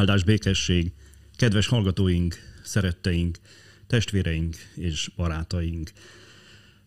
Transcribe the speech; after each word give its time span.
Áldás 0.00 0.24
békesség, 0.24 0.92
kedves 1.36 1.66
hallgatóink, 1.66 2.36
szeretteink, 2.62 3.38
testvéreink 3.86 4.56
és 4.74 5.10
barátaink. 5.16 5.90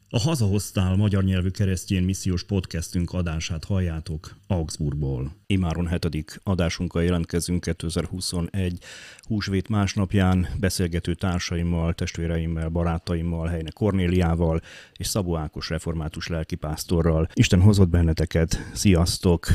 A 0.09 0.19
Hazahoztál 0.19 0.95
magyar 0.95 1.23
nyelvű 1.23 1.49
keresztjén 1.49 2.03
missziós 2.03 2.43
podcastünk 2.43 3.11
adását 3.11 3.63
halljátok 3.63 4.35
Augsburgból. 4.47 5.35
Imáron 5.45 5.87
hetedik 5.87 6.39
adásunkkal 6.43 7.03
jelentkezünk 7.03 7.61
2021 7.61 8.83
húsvét 9.21 9.69
másnapján 9.69 10.47
beszélgető 10.59 11.13
társaimmal, 11.13 11.93
testvéreimmel, 11.93 12.69
barátaimmal, 12.69 13.47
Helyne 13.47 13.71
Kornéliával 13.71 14.61
és 14.93 15.07
Szabó 15.07 15.37
Ákos 15.37 15.69
református 15.69 16.27
lelkipásztorral. 16.27 17.29
Isten 17.33 17.61
hozott 17.61 17.89
benneteket, 17.89 18.69
sziasztok! 18.73 19.47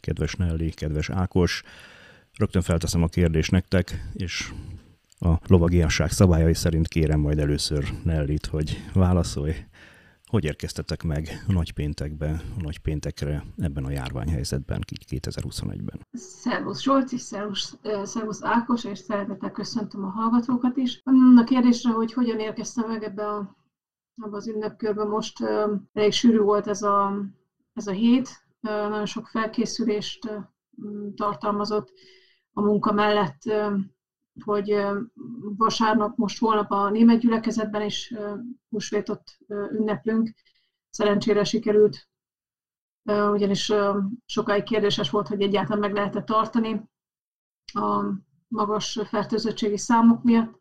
Kedves 0.00 0.34
Nelly, 0.34 0.70
kedves 0.70 1.10
Ákos! 1.10 1.62
Rögtön 2.40 2.62
felteszem 2.62 3.02
a 3.02 3.06
kérdést 3.06 3.50
nektek, 3.50 4.08
és 4.12 4.52
a 5.18 5.34
lovagiasság 5.46 6.10
szabályai 6.10 6.54
szerint 6.54 6.88
kérem 6.88 7.20
majd 7.20 7.38
először 7.38 7.84
Nellit, 8.04 8.46
hogy 8.46 8.76
válaszolj. 8.94 9.54
Hogy 10.24 10.44
érkeztetek 10.44 11.02
meg 11.02 11.44
a 11.48 11.52
nagypéntekbe, 11.52 12.42
a 12.58 12.62
nagypéntekre 12.62 13.44
ebben 13.56 13.84
a 13.84 13.90
járványhelyzetben, 13.90 14.80
így 14.92 15.20
2021-ben? 15.20 16.06
Szervusz 16.12 16.82
Zsolt, 16.82 17.12
és 17.12 17.20
szervusz, 17.20 17.78
szervusz 18.02 18.42
Ákos, 18.42 18.84
és 18.84 18.98
szeretettel 18.98 19.50
köszöntöm 19.50 20.04
a 20.04 20.10
hallgatókat 20.10 20.76
is. 20.76 21.02
A 21.36 21.44
kérdésre, 21.44 21.90
hogy 21.90 22.12
hogyan 22.12 22.38
érkeztem 22.38 22.88
meg 22.88 23.02
ebbe 23.02 23.28
a, 23.28 23.56
abba 24.22 24.36
az 24.36 24.48
ünnepkörbe, 24.48 25.04
most 25.04 25.40
elég 25.92 26.12
sűrű 26.12 26.38
volt 26.38 26.66
ez 26.66 26.82
a, 26.82 27.24
ez 27.72 27.86
a 27.86 27.92
hét, 27.92 28.28
nagyon 28.60 29.06
sok 29.06 29.26
felkészülést 29.26 30.24
uh, 30.24 30.44
tartalmazott 31.14 31.92
a 32.52 32.60
munka 32.60 32.92
mellett, 32.92 33.40
hogy 34.44 34.86
vasárnap, 35.56 36.16
most 36.16 36.38
holnap 36.38 36.70
a 36.70 36.90
német 36.90 37.18
gyülekezetben 37.20 37.82
is 37.82 38.14
húsvétot 38.68 39.22
ünneplünk. 39.48 40.34
Szerencsére 40.90 41.44
sikerült, 41.44 42.08
ugyanis 43.04 43.72
sokáig 44.26 44.62
kérdéses 44.62 45.10
volt, 45.10 45.28
hogy 45.28 45.42
egyáltalán 45.42 45.78
meg 45.78 45.92
lehet-e 45.92 46.22
tartani 46.22 46.90
a 47.72 48.04
magas 48.48 48.98
fertőzöttségi 49.04 49.76
számok 49.76 50.22
miatt 50.22 50.59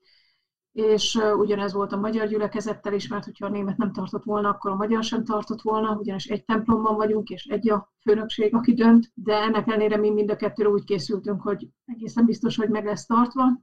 és 0.72 1.20
ugyanez 1.38 1.73
volt 1.73 1.92
a 1.92 2.00
magyar 2.00 2.28
gyülekezettel 2.28 2.94
is, 2.94 3.08
mert 3.08 3.25
hogyha 3.25 3.45
a 3.45 3.50
német 3.50 3.78
nem 3.78 3.92
tartott 3.92 4.23
volna, 4.23 4.50
akkor 4.50 4.72
a 4.72 4.76
magyar 4.76 5.03
sem 5.03 5.23
tartott 5.23 5.61
volna, 5.61 5.95
ugyanis 5.95 6.26
egy 6.26 6.45
templomban 6.45 6.95
vagyunk, 6.95 7.30
és 7.30 7.45
egy 7.45 7.70
a 7.70 7.94
főnökség, 8.02 8.56
aki 8.56 8.73
dönt, 8.73 9.11
de 9.14 9.36
ennek 9.36 9.67
ellenére 9.67 9.98
mi 9.98 10.09
mind 10.09 10.31
a 10.31 10.36
kettőre 10.36 10.70
úgy 10.70 10.84
készültünk, 10.84 11.42
hogy 11.42 11.67
egészen 11.86 12.26
biztos, 12.26 12.56
hogy 12.56 12.70
meg 12.70 12.86
lesz 12.86 13.05
tartva, 13.05 13.61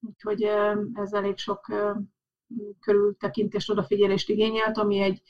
úgyhogy 0.00 0.42
ez 0.92 1.12
elég 1.12 1.38
sok 1.38 1.66
körültekintést, 2.80 3.70
odafigyelést 3.70 4.28
igényelt, 4.28 4.78
ami 4.78 4.98
egy, 4.98 5.22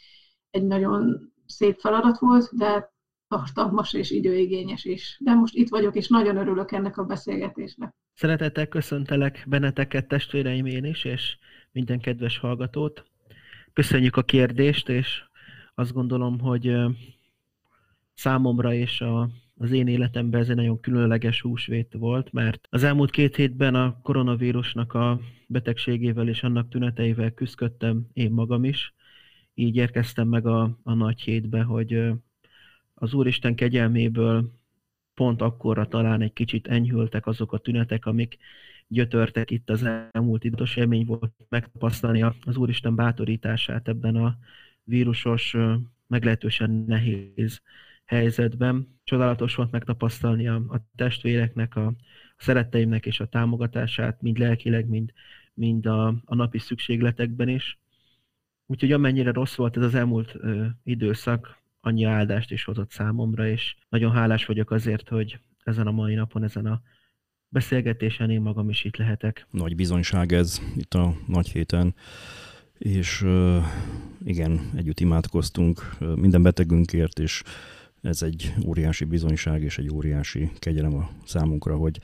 egy 0.51 0.67
nagyon 0.67 1.33
szép 1.47 1.79
feladat 1.81 2.19
volt, 2.19 2.57
de 2.57 2.93
tartalmas 3.29 3.93
és 3.93 4.11
időigényes 4.11 4.85
is. 4.85 5.19
De 5.21 5.35
most 5.35 5.55
itt 5.55 5.69
vagyok, 5.69 5.95
és 5.95 6.09
nagyon 6.09 6.37
örülök 6.37 6.73
ennek 6.73 6.99
a 6.99 7.05
beszélgetésnek. 7.05 7.95
Szeretettel 8.21 8.67
köszöntelek 8.67 9.45
benneteket, 9.49 10.09
testvéreim 10.09 10.67
én 10.67 10.85
is, 10.85 11.05
és 11.05 11.37
minden 11.73 12.01
kedves 12.01 12.39
hallgatót. 12.39 13.05
Köszönjük 13.73 14.17
a 14.17 14.23
kérdést, 14.23 14.89
és 14.89 15.23
azt 15.75 15.93
gondolom, 15.93 16.39
hogy 16.39 16.77
számomra 18.15 18.75
és 18.75 19.01
a, 19.01 19.31
az 19.59 19.71
én 19.71 19.87
életemben 19.87 20.41
ez 20.41 20.49
egy 20.49 20.57
nagyon 20.57 20.81
különleges 20.81 21.41
húsvét 21.41 21.95
volt, 21.99 22.33
mert 22.33 22.67
az 22.71 22.83
elmúlt 22.83 23.11
két 23.11 23.37
hétben 23.37 23.75
a 23.75 24.01
koronavírusnak 24.03 24.95
a 24.95 25.21
betegségével 25.47 26.29
és 26.29 26.43
annak 26.43 26.69
tüneteivel 26.69 27.31
küzdöttem 27.31 28.07
én 28.13 28.31
magam 28.31 28.65
is. 28.65 28.95
Így 29.55 29.77
érkeztem 29.77 30.29
meg 30.29 30.47
a, 30.47 30.79
a 30.83 30.95
nagy 30.95 31.21
hétbe, 31.21 31.63
hogy 31.63 32.03
az 32.95 33.15
Úristen 33.15 33.55
kegyelméből 33.55 34.60
pont 35.21 35.43
akkorra 35.43 35.87
talán 35.87 36.21
egy 36.21 36.33
kicsit 36.33 36.67
enyhültek 36.67 37.27
azok 37.27 37.53
a 37.53 37.59
tünetek, 37.59 38.07
amik 38.07 38.39
gyötörtek 38.89 39.51
itt 39.51 39.71
az 39.71 39.89
elmúlt 40.13 40.45
idős 40.45 40.77
élmény 40.77 41.05
volt 41.07 41.33
megtapasztalni 41.49 42.23
az 42.23 42.57
Úristen 42.57 42.95
bátorítását 42.95 43.89
ebben 43.89 44.17
a 44.17 44.39
vírusos, 44.83 45.57
meglehetősen 46.07 46.71
nehéz 46.71 47.63
helyzetben. 48.05 48.99
Csodálatos 49.05 49.55
volt 49.55 49.71
megtapasztalni 49.71 50.49
a, 50.49 50.55
a 50.55 50.85
testvéreknek, 50.97 51.77
a, 51.77 51.87
a 51.87 51.95
szeretteimnek 52.37 53.07
és 53.07 53.21
a 53.21 53.29
támogatását, 53.29 54.23
mind 54.23 54.39
lelkileg, 54.39 54.89
mind, 54.89 55.13
mind 55.55 55.87
a, 55.87 56.07
a 56.25 56.35
napi 56.35 56.59
szükségletekben 56.59 57.49
is. 57.49 57.79
Úgyhogy 58.67 58.93
amennyire 58.93 59.33
rossz 59.33 59.55
volt 59.55 59.77
ez 59.77 59.83
az 59.83 59.95
elmúlt 59.95 60.35
ö, 60.35 60.67
időszak, 60.85 61.60
annyi 61.81 62.05
áldást 62.05 62.51
is 62.51 62.65
hozott 62.65 62.91
számomra, 62.91 63.49
és 63.49 63.77
nagyon 63.89 64.13
hálás 64.13 64.47
vagyok 64.47 64.71
azért, 64.71 65.09
hogy 65.09 65.41
ezen 65.65 65.87
a 65.87 65.91
mai 65.91 66.15
napon, 66.15 66.45
ezen 66.45 66.67
a 66.67 66.83
beszélgetésen 67.49 68.31
én 68.31 68.41
magam 68.41 68.69
is 68.69 68.85
itt 68.85 68.97
lehetek. 68.97 69.47
Nagy 69.51 69.77
bizonyság 69.77 70.33
ez 70.33 70.61
itt 70.77 70.95
a 70.95 71.17
nagy 71.27 71.49
héten, 71.49 71.95
és 72.79 73.27
igen, 74.25 74.71
együtt 74.77 75.01
imádkoztunk 75.01 75.97
minden 76.15 76.43
betegünkért, 76.43 77.19
és 77.19 77.43
ez 78.03 78.23
egy 78.23 78.55
óriási 78.67 79.05
bizonyság 79.05 79.63
és 79.63 79.79
egy 79.79 79.91
óriási 79.91 80.51
kegyelem 80.59 80.95
a 80.95 81.11
számunkra, 81.25 81.77
hogy 81.77 82.01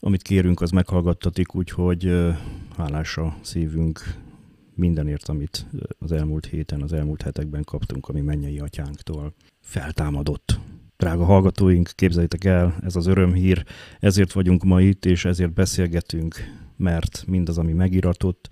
amit 0.00 0.22
kérünk, 0.22 0.60
az 0.60 0.70
meghallgattatik, 0.70 1.54
úgyhogy 1.54 2.12
hálás 2.76 3.16
a 3.16 3.36
szívünk 3.40 4.00
mindenért, 4.74 5.28
amit 5.28 5.66
az 5.98 6.12
elmúlt 6.12 6.46
héten, 6.46 6.82
az 6.82 6.92
elmúlt 6.92 7.22
hetekben 7.22 7.64
kaptunk, 7.64 8.08
ami 8.08 8.20
mennyei 8.20 8.58
atyánktól 8.58 9.34
feltámadott. 9.60 10.58
Drága 10.96 11.24
hallgatóink, 11.24 11.90
képzeljétek 11.94 12.44
el, 12.44 12.76
ez 12.82 12.96
az 12.96 13.06
örömhír, 13.06 13.64
ezért 14.00 14.32
vagyunk 14.32 14.64
ma 14.64 14.80
itt, 14.80 15.04
és 15.04 15.24
ezért 15.24 15.52
beszélgetünk, 15.52 16.36
mert 16.76 17.24
mindaz, 17.26 17.58
ami 17.58 17.72
megiratott, 17.72 18.48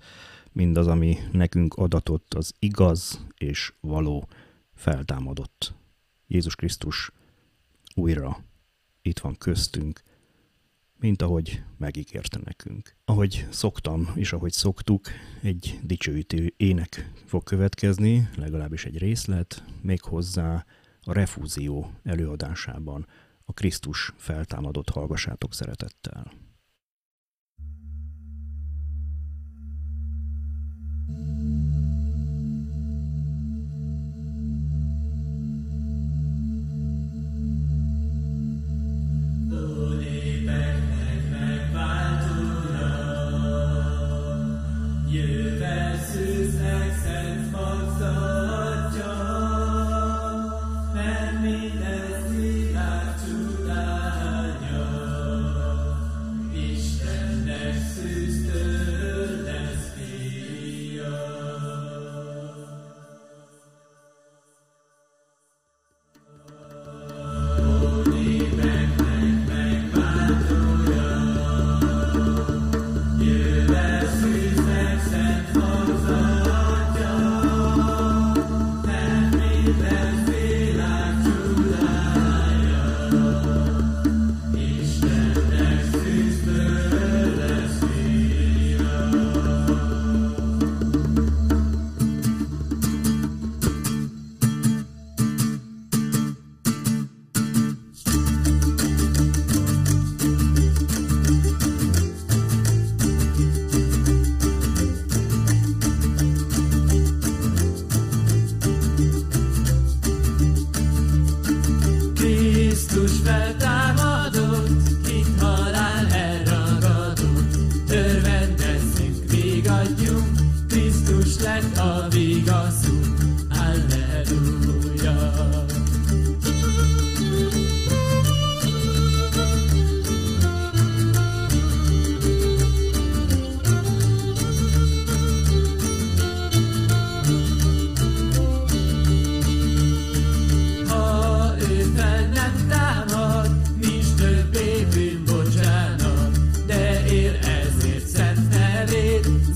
mindaz, 0.51 0.87
ami 0.87 1.17
nekünk 1.31 1.73
adatott, 1.73 2.33
az 2.33 2.53
igaz 2.59 3.25
és 3.37 3.73
való 3.79 4.27
feltámadott. 4.73 5.73
Jézus 6.27 6.55
Krisztus 6.55 7.11
újra 7.95 8.37
itt 9.01 9.19
van 9.19 9.35
köztünk, 9.37 10.01
mint 11.01 11.21
ahogy 11.21 11.63
megígérte 11.77 12.39
nekünk. 12.43 12.95
Ahogy 13.05 13.47
szoktam, 13.49 14.09
és 14.15 14.33
ahogy 14.33 14.51
szoktuk, 14.51 15.07
egy 15.41 15.79
dicsőítő 15.83 16.53
ének 16.57 17.11
fog 17.25 17.43
következni, 17.43 18.29
legalábbis 18.35 18.85
egy 18.85 18.97
részlet, 18.97 19.63
még 19.81 20.01
hozzá 20.01 20.65
a 21.01 21.13
refúzió 21.13 21.91
előadásában 22.03 23.07
a 23.45 23.53
Krisztus 23.53 24.13
feltámadott 24.17 24.89
hallgassátok 24.89 25.53
szeretettel. 25.53 26.31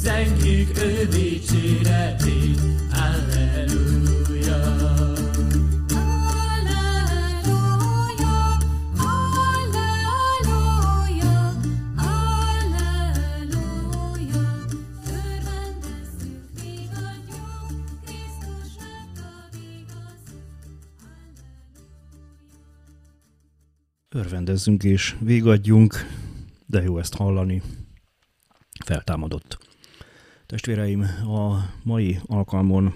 Zengjük 0.06 0.78
ő 0.78 1.06
dicséretét, 1.06 2.60
Alleluja! 2.92 4.64
Örvendezzünk 24.10 24.84
és 24.84 25.16
végadjunk, 25.20 25.96
de 26.66 26.82
jó 26.82 26.98
ezt 26.98 27.16
hallani. 27.16 27.62
Feltámadott. 28.86 29.75
Testvéreim, 30.46 31.02
a 31.28 31.70
mai 31.84 32.20
alkalmon 32.26 32.94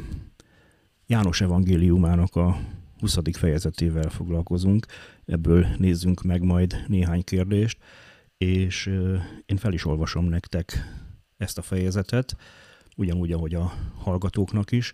János 1.08 1.42
evangéliumának 1.42 2.36
a 2.36 2.60
20. 3.00 3.18
fejezetével 3.32 4.10
foglalkozunk, 4.10 4.86
ebből 5.26 5.68
nézzünk 5.78 6.22
meg 6.22 6.42
majd 6.44 6.84
néhány 6.88 7.24
kérdést, 7.24 7.78
és 8.38 8.86
én 9.46 9.58
fel 9.58 9.74
is 9.74 9.86
olvasom 9.86 10.26
nektek 10.26 10.74
ezt 11.38 11.58
a 11.58 11.62
fejezetet, 11.62 12.36
ugyanúgy, 12.96 13.32
ahogy 13.32 13.56
a 13.56 13.74
hallgatóknak 13.96 14.72
is. 14.72 14.92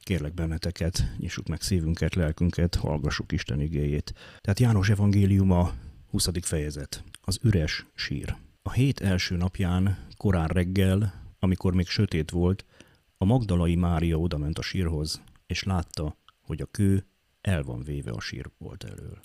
Kérlek 0.00 0.34
benneteket, 0.34 1.12
nyissuk 1.18 1.48
meg 1.48 1.60
szívünket, 1.60 2.14
lelkünket, 2.14 2.74
hallgassuk 2.74 3.32
Isten 3.32 3.60
igéjét. 3.60 4.14
Tehát 4.40 4.60
János 4.60 4.88
evangéliuma 4.88 5.72
20. 6.10 6.28
fejezet, 6.42 7.04
az 7.20 7.38
üres 7.42 7.86
sír. 7.94 8.36
A 8.62 8.72
hét 8.72 9.00
első 9.00 9.36
napján, 9.36 9.98
korán 10.16 10.46
reggel, 10.46 11.26
amikor 11.38 11.74
még 11.74 11.86
sötét 11.86 12.30
volt, 12.30 12.64
a 13.16 13.24
Magdalai 13.24 13.74
Mária 13.74 14.16
odament 14.16 14.58
a 14.58 14.62
sírhoz, 14.62 15.22
és 15.46 15.62
látta, 15.62 16.16
hogy 16.40 16.60
a 16.60 16.66
kő 16.66 17.06
el 17.40 17.62
van 17.62 17.82
véve 17.82 18.10
a 18.10 18.20
sírbolt 18.20 18.84
elől. 18.84 19.20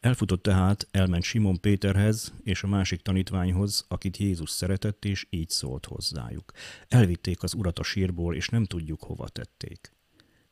Elfutott 0.00 0.42
tehát, 0.42 0.88
elment 0.90 1.22
Simon 1.22 1.60
Péterhez 1.60 2.32
és 2.42 2.62
a 2.62 2.66
másik 2.66 3.00
tanítványhoz, 3.00 3.84
akit 3.88 4.16
Jézus 4.16 4.50
szeretett, 4.50 5.04
és 5.04 5.26
így 5.30 5.48
szólt 5.48 5.86
hozzájuk. 5.86 6.52
Elvitték 6.88 7.42
az 7.42 7.54
urat 7.54 7.78
a 7.78 7.82
sírból, 7.82 8.34
és 8.34 8.48
nem 8.48 8.64
tudjuk, 8.64 9.02
hova 9.02 9.28
tették. 9.28 9.92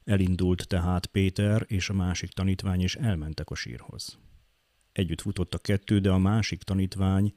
Elindult 0.05 0.67
tehát 0.69 1.07
Péter 1.07 1.65
és 1.69 1.89
a 1.89 1.93
másik 1.93 2.31
tanítvány, 2.31 2.81
és 2.81 2.97
elmentek 2.97 3.51
a 3.51 3.55
sírhoz. 3.55 4.19
Együtt 4.93 5.21
futott 5.21 5.55
a 5.55 5.59
kettő, 5.59 5.99
de 5.99 6.11
a 6.11 6.19
másik 6.19 6.63
tanítvány 6.63 7.35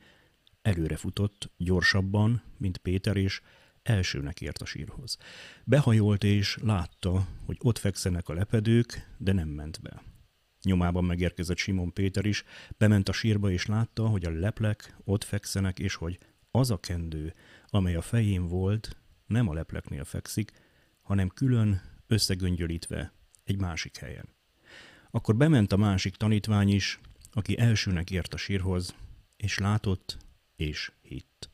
előre 0.68 0.96
futott, 0.96 1.52
gyorsabban, 1.58 2.42
mint 2.58 2.78
Péter, 2.78 3.16
és 3.16 3.42
elsőnek 3.84 4.42
ért 4.42 4.62
a 4.62 4.66
sírhoz. 4.66 5.18
Behajolt 5.64 6.24
és 6.24 6.58
látta, 6.62 7.28
hogy 7.46 7.58
ott 7.60 7.78
fekszenek 7.78 8.30
a 8.30 8.34
lepedők, 8.34 9.16
de 9.18 9.32
nem 9.32 9.48
ment 9.48 9.82
be. 9.82 10.04
Nyomában 10.62 11.06
megérkezett 11.06 11.58
Simon 11.58 11.94
Péter 11.94 12.26
is, 12.26 12.44
bement 12.78 13.10
a 13.10 13.12
sírba 13.12 13.52
és 13.52 13.66
látta, 13.66 14.08
hogy 14.08 14.26
a 14.26 14.30
leplek 14.30 14.96
ott 15.04 15.24
fekszenek, 15.24 15.80
és 15.80 15.96
hogy 15.96 16.20
az 16.52 16.72
a 16.72 16.80
kendő, 16.80 17.34
amely 17.68 17.96
a 17.96 18.02
fején 18.02 18.48
volt, 18.48 18.98
nem 19.26 19.50
a 19.50 19.54
lepleknél 19.54 20.04
fekszik, 20.04 20.52
hanem 21.02 21.28
külön 21.28 21.82
összegöngyölítve 22.08 23.14
egy 23.44 23.60
másik 23.60 23.98
helyen. 23.98 24.30
Akkor 25.12 25.36
bement 25.36 25.72
a 25.72 25.78
másik 25.78 26.16
tanítvány 26.16 26.70
is, 26.70 27.00
aki 27.32 27.60
elsőnek 27.60 28.12
ért 28.12 28.34
a 28.34 28.38
sírhoz, 28.38 28.96
és 29.38 29.58
látott, 29.58 30.18
és 30.58 30.92
hitt. 31.02 31.50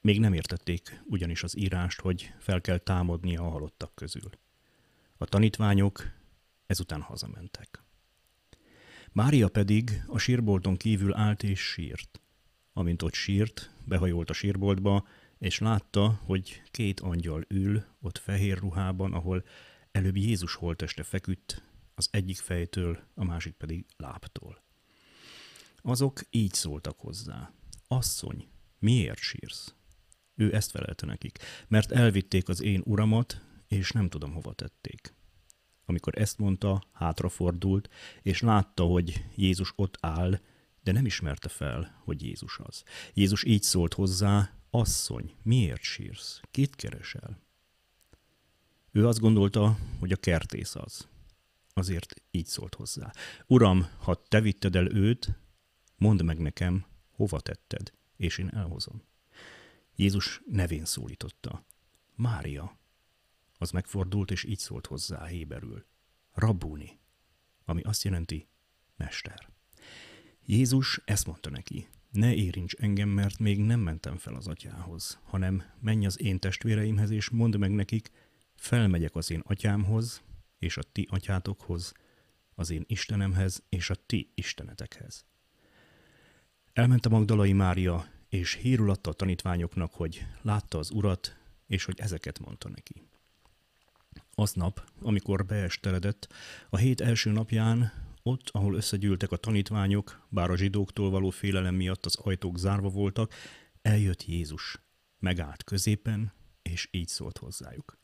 Még 0.00 0.20
nem 0.20 0.32
értették 0.32 1.02
ugyanis 1.04 1.42
az 1.42 1.56
írást, 1.56 2.00
hogy 2.00 2.32
fel 2.38 2.60
kell 2.60 2.78
támadnia 2.78 3.42
a 3.42 3.50
halottak 3.50 3.94
közül. 3.94 4.30
A 5.16 5.24
tanítványok 5.24 6.02
ezután 6.66 7.00
hazamentek. 7.00 7.82
Mária 9.12 9.48
pedig 9.48 10.02
a 10.06 10.18
sírbolton 10.18 10.76
kívül 10.76 11.14
állt 11.14 11.42
és 11.42 11.60
sírt. 11.60 12.20
Amint 12.72 13.02
ott 13.02 13.14
sírt, 13.14 13.70
behajolt 13.84 14.30
a 14.30 14.32
sírboltba, 14.32 15.06
és 15.38 15.58
látta, 15.58 16.20
hogy 16.24 16.62
két 16.70 17.00
angyal 17.00 17.44
ül 17.48 17.84
ott 18.00 18.18
fehér 18.18 18.58
ruhában, 18.58 19.12
ahol 19.12 19.44
előbb 19.90 20.16
Jézus 20.16 20.54
holteste 20.54 21.02
feküdt, 21.02 21.62
az 21.94 22.08
egyik 22.10 22.36
fejtől, 22.36 22.98
a 23.14 23.24
másik 23.24 23.54
pedig 23.54 23.86
láptól. 23.96 24.62
Azok 25.82 26.20
így 26.30 26.52
szóltak 26.52 26.98
hozzá. 26.98 27.52
Asszony, 27.88 28.48
miért 28.78 29.18
sírsz? 29.18 29.74
Ő 30.34 30.54
ezt 30.54 30.70
felelte 30.70 31.06
nekik, 31.06 31.38
mert 31.68 31.92
elvitték 31.92 32.48
az 32.48 32.60
én 32.60 32.82
uramat, 32.84 33.40
és 33.68 33.90
nem 33.90 34.08
tudom, 34.08 34.32
hova 34.32 34.52
tették. 34.52 35.14
Amikor 35.84 36.18
ezt 36.18 36.38
mondta, 36.38 36.82
hátrafordult, 36.92 37.88
és 38.22 38.40
látta, 38.40 38.84
hogy 38.84 39.24
Jézus 39.34 39.72
ott 39.76 39.96
áll, 40.00 40.40
de 40.82 40.92
nem 40.92 41.06
ismerte 41.06 41.48
fel, 41.48 42.00
hogy 42.04 42.22
Jézus 42.22 42.58
az. 42.62 42.82
Jézus 43.14 43.44
így 43.44 43.62
szólt 43.62 43.94
hozzá, 43.94 44.52
asszony, 44.70 45.34
miért 45.42 45.82
sírsz? 45.82 46.40
Kit 46.50 46.76
keresel? 46.76 47.42
Ő 48.92 49.06
azt 49.06 49.20
gondolta, 49.20 49.78
hogy 49.98 50.12
a 50.12 50.16
kertész 50.16 50.74
az. 50.74 51.08
Azért 51.72 52.14
így 52.30 52.46
szólt 52.46 52.74
hozzá. 52.74 53.12
Uram, 53.46 53.88
ha 53.98 54.22
te 54.22 54.40
vitted 54.40 54.76
el 54.76 54.94
őt, 54.94 55.38
mondd 55.96 56.24
meg 56.24 56.38
nekem, 56.38 56.86
hova 57.18 57.40
tetted, 57.40 57.92
és 58.16 58.38
én 58.38 58.48
elhozom. 58.48 59.02
Jézus 59.96 60.42
nevén 60.46 60.84
szólította. 60.84 61.64
Mária. 62.14 62.78
Az 63.58 63.70
megfordult, 63.70 64.30
és 64.30 64.44
így 64.44 64.58
szólt 64.58 64.86
hozzá 64.86 65.26
héberül. 65.26 65.86
Rabuni, 66.32 66.98
ami 67.64 67.82
azt 67.82 68.02
jelenti 68.02 68.48
mester. 68.96 69.50
Jézus 70.44 71.00
ezt 71.04 71.26
mondta 71.26 71.50
neki, 71.50 71.88
ne 72.10 72.34
érints 72.34 72.74
engem, 72.74 73.08
mert 73.08 73.38
még 73.38 73.60
nem 73.60 73.80
mentem 73.80 74.16
fel 74.16 74.34
az 74.34 74.46
atyához, 74.46 75.18
hanem 75.22 75.62
menj 75.80 76.06
az 76.06 76.20
én 76.20 76.38
testvéreimhez, 76.38 77.10
és 77.10 77.28
mondd 77.28 77.58
meg 77.58 77.70
nekik, 77.70 78.10
felmegyek 78.54 79.14
az 79.14 79.30
én 79.30 79.42
atyámhoz, 79.44 80.22
és 80.58 80.76
a 80.76 80.82
ti 80.82 81.06
atyátokhoz, 81.10 81.92
az 82.54 82.70
én 82.70 82.84
Istenemhez, 82.86 83.62
és 83.68 83.90
a 83.90 83.94
ti 83.94 84.32
istenetekhez. 84.34 85.26
Elment 86.78 87.06
a 87.06 87.08
Magdalai 87.08 87.52
Mária, 87.52 88.06
és 88.28 88.54
hírul 88.54 88.90
adta 88.90 89.10
a 89.10 89.12
tanítványoknak, 89.12 89.94
hogy 89.94 90.26
látta 90.42 90.78
az 90.78 90.90
urat, 90.90 91.36
és 91.66 91.84
hogy 91.84 92.00
ezeket 92.00 92.38
mondta 92.38 92.68
neki. 92.68 93.02
Aznap, 94.34 94.90
amikor 95.00 95.46
beesteledett, 95.46 96.28
a 96.70 96.76
hét 96.76 97.00
első 97.00 97.30
napján, 97.30 97.92
ott, 98.22 98.48
ahol 98.52 98.74
összegyűltek 98.74 99.32
a 99.32 99.36
tanítványok, 99.36 100.26
bár 100.28 100.50
a 100.50 100.56
zsidóktól 100.56 101.10
való 101.10 101.30
félelem 101.30 101.74
miatt 101.74 102.06
az 102.06 102.16
ajtók 102.16 102.58
zárva 102.58 102.88
voltak, 102.88 103.34
eljött 103.82 104.24
Jézus, 104.24 104.80
megállt 105.18 105.64
középen, 105.64 106.32
és 106.62 106.88
így 106.90 107.08
szólt 107.08 107.38
hozzájuk. 107.38 107.98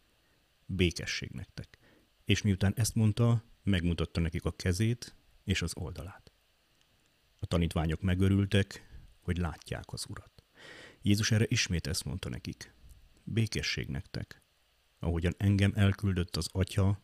Békesség 0.67 1.31
nektek. 1.31 1.79
És 2.25 2.43
miután 2.43 2.73
ezt 2.77 2.95
mondta, 2.95 3.45
megmutatta 3.63 4.21
nekik 4.21 4.45
a 4.45 4.53
kezét 4.53 5.15
és 5.45 5.63
az 5.63 5.73
oldalát. 5.77 6.24
A 7.45 7.47
tanítványok 7.47 8.01
megörültek, 8.01 8.89
hogy 9.21 9.37
látják 9.37 9.93
az 9.93 10.05
urat. 10.09 10.45
Jézus 11.03 11.31
erre 11.31 11.45
ismét 11.49 11.87
ezt 11.87 12.05
mondta 12.05 12.29
nekik. 12.29 12.75
Békesség 13.25 13.89
nektek. 13.89 14.43
Ahogyan 14.99 15.35
engem 15.37 15.73
elküldött 15.75 16.37
az 16.37 16.49
atya, 16.53 17.01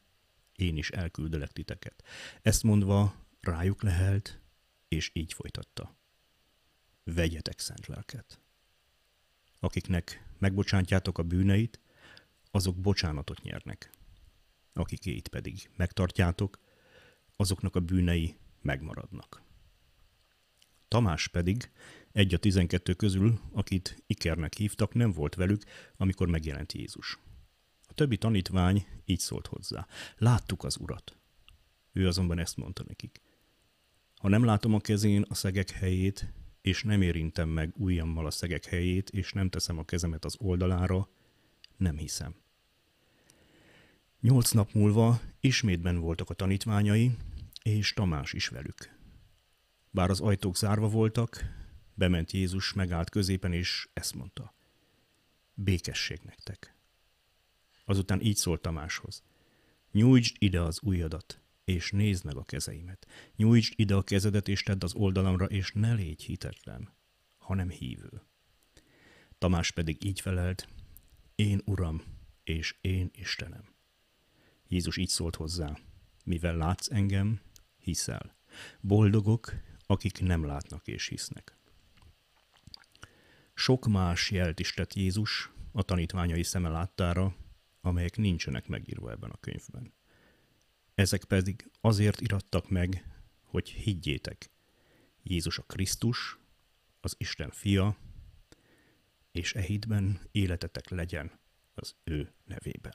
én 0.56 0.76
is 0.76 0.90
elküldelek 0.90 1.52
titeket. 1.52 2.04
Ezt 2.42 2.62
mondva 2.62 3.14
rájuk 3.40 3.82
lehelt, 3.82 4.40
és 4.88 5.10
így 5.12 5.32
folytatta. 5.32 5.96
Vegyetek 7.04 7.58
szent 7.58 7.86
lelket. 7.86 8.40
Akiknek 9.58 10.24
megbocsántjátok 10.38 11.18
a 11.18 11.22
bűneit, 11.22 11.80
azok 12.50 12.76
bocsánatot 12.76 13.42
nyernek. 13.42 13.90
Akikét 14.72 15.28
pedig 15.28 15.70
megtartjátok, 15.76 16.58
azoknak 17.36 17.76
a 17.76 17.80
bűnei 17.80 18.36
megmaradnak. 18.62 19.48
Tamás 20.90 21.28
pedig, 21.28 21.70
egy 22.12 22.34
a 22.34 22.38
tizenkettő 22.38 22.94
közül, 22.94 23.40
akit 23.52 24.02
Ikernek 24.06 24.54
hívtak, 24.54 24.94
nem 24.94 25.12
volt 25.12 25.34
velük, 25.34 25.62
amikor 25.96 26.28
megjelent 26.28 26.72
Jézus. 26.72 27.18
A 27.88 27.92
többi 27.92 28.16
tanítvány 28.16 28.86
így 29.04 29.18
szólt 29.18 29.46
hozzá. 29.46 29.86
Láttuk 30.16 30.64
az 30.64 30.76
urat. 30.76 31.16
Ő 31.92 32.06
azonban 32.06 32.38
ezt 32.38 32.56
mondta 32.56 32.84
nekik. 32.86 33.20
Ha 34.16 34.28
nem 34.28 34.44
látom 34.44 34.74
a 34.74 34.80
kezén 34.80 35.24
a 35.28 35.34
szegek 35.34 35.70
helyét, 35.70 36.32
és 36.60 36.82
nem 36.82 37.02
érintem 37.02 37.48
meg 37.48 37.72
ujjammal 37.76 38.26
a 38.26 38.30
szegek 38.30 38.64
helyét, 38.64 39.10
és 39.10 39.32
nem 39.32 39.48
teszem 39.50 39.78
a 39.78 39.84
kezemet 39.84 40.24
az 40.24 40.36
oldalára, 40.38 41.08
nem 41.76 41.96
hiszem. 41.96 42.34
Nyolc 44.20 44.50
nap 44.50 44.72
múlva 44.72 45.20
ismétben 45.40 46.00
voltak 46.00 46.30
a 46.30 46.34
tanítványai, 46.34 47.16
és 47.62 47.92
Tamás 47.92 48.32
is 48.32 48.48
velük. 48.48 48.99
Bár 49.90 50.10
az 50.10 50.20
ajtók 50.20 50.56
zárva 50.56 50.88
voltak, 50.88 51.44
bement 51.94 52.30
Jézus, 52.30 52.72
megállt 52.72 53.10
középen, 53.10 53.52
és 53.52 53.88
ezt 53.92 54.14
mondta. 54.14 54.54
Békesség 55.54 56.20
nektek. 56.22 56.74
Azután 57.84 58.20
így 58.20 58.36
szólt 58.36 58.60
Tamáshoz. 58.60 59.22
Nyújtsd 59.92 60.36
ide 60.38 60.60
az 60.60 60.80
ujjadat, 60.82 61.40
és 61.64 61.90
nézd 61.90 62.24
meg 62.24 62.36
a 62.36 62.44
kezeimet. 62.44 63.06
Nyújtsd 63.36 63.72
ide 63.76 63.94
a 63.94 64.02
kezedet, 64.02 64.48
és 64.48 64.62
tedd 64.62 64.84
az 64.84 64.94
oldalamra, 64.94 65.44
és 65.46 65.72
ne 65.72 65.92
légy 65.92 66.22
hitetlen, 66.22 66.92
hanem 67.38 67.70
hívő. 67.70 68.22
Tamás 69.38 69.70
pedig 69.70 70.04
így 70.04 70.20
felelt, 70.20 70.68
én 71.34 71.60
Uram, 71.64 72.02
és 72.44 72.76
én 72.80 73.10
Istenem. 73.14 73.64
Jézus 74.68 74.96
így 74.96 75.08
szólt 75.08 75.36
hozzá, 75.36 75.78
mivel 76.24 76.56
látsz 76.56 76.90
engem, 76.90 77.40
hiszel. 77.76 78.36
Boldogok, 78.80 79.54
akik 79.90 80.20
nem 80.20 80.44
látnak 80.44 80.86
és 80.86 81.06
hisznek. 81.06 81.56
Sok 83.54 83.86
más 83.86 84.30
jelt 84.30 84.60
is 84.60 84.74
tett 84.74 84.94
Jézus 84.94 85.50
a 85.72 85.82
tanítványai 85.82 86.42
szeme 86.42 86.68
láttára, 86.68 87.34
amelyek 87.80 88.16
nincsenek 88.16 88.68
megírva 88.68 89.10
ebben 89.10 89.30
a 89.30 89.40
könyvben. 89.40 89.92
Ezek 90.94 91.24
pedig 91.24 91.70
azért 91.80 92.20
irattak 92.20 92.68
meg, 92.68 93.04
hogy 93.42 93.68
higgyétek, 93.68 94.50
Jézus 95.22 95.58
a 95.58 95.62
Krisztus, 95.62 96.38
az 97.00 97.14
Isten 97.18 97.50
fia, 97.50 97.96
és 99.32 99.54
e 99.54 99.60
hitben 99.60 100.20
életetek 100.30 100.88
legyen 100.88 101.38
az 101.74 101.94
ő 102.04 102.32
nevében. 102.44 102.94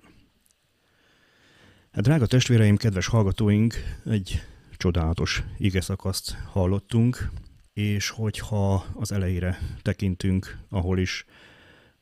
Hát, 1.92 2.04
drága 2.04 2.28
testvéreim, 2.28 2.78
kedves 2.78 3.08
hallgatóink, 3.08 3.76
egy 4.06 4.42
csodálatos 4.86 5.44
ige 5.58 5.82
szakaszt 5.82 6.32
hallottunk, 6.32 7.30
és 7.74 8.10
hogyha 8.10 8.74
az 8.74 9.12
elejére 9.12 9.60
tekintünk, 9.82 10.60
ahol 10.70 11.00
is 11.00 11.26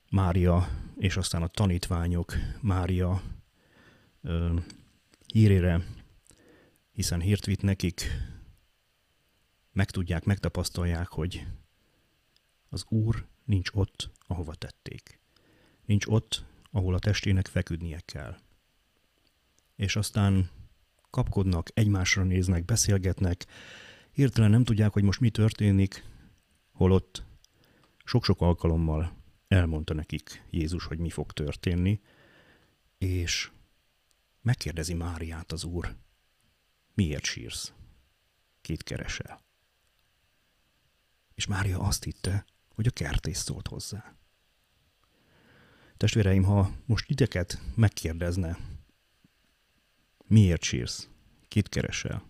Mária 0.09 0.69
és 0.97 1.17
aztán 1.17 1.41
a 1.41 1.47
tanítványok 1.47 2.33
Mária 2.61 3.21
ö, 4.21 4.55
hírére, 5.25 5.85
hiszen 6.91 7.21
hírt 7.21 7.45
vitt 7.45 7.61
nekik, 7.61 8.07
megtudják, 9.71 10.23
megtapasztalják, 10.23 11.07
hogy 11.07 11.45
az 12.69 12.85
Úr 12.89 13.25
nincs 13.45 13.69
ott, 13.73 14.09
ahova 14.27 14.55
tették. 14.55 15.19
Nincs 15.85 16.05
ott, 16.05 16.43
ahol 16.71 16.93
a 16.93 16.99
testének 16.99 17.47
feküdnie 17.47 17.99
kell. 18.05 18.37
És 19.75 19.95
aztán 19.95 20.49
kapkodnak, 21.13 21.69
egymásra 21.73 22.23
néznek, 22.23 22.65
beszélgetnek, 22.65 23.45
hirtelen 24.11 24.49
nem 24.49 24.63
tudják, 24.63 24.93
hogy 24.93 25.03
most 25.03 25.19
mi 25.19 25.29
történik, 25.29 26.03
holott 26.71 27.23
sok-sok 28.03 28.41
alkalommal 28.41 29.15
elmondta 29.47 29.93
nekik 29.93 30.43
Jézus, 30.49 30.85
hogy 30.85 30.99
mi 30.99 31.09
fog 31.09 31.31
történni, 31.31 32.01
és 32.97 33.51
megkérdezi 34.41 34.93
Máriát 34.93 35.51
az 35.51 35.63
Úr, 35.63 35.95
miért 36.93 37.23
sírsz? 37.23 37.73
Kit 38.61 38.83
keresel? 38.83 39.41
És 41.35 41.45
Mária 41.45 41.79
azt 41.79 42.03
hitte, 42.03 42.45
hogy 42.75 42.87
a 42.87 42.91
kertész 42.91 43.39
szólt 43.39 43.67
hozzá. 43.67 44.15
Testvéreim, 45.97 46.43
ha 46.43 46.71
most 46.85 47.09
ideket 47.09 47.61
megkérdezne, 47.75 48.57
miért 50.27 50.61
sírsz, 50.61 51.09
kit 51.47 51.69
keresel, 51.69 52.23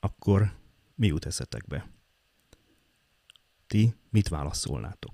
akkor 0.00 0.52
mi 0.94 1.06
jut 1.06 1.24
eszetekbe? 1.24 1.90
Ti 3.66 3.94
mit 4.10 4.28
válaszolnátok? 4.28 5.12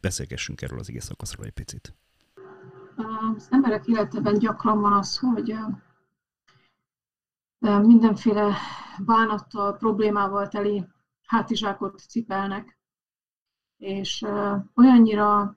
Beszélgessünk 0.00 0.62
erről 0.62 0.78
az 0.78 0.88
ige 0.88 1.00
szakaszról 1.00 1.46
egy 1.46 1.52
picit. 1.52 1.94
Az 2.96 3.48
emberek 3.50 3.86
életében 3.86 4.38
gyakran 4.38 4.80
van 4.80 4.92
az, 4.92 5.18
hogy 5.18 5.54
mindenféle 7.82 8.56
bánattal, 9.04 9.76
problémával 9.76 10.48
teli 10.48 10.86
hátizsákot 11.26 11.98
cipelnek, 11.98 12.78
és 13.76 14.24
olyannyira 14.74 15.56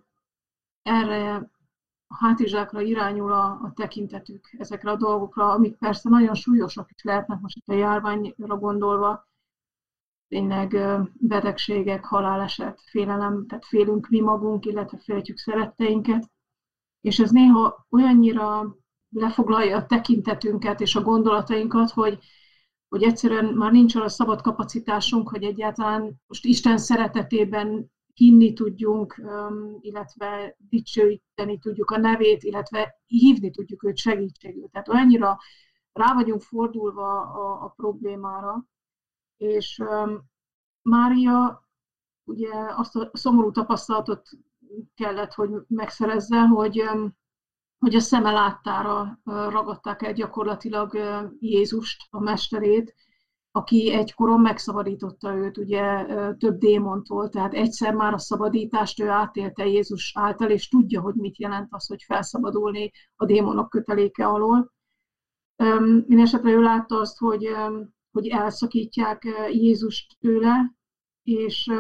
erre 0.81 1.51
a 2.11 2.15
hátizsákra 2.25 2.81
irányul 2.81 3.31
a, 3.31 3.45
a 3.45 3.71
tekintetük, 3.75 4.49
ezekre 4.57 4.91
a 4.91 4.95
dolgokra, 4.95 5.51
amik 5.51 5.77
persze 5.77 6.09
nagyon 6.09 6.35
súlyosak 6.35 6.89
is 6.95 7.03
lehetnek 7.03 7.39
most 7.39 7.57
itt 7.57 7.67
a 7.67 7.73
járványra 7.73 8.57
gondolva, 8.57 9.27
tényleg 10.27 10.77
betegségek, 11.13 12.05
haláleset, 12.05 12.81
félelem, 12.85 13.45
tehát 13.47 13.65
félünk 13.65 14.09
mi 14.09 14.19
magunk, 14.19 14.65
illetve 14.65 14.97
féltjük 14.97 15.37
szeretteinket, 15.37 16.31
és 17.01 17.19
ez 17.19 17.31
néha 17.31 17.85
olyannyira 17.89 18.75
lefoglalja 19.09 19.77
a 19.77 19.85
tekintetünket 19.85 20.81
és 20.81 20.95
a 20.95 21.01
gondolatainkat, 21.01 21.89
hogy, 21.89 22.19
hogy 22.87 23.03
egyszerűen 23.03 23.45
már 23.45 23.71
nincs 23.71 23.95
arra 23.95 24.09
szabad 24.09 24.41
kapacitásunk, 24.41 25.29
hogy 25.29 25.43
egyáltalán 25.43 26.21
most 26.27 26.45
Isten 26.45 26.77
szeretetében 26.77 27.91
hinni 28.19 28.53
tudjunk, 28.53 29.21
illetve 29.79 30.55
dicsőíteni 30.57 31.59
tudjuk 31.59 31.91
a 31.91 31.97
nevét, 31.97 32.43
illetve 32.43 33.01
hívni 33.05 33.51
tudjuk 33.51 33.83
őt 33.83 33.97
segítségül. 33.97 34.69
Tehát 34.71 34.88
olyannyira 34.88 35.38
rá 35.93 36.13
vagyunk 36.13 36.41
fordulva 36.41 37.21
a, 37.21 37.63
a 37.63 37.73
problémára, 37.75 38.65
és 39.38 39.83
Mária 40.81 41.67
ugye 42.23 42.53
azt 42.75 42.95
a 42.95 43.09
szomorú 43.13 43.51
tapasztalatot 43.51 44.29
kellett, 44.95 45.33
hogy 45.33 45.49
megszerezze, 45.67 46.39
hogy, 46.39 46.83
hogy 47.79 47.95
a 47.95 47.99
szeme 47.99 48.31
láttára 48.31 49.19
ragadták 49.23 50.01
el 50.01 50.13
gyakorlatilag 50.13 50.97
Jézust, 51.39 52.07
a 52.09 52.19
mesterét, 52.19 52.95
aki 53.51 53.91
egykoron 53.93 54.39
megszabadította 54.41 55.35
őt 55.35 55.57
ugye 55.57 56.05
több 56.37 56.57
démontól, 56.57 57.29
tehát 57.29 57.53
egyszer 57.53 57.93
már 57.93 58.13
a 58.13 58.17
szabadítást 58.17 58.99
ő 58.99 59.07
átélte 59.07 59.65
Jézus 59.65 60.11
által, 60.15 60.49
és 60.49 60.67
tudja, 60.67 61.01
hogy 61.01 61.15
mit 61.15 61.39
jelent 61.39 61.67
az, 61.69 61.87
hogy 61.87 62.03
felszabadulni 62.03 62.91
a 63.15 63.25
démonok 63.25 63.69
köteléke 63.69 64.27
alól. 64.27 64.73
Mindenesetre 65.79 66.51
ő 66.51 66.61
látta 66.61 66.99
azt, 66.99 67.17
hogy, 67.17 67.49
hogy 68.11 68.27
elszakítják 68.27 69.27
Jézust 69.51 70.17
tőle, 70.19 70.75
és 71.23 71.71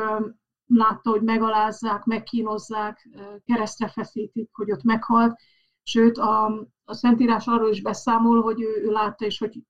látta, 0.65 1.09
hogy 1.09 1.21
megalázzák, 1.21 2.03
megkínozzák, 2.03 3.09
keresztre 3.45 3.87
feszítik, 3.87 4.49
hogy 4.51 4.71
ott 4.71 4.83
meghalt. 4.83 5.39
Sőt, 5.83 6.17
a, 6.17 6.67
a 6.89 6.93
Szentírás 6.93 7.47
arról 7.47 7.69
is 7.69 7.81
beszámol, 7.81 8.41
hogy 8.41 8.61
ő, 8.61 8.81
ő 8.83 8.91
látta 8.91 9.25
is, 9.25 9.39
hogy 9.39 9.61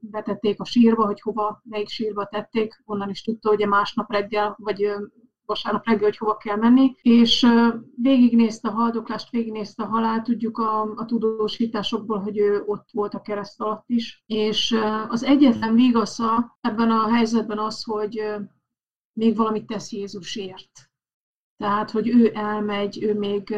betették 0.00 0.60
a 0.60 0.64
sírba, 0.64 1.04
hogy 1.04 1.20
hova, 1.20 1.62
melyik 1.64 1.88
sírba 1.88 2.26
tették, 2.26 2.82
onnan 2.84 3.10
is 3.10 3.22
tudta, 3.22 3.48
hogy 3.48 3.66
másnap 3.66 4.10
reggel, 4.10 4.56
vagy 4.58 4.92
vasárnap 5.46 5.86
reggel, 5.86 6.04
hogy 6.04 6.16
hova 6.16 6.36
kell 6.36 6.56
menni, 6.56 6.94
és 7.02 7.46
végignézte 8.02 8.68
a 8.68 8.72
haldoklást, 8.72 9.30
végignézte 9.30 9.82
a 9.82 9.86
halált, 9.86 10.24
tudjuk 10.24 10.58
a, 10.58 10.80
a 10.82 11.04
tudósításokból, 11.04 12.18
hogy 12.18 12.38
ő 12.38 12.62
ott 12.66 12.88
volt 12.92 13.14
a 13.14 13.20
kereszt 13.20 13.60
alatt 13.60 13.84
is, 13.86 14.22
és 14.26 14.76
az 15.08 15.22
egyetlen 15.22 15.74
vigasza 15.74 16.58
ebben 16.60 16.90
a 16.90 17.08
helyzetben 17.12 17.58
az, 17.58 17.84
hogy 17.84 18.22
még 19.12 19.36
valamit 19.36 19.66
tesz 19.66 19.92
Jézusért. 19.92 20.87
Tehát, 21.58 21.90
hogy 21.90 22.08
ő 22.08 22.30
elmegy, 22.34 23.02
ő 23.02 23.14
még, 23.14 23.56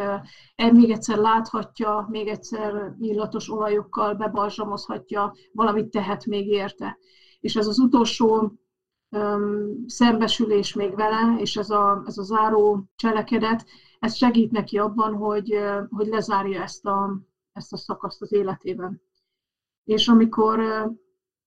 még 0.73 0.91
egyszer 0.91 1.17
láthatja, 1.17 2.07
még 2.11 2.29
egyszer 2.29 2.95
illatos 2.99 3.51
olajokkal 3.51 4.15
bebarzsamozhatja, 4.15 5.35
valamit 5.53 5.91
tehet 5.91 6.27
még 6.27 6.47
érte. 6.47 6.99
És 7.41 7.57
ez 7.57 7.67
az 7.67 7.79
utolsó 7.79 8.53
um, 9.11 9.85
szembesülés 9.87 10.75
még 10.75 10.95
vele, 10.95 11.41
és 11.41 11.57
ez 11.57 11.71
a, 11.71 12.03
ez 12.07 12.19
a 12.19 12.23
záró 12.23 12.85
cselekedet, 12.97 13.65
ez 13.99 14.15
segít 14.15 14.51
neki 14.51 14.79
abban, 14.79 15.15
hogy, 15.15 15.59
hogy 15.91 16.07
lezárja 16.07 16.63
ezt 16.63 16.87
a, 16.87 17.21
ezt 17.53 17.73
a 17.73 17.77
szakaszt 17.77 18.23
az 18.23 18.33
életében. 18.33 19.03
És 19.85 20.09
amikor 20.09 20.59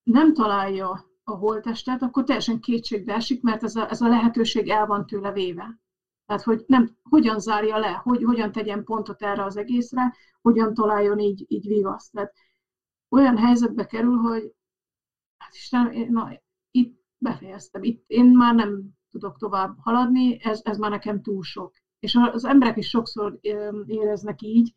nem 0.04 0.34
találja 0.34 1.06
a 1.24 1.32
holtestet, 1.32 2.02
akkor 2.02 2.24
teljesen 2.24 2.60
kétségbe 2.60 3.14
esik, 3.14 3.42
mert 3.42 3.64
ez 3.64 3.76
a, 3.76 3.90
ez 3.90 4.02
a 4.02 4.08
lehetőség 4.08 4.70
el 4.70 4.86
van 4.86 5.06
tőle 5.06 5.32
véve. 5.32 5.82
Tehát, 6.26 6.44
hogy 6.44 6.64
nem, 6.68 6.98
hogyan 7.10 7.40
zárja 7.40 7.78
le, 7.78 7.92
hogy, 7.92 8.24
hogyan 8.24 8.52
tegyen 8.52 8.84
pontot 8.84 9.22
erre 9.22 9.44
az 9.44 9.58
egészre, 9.58 10.16
hogyan 10.42 10.74
találjon 10.74 11.20
így, 11.20 11.46
így 11.48 11.68
vigaszt. 11.68 12.12
Tehát 12.12 12.34
olyan 13.10 13.38
helyzetbe 13.38 13.86
kerül, 13.86 14.18
hogy 14.18 14.54
hát 15.38 15.54
Isten, 15.54 16.08
na, 16.10 16.42
itt 16.72 17.02
befejeztem, 17.18 17.84
itt 17.84 18.04
én 18.08 18.26
már 18.26 18.56
nem 18.56 18.84
tudok 19.12 19.38
tovább 19.38 19.76
haladni, 19.80 20.44
ez, 20.44 20.62
ez 20.64 20.78
már 20.78 20.90
nekem 20.90 21.22
túl 21.22 21.44
sok. 21.44 21.74
És 22.00 22.16
az 22.32 22.46
emberek 22.46 22.78
is 22.78 22.90
sokszor 22.90 23.40
éreznek 23.86 24.42
így, 24.42 24.76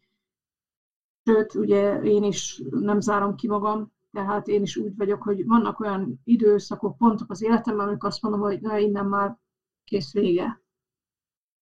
sőt, 1.25 1.55
ugye 1.55 2.01
én 2.03 2.23
is 2.23 2.63
nem 2.71 3.01
zárom 3.01 3.35
ki 3.35 3.49
magam, 3.49 3.93
tehát 4.13 4.49
én 4.49 4.63
is 4.63 4.77
úgy 4.77 4.97
vagyok, 4.97 5.23
hogy 5.23 5.47
vannak 5.47 5.81
olyan 5.81 6.21
időszakok, 6.25 6.97
pontok 6.97 7.31
az 7.31 7.43
életemben, 7.43 7.87
amikor 7.87 8.09
azt 8.09 8.23
mondom, 8.23 8.41
hogy 8.41 8.61
na, 8.61 8.79
innen 8.79 9.07
már 9.07 9.39
kész 9.85 10.13
vége. 10.13 10.63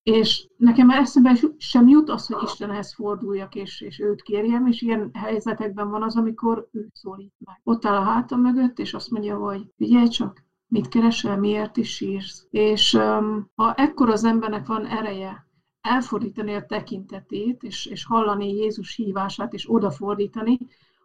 És 0.05 0.49
nekem 0.57 0.91
eszembe 0.91 1.39
sem 1.57 1.89
jut 1.89 2.11
az, 2.11 2.27
hogy 2.27 2.43
Istenhez 2.43 2.95
forduljak, 2.95 3.55
és, 3.55 3.81
és 3.81 4.01
őt 4.01 4.23
kérjem, 4.23 4.67
és 4.67 4.83
ilyen 4.83 5.11
helyzetekben 5.15 5.91
van 5.91 6.03
az, 6.03 6.17
amikor 6.17 6.69
ő 6.73 6.89
szólít 6.93 7.35
meg. 7.39 7.61
Ott 7.63 7.85
áll 7.85 7.97
a 7.97 8.05
hátam 8.05 8.41
mögött, 8.41 8.79
és 8.79 8.95
azt 8.95 9.11
mondja, 9.11 9.37
hogy 9.37 9.73
figyelj 9.77 10.09
csak, 10.09 10.45
mit 10.67 10.89
keresel, 10.89 11.39
miért 11.39 11.77
is 11.77 11.95
sírsz. 11.95 12.47
És 12.51 12.95
um, 12.95 13.51
ha 13.55 13.75
ekkor 13.75 14.09
az 14.09 14.25
embernek 14.25 14.67
van 14.67 14.87
ereje 14.87 15.47
elfordítani 15.81 16.55
a 16.55 16.67
tekintetét, 16.67 17.63
és, 17.63 17.87
és 17.87 18.05
hallani 18.05 18.55
Jézus 18.55 18.97
hívását, 18.97 19.53
és 19.53 19.71
odafordítani, 19.71 20.59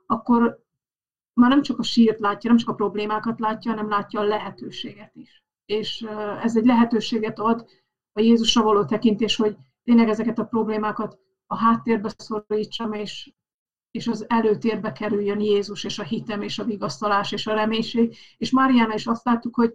akkor 0.06 0.60
már 1.34 1.50
nem 1.50 1.62
csak 1.62 1.80
a 1.80 1.84
sírt 1.84 2.20
látja, 2.20 2.50
nem 2.50 2.60
csak 2.60 2.70
a 2.70 2.74
problémákat 2.74 3.40
látja, 3.40 3.72
hanem 3.72 3.90
látja 3.90 4.20
a 4.20 4.24
lehetőséget 4.24 5.16
is. 5.16 5.44
És 5.66 6.06
ez 6.42 6.58
egy 6.58 6.66
lehetőséget 6.66 7.40
ad 7.40 7.66
a 8.14 8.22
Jézusra 8.22 8.64
való 8.64 8.86
tekintés, 8.86 9.36
hogy 9.36 9.56
tényleg 9.84 10.10
ezeket 10.10 10.40
a 10.40 10.44
problémákat 10.44 11.20
a 11.46 11.58
háttérbe 11.58 12.14
szorítsam, 12.18 12.94
és, 12.94 13.34
és 13.92 14.08
az 14.08 14.26
előtérbe 14.30 14.92
kerüljön 14.92 15.40
Jézus, 15.40 15.84
és 15.84 16.00
a 16.00 16.04
hitem, 16.04 16.42
és 16.42 16.60
a 16.60 16.64
vigasztalás, 16.64 17.32
és 17.32 17.48
a 17.48 17.54
reménység. 17.54 18.16
És 18.38 18.52
Máriána 18.52 18.94
is 18.94 19.08
azt 19.08 19.26
láttuk, 19.26 19.56
hogy, 19.56 19.74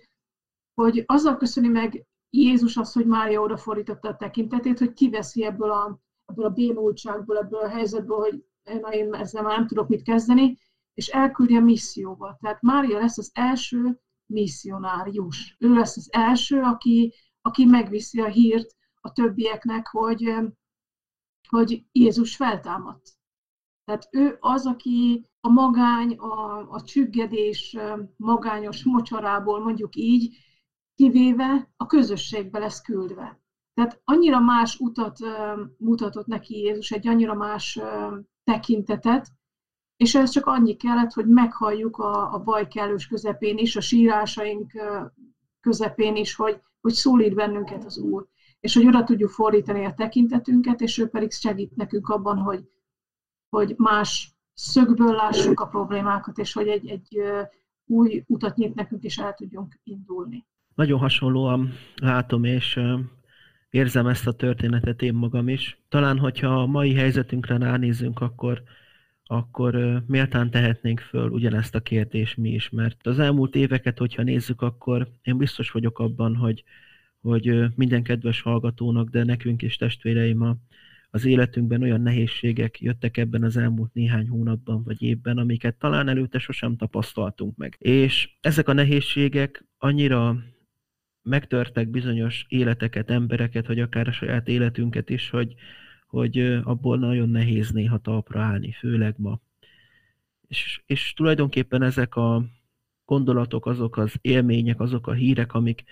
hogy 0.74 1.02
azzal 1.06 1.36
köszöni 1.36 1.68
meg 1.68 2.06
Jézus 2.30 2.76
azt, 2.76 2.94
hogy 2.94 3.06
Mária 3.06 3.40
odafordította 3.40 4.08
a 4.08 4.16
tekintetét, 4.16 4.78
hogy 4.78 4.92
kiveszi 4.92 5.44
ebből 5.44 5.70
a, 5.70 6.00
ebből 6.26 6.44
a 6.44 6.50
bénultságból, 6.50 7.38
ebből 7.38 7.60
a 7.60 7.68
helyzetből, 7.68 8.18
hogy 8.18 8.44
na, 8.80 8.92
én 8.92 9.14
ezzel 9.14 9.42
már 9.42 9.56
nem 9.56 9.66
tudok 9.66 9.88
mit 9.88 10.02
kezdeni, 10.02 10.58
és 10.94 11.08
elküldi 11.08 11.56
a 11.56 11.60
misszióba. 11.60 12.36
Tehát 12.40 12.62
Mária 12.62 12.98
lesz 12.98 13.18
az 13.18 13.30
első 13.32 14.00
misszionárius. 14.26 15.56
Ő 15.58 15.74
lesz 15.74 15.96
az 15.96 16.08
első, 16.12 16.60
aki, 16.60 17.14
aki 17.46 17.64
megviszi 17.64 18.20
a 18.20 18.26
hírt 18.26 18.76
a 19.00 19.12
többieknek, 19.12 19.86
hogy, 19.86 20.34
hogy 21.48 21.84
Jézus 21.92 22.36
feltámadt. 22.36 23.18
Tehát 23.84 24.08
ő 24.10 24.36
az, 24.40 24.66
aki 24.66 25.28
a 25.40 25.48
magány, 25.48 26.16
a, 26.16 26.68
a 26.70 26.82
csüggedés 26.82 27.76
magányos 28.16 28.84
mocsarából, 28.84 29.60
mondjuk 29.60 29.96
így, 29.96 30.36
kivéve 30.94 31.72
a 31.76 31.86
közösségbe 31.86 32.58
lesz 32.58 32.80
küldve. 32.80 33.40
Tehát 33.74 34.00
annyira 34.04 34.40
más 34.40 34.78
utat 34.78 35.18
mutatott 35.78 36.26
neki 36.26 36.58
Jézus, 36.58 36.90
egy 36.90 37.08
annyira 37.08 37.34
más 37.34 37.80
tekintetet, 38.44 39.28
és 39.96 40.14
ez 40.14 40.30
csak 40.30 40.46
annyi 40.46 40.76
kellett, 40.76 41.12
hogy 41.12 41.26
meghalljuk 41.26 41.96
a, 41.96 42.32
a 42.32 42.38
baj 42.38 42.68
kellős 42.68 43.06
közepén 43.06 43.58
is, 43.58 43.76
a 43.76 43.80
sírásaink 43.80 44.72
közepén 45.60 46.16
is, 46.16 46.34
hogy, 46.34 46.60
hogy 46.84 46.92
szólít 46.92 47.34
bennünket 47.34 47.84
az 47.84 47.98
Úr, 47.98 48.26
és 48.60 48.74
hogy 48.74 48.86
oda 48.86 49.04
tudjuk 49.04 49.30
fordítani 49.30 49.84
a 49.84 49.94
tekintetünket, 49.94 50.80
és 50.80 50.98
ő 50.98 51.06
pedig 51.06 51.32
segít 51.32 51.76
nekünk 51.76 52.08
abban, 52.08 52.38
hogy, 52.38 52.64
hogy 53.48 53.74
más 53.76 54.34
szögből 54.52 55.14
lássuk 55.14 55.60
a 55.60 55.66
problémákat, 55.66 56.38
és 56.38 56.52
hogy 56.52 56.68
egy, 56.68 56.88
egy 56.88 57.20
új 57.86 58.24
utat 58.26 58.56
nyit 58.56 58.74
nekünk, 58.74 59.02
és 59.02 59.18
el 59.18 59.34
tudjunk 59.34 59.80
indulni. 59.82 60.46
Nagyon 60.74 60.98
hasonlóan 60.98 61.72
látom, 61.94 62.44
és 62.44 62.80
érzem 63.70 64.06
ezt 64.06 64.26
a 64.26 64.32
történetet 64.32 65.02
én 65.02 65.14
magam 65.14 65.48
is. 65.48 65.78
Talán, 65.88 66.18
hogyha 66.18 66.60
a 66.60 66.66
mai 66.66 66.94
helyzetünkre 66.94 67.58
ránézünk, 67.58 68.20
akkor 68.20 68.62
akkor 69.26 70.02
méltán 70.06 70.50
tehetnénk 70.50 71.00
föl 71.00 71.28
ugyanezt 71.28 71.74
a 71.74 71.80
kérdést 71.80 72.36
mi 72.36 72.50
is, 72.50 72.70
mert 72.70 73.06
az 73.06 73.18
elmúlt 73.18 73.54
éveket, 73.54 73.98
hogyha 73.98 74.22
nézzük, 74.22 74.62
akkor 74.62 75.08
én 75.22 75.36
biztos 75.36 75.70
vagyok 75.70 75.98
abban, 75.98 76.36
hogy, 76.36 76.64
hogy 77.20 77.64
minden 77.74 78.02
kedves 78.02 78.40
hallgatónak, 78.40 79.08
de 79.08 79.24
nekünk 79.24 79.62
is 79.62 79.76
testvéreim 79.76 80.42
a, 80.42 80.56
az 81.10 81.24
életünkben 81.24 81.82
olyan 81.82 82.00
nehézségek 82.00 82.80
jöttek 82.80 83.16
ebben 83.16 83.42
az 83.42 83.56
elmúlt 83.56 83.94
néhány 83.94 84.28
hónapban 84.28 84.82
vagy 84.82 85.02
évben, 85.02 85.38
amiket 85.38 85.74
talán 85.74 86.08
előtte 86.08 86.38
sosem 86.38 86.76
tapasztaltunk 86.76 87.56
meg. 87.56 87.76
És 87.78 88.30
ezek 88.40 88.68
a 88.68 88.72
nehézségek 88.72 89.64
annyira 89.78 90.36
megtörtek 91.22 91.88
bizonyos 91.88 92.44
életeket, 92.48 93.10
embereket, 93.10 93.66
vagy 93.66 93.80
akár 93.80 94.08
a 94.08 94.12
saját 94.12 94.48
életünket 94.48 95.10
is, 95.10 95.30
hogy, 95.30 95.54
hogy 96.14 96.38
abból 96.62 96.98
nagyon 96.98 97.28
nehéz 97.28 97.70
néha 97.70 97.98
talpra 97.98 98.40
állni, 98.40 98.72
főleg 98.72 99.14
ma. 99.18 99.40
És, 100.48 100.82
és 100.86 101.12
tulajdonképpen 101.12 101.82
ezek 101.82 102.16
a 102.16 102.44
gondolatok, 103.04 103.66
azok 103.66 103.96
az 103.96 104.14
élmények, 104.20 104.80
azok 104.80 105.06
a 105.06 105.12
hírek, 105.12 105.54
amik 105.54 105.84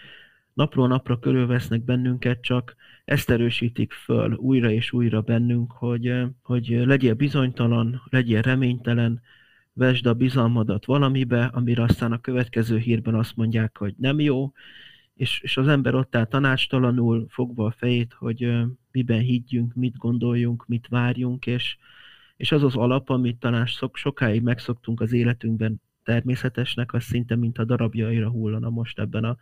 napról 0.52 0.88
napra 0.88 1.18
körülvesznek 1.18 1.84
bennünket, 1.84 2.42
csak 2.42 2.76
ezt 3.04 3.30
erősítik 3.30 3.92
föl 3.92 4.32
újra 4.34 4.70
és 4.70 4.92
újra 4.92 5.20
bennünk, 5.20 5.72
hogy, 5.72 6.14
hogy 6.42 6.66
legyél 6.68 7.14
bizonytalan, 7.14 8.02
legyél 8.10 8.42
reménytelen, 8.42 9.20
vesd 9.72 10.06
a 10.06 10.14
bizalmadat 10.14 10.84
valamibe, 10.84 11.44
amire 11.44 11.82
aztán 11.82 12.12
a 12.12 12.20
következő 12.20 12.78
hírben 12.78 13.14
azt 13.14 13.36
mondják, 13.36 13.78
hogy 13.78 13.94
nem 13.98 14.20
jó, 14.20 14.52
és, 15.14 15.40
és 15.40 15.56
az 15.56 15.68
ember 15.68 15.94
ott 15.94 16.16
áll 16.16 16.24
tanácstalanul 16.24 17.26
fogva 17.28 17.66
a 17.66 17.74
fejét, 17.76 18.12
hogy 18.12 18.52
miben 18.90 19.20
higgyünk, 19.20 19.74
mit 19.74 19.96
gondoljunk, 19.96 20.66
mit 20.66 20.86
várjunk, 20.88 21.46
és, 21.46 21.76
és 22.36 22.52
az 22.52 22.62
az 22.62 22.76
alap, 22.76 23.10
amit 23.10 23.38
talán 23.38 23.66
sok, 23.66 23.96
sokáig 23.96 24.42
megszoktunk 24.42 25.00
az 25.00 25.12
életünkben 25.12 25.80
természetesnek, 26.02 26.92
az 26.92 27.02
szinte 27.02 27.36
mint 27.36 27.58
a 27.58 27.64
darabjaira 27.64 28.28
hullana 28.28 28.70
most 28.70 28.98
ebben 28.98 29.24
a, 29.24 29.36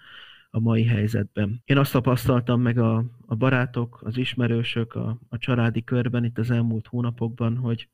a 0.50 0.60
mai 0.60 0.84
helyzetben. 0.84 1.62
Én 1.64 1.78
azt 1.78 1.92
tapasztaltam 1.92 2.60
meg 2.60 2.78
a, 2.78 3.04
a 3.26 3.34
barátok, 3.34 4.00
az 4.02 4.16
ismerősök, 4.16 4.94
a, 4.94 5.18
a 5.28 5.38
családi 5.38 5.84
körben 5.84 6.24
itt 6.24 6.38
az 6.38 6.50
elmúlt 6.50 6.86
hónapokban, 6.86 7.56
hogy 7.56 7.88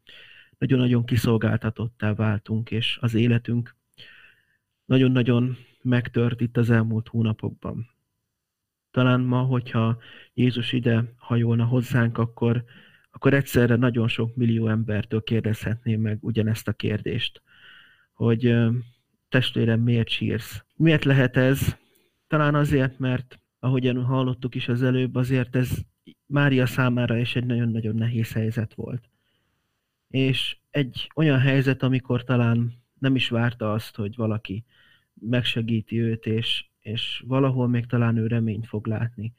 nagyon-nagyon 0.58 1.04
kiszolgáltatottá 1.04 2.14
váltunk, 2.14 2.70
és 2.70 2.98
az 3.00 3.14
életünk 3.14 3.76
nagyon-nagyon 4.84 5.56
megtört 5.86 6.40
itt 6.40 6.56
az 6.56 6.70
elmúlt 6.70 7.08
hónapokban. 7.08 7.90
Talán 8.90 9.20
ma, 9.20 9.40
hogyha 9.40 9.98
Jézus 10.34 10.72
ide 10.72 11.14
hajolna 11.16 11.64
hozzánk, 11.64 12.18
akkor, 12.18 12.64
akkor 13.10 13.34
egyszerre 13.34 13.76
nagyon 13.76 14.08
sok 14.08 14.36
millió 14.36 14.68
embertől 14.68 15.22
kérdezhetném 15.22 16.00
meg 16.00 16.18
ugyanezt 16.20 16.68
a 16.68 16.72
kérdést, 16.72 17.42
hogy 18.12 18.56
testvérem, 19.28 19.80
miért 19.80 20.08
sírsz? 20.08 20.64
Miért 20.76 21.04
lehet 21.04 21.36
ez? 21.36 21.76
Talán 22.26 22.54
azért, 22.54 22.98
mert 22.98 23.40
ahogyan 23.58 24.04
hallottuk 24.04 24.54
is 24.54 24.68
az 24.68 24.82
előbb, 24.82 25.14
azért 25.14 25.56
ez 25.56 25.70
Mária 26.26 26.66
számára 26.66 27.16
is 27.16 27.36
egy 27.36 27.46
nagyon-nagyon 27.46 27.94
nehéz 27.94 28.32
helyzet 28.32 28.74
volt. 28.74 29.08
És 30.08 30.56
egy 30.70 31.10
olyan 31.14 31.38
helyzet, 31.38 31.82
amikor 31.82 32.24
talán 32.24 32.72
nem 32.98 33.14
is 33.14 33.28
várta 33.28 33.72
azt, 33.72 33.96
hogy 33.96 34.16
valaki 34.16 34.64
megsegíti 35.20 36.00
őt, 36.00 36.26
és, 36.26 36.64
és 36.80 37.24
valahol 37.26 37.68
még 37.68 37.86
talán 37.86 38.16
ő 38.16 38.26
reményt 38.26 38.66
fog 38.66 38.86
látni. 38.86 39.34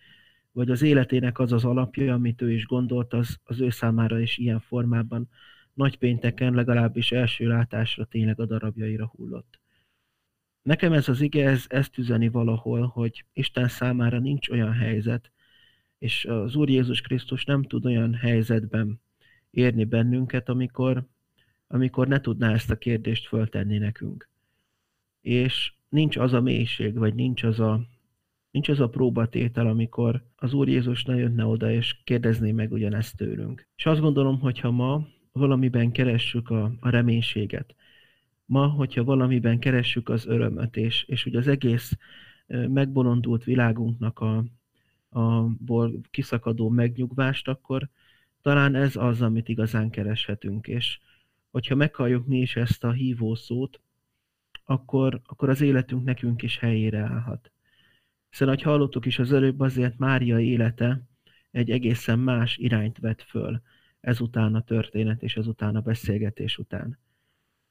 Vagy 0.52 0.70
az 0.70 0.82
életének 0.82 1.40
az 1.40 1.52
az 1.52 1.66
alapja, 1.66 2.14
amit 2.14 2.42
ő 2.42 2.52
is 2.52 2.66
gondolt, 2.66 3.14
az, 3.14 3.38
az 3.44 3.60
ő 3.60 3.70
számára 3.70 4.20
is 4.20 4.38
ilyen 4.38 4.60
formában 4.60 5.30
nagypénteken 5.74 6.54
legalábbis 6.54 7.12
első 7.12 7.48
látásra 7.48 8.06
tényleg 8.06 8.40
a 8.40 8.46
darabjaira 8.46 9.12
hullott. 9.16 9.60
Nekem 10.62 10.94
ez 10.94 11.10
az 11.10 11.22
ige, 11.22 11.50
ez, 11.50 11.66
ezt 11.68 11.98
üzeni 11.98 12.30
valahol, 12.30 12.88
hogy 12.88 13.26
Isten 13.34 13.68
számára 13.68 14.20
nincs 14.20 14.50
olyan 14.50 14.74
helyzet, 14.74 15.32
és 15.98 16.26
az 16.26 16.56
Úr 16.56 16.70
Jézus 16.70 17.02
Krisztus 17.02 17.46
nem 17.46 17.64
tud 17.64 17.86
olyan 17.86 18.14
helyzetben 18.14 19.02
érni 19.52 19.84
bennünket, 19.84 20.50
amikor, 20.50 21.08
amikor 21.68 22.08
ne 22.08 22.22
tudná 22.22 22.54
ezt 22.54 22.72
a 22.72 22.78
kérdést 22.78 23.28
föltenni 23.28 23.78
nekünk 23.78 24.30
és 25.28 25.74
nincs 25.90 26.18
az 26.18 26.34
a 26.34 26.42
mélység, 26.42 26.98
vagy 26.98 27.14
nincs 27.14 27.44
az 27.44 27.60
a, 27.60 27.82
nincs 28.52 28.70
az 28.70 28.80
a 28.80 28.90
próbatétel, 28.90 29.68
amikor 29.68 30.24
az 30.36 30.54
Úr 30.54 30.68
Jézus 30.68 31.04
ne 31.04 31.16
jönne 31.16 31.46
oda, 31.46 31.72
és 31.72 31.96
kérdezné 32.04 32.52
meg 32.52 32.72
ugyanezt 32.72 33.18
tőlünk. 33.18 33.68
És 33.76 33.86
azt 33.86 34.00
gondolom, 34.00 34.40
hogyha 34.40 34.72
ma 34.72 35.08
valamiben 35.32 35.92
keressük 35.92 36.50
a, 36.50 36.72
a 36.80 36.90
reménységet, 36.90 37.76
ma, 38.46 38.68
hogyha 38.68 39.04
valamiben 39.04 39.60
keressük 39.60 40.10
az 40.10 40.26
örömöt, 40.26 40.78
és, 40.78 41.04
és 41.04 41.24
hogy 41.24 41.36
az 41.36 41.48
egész 41.48 41.98
megbolondult 42.48 43.44
világunknak 43.44 44.20
a, 44.20 44.46
a 45.10 45.42
ból 45.42 46.00
kiszakadó 46.10 46.70
megnyugvást, 46.70 47.48
akkor 47.48 47.90
talán 48.42 48.76
ez 48.76 48.96
az, 48.96 49.22
amit 49.22 49.50
igazán 49.50 49.90
kereshetünk. 49.90 50.68
És 50.68 51.00
hogyha 51.52 51.76
meghalljuk 51.76 52.28
mi 52.28 52.38
is 52.38 52.56
ezt 52.56 52.84
a 52.84 52.92
hívó 52.92 53.36
szót, 53.36 53.80
akkor, 54.70 55.22
akkor 55.26 55.50
az 55.50 55.62
életünk 55.62 56.04
nekünk 56.04 56.42
is 56.42 56.60
helyére 56.60 57.00
állhat. 57.00 57.52
Hiszen, 58.30 58.48
ahogy 58.48 58.62
hallottuk 58.62 59.06
is 59.06 59.20
az 59.20 59.34
előbb, 59.34 59.60
azért 59.60 59.98
Mária 59.98 60.40
élete 60.40 61.02
egy 61.52 61.72
egészen 61.72 62.20
más 62.20 62.58
irányt 62.58 62.98
vett 62.98 63.22
föl 63.22 63.62
ezután 64.00 64.56
a 64.56 64.64
történet 64.64 65.24
és 65.24 65.38
ezután 65.38 65.76
a 65.76 65.82
beszélgetés 65.82 66.58
után. 66.58 66.98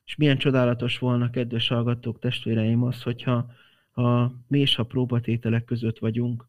És 0.04 0.16
milyen 0.16 0.38
csodálatos 0.38 0.98
volna, 0.98 1.30
kedves 1.30 1.68
hallgatók, 1.68 2.18
testvéreim, 2.18 2.82
az, 2.82 3.02
hogyha 3.02 3.50
ha 3.90 4.32
mi 4.46 4.60
is, 4.60 4.74
ha 4.74 4.82
próbatételek 4.82 5.64
között 5.64 5.98
vagyunk, 5.98 6.48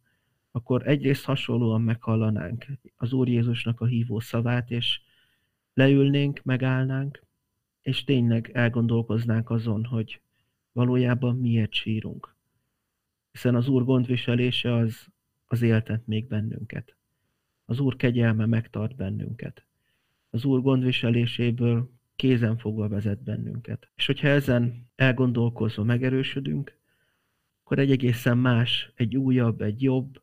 akkor 0.51 0.87
egyrészt 0.87 1.25
hasonlóan 1.25 1.81
meghallanánk 1.81 2.65
az 2.95 3.13
Úr 3.13 3.27
Jézusnak 3.27 3.81
a 3.81 3.85
hívó 3.85 4.19
szavát, 4.19 4.71
és 4.71 5.01
leülnénk, 5.73 6.41
megállnánk, 6.43 7.23
és 7.81 8.03
tényleg 8.03 8.49
elgondolkoznánk 8.53 9.49
azon, 9.49 9.85
hogy 9.85 10.21
valójában 10.77 11.35
miért 11.35 11.73
sírunk. 11.73 12.35
Hiszen 13.31 13.55
az 13.55 13.67
Úr 13.67 13.83
gondviselése 13.83 14.73
az, 14.73 15.07
az 15.45 15.61
éltet 15.61 16.07
még 16.07 16.27
bennünket. 16.27 16.95
Az 17.65 17.79
Úr 17.79 17.95
kegyelme 17.95 18.45
megtart 18.45 18.95
bennünket. 18.95 19.65
Az 20.29 20.45
Úr 20.45 20.61
gondviseléséből 20.61 21.89
kézen 22.15 22.57
fogva 22.57 22.87
vezet 22.87 23.23
bennünket. 23.23 23.89
És 23.95 24.05
hogyha 24.05 24.27
ezen 24.27 24.89
elgondolkozva 24.95 25.83
megerősödünk, 25.83 26.77
akkor 27.63 27.79
egy 27.79 27.91
egészen 27.91 28.37
más, 28.37 28.91
egy 28.95 29.17
újabb, 29.17 29.61
egy 29.61 29.81
jobb, 29.81 30.21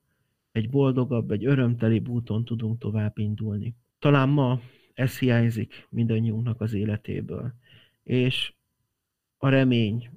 egy 0.52 0.70
boldogabb, 0.70 1.30
egy 1.30 1.46
örömteli 1.46 2.02
úton 2.06 2.44
tudunk 2.44 2.78
tovább 2.78 3.18
indulni. 3.18 3.74
Talán 3.98 4.28
ma 4.28 4.60
ez 4.92 5.18
hiányzik 5.18 5.86
mindannyiunknak 5.90 6.60
az 6.60 6.72
életéből. 6.72 7.54
És 8.02 8.52
a 9.36 9.48
remény, 9.48 10.10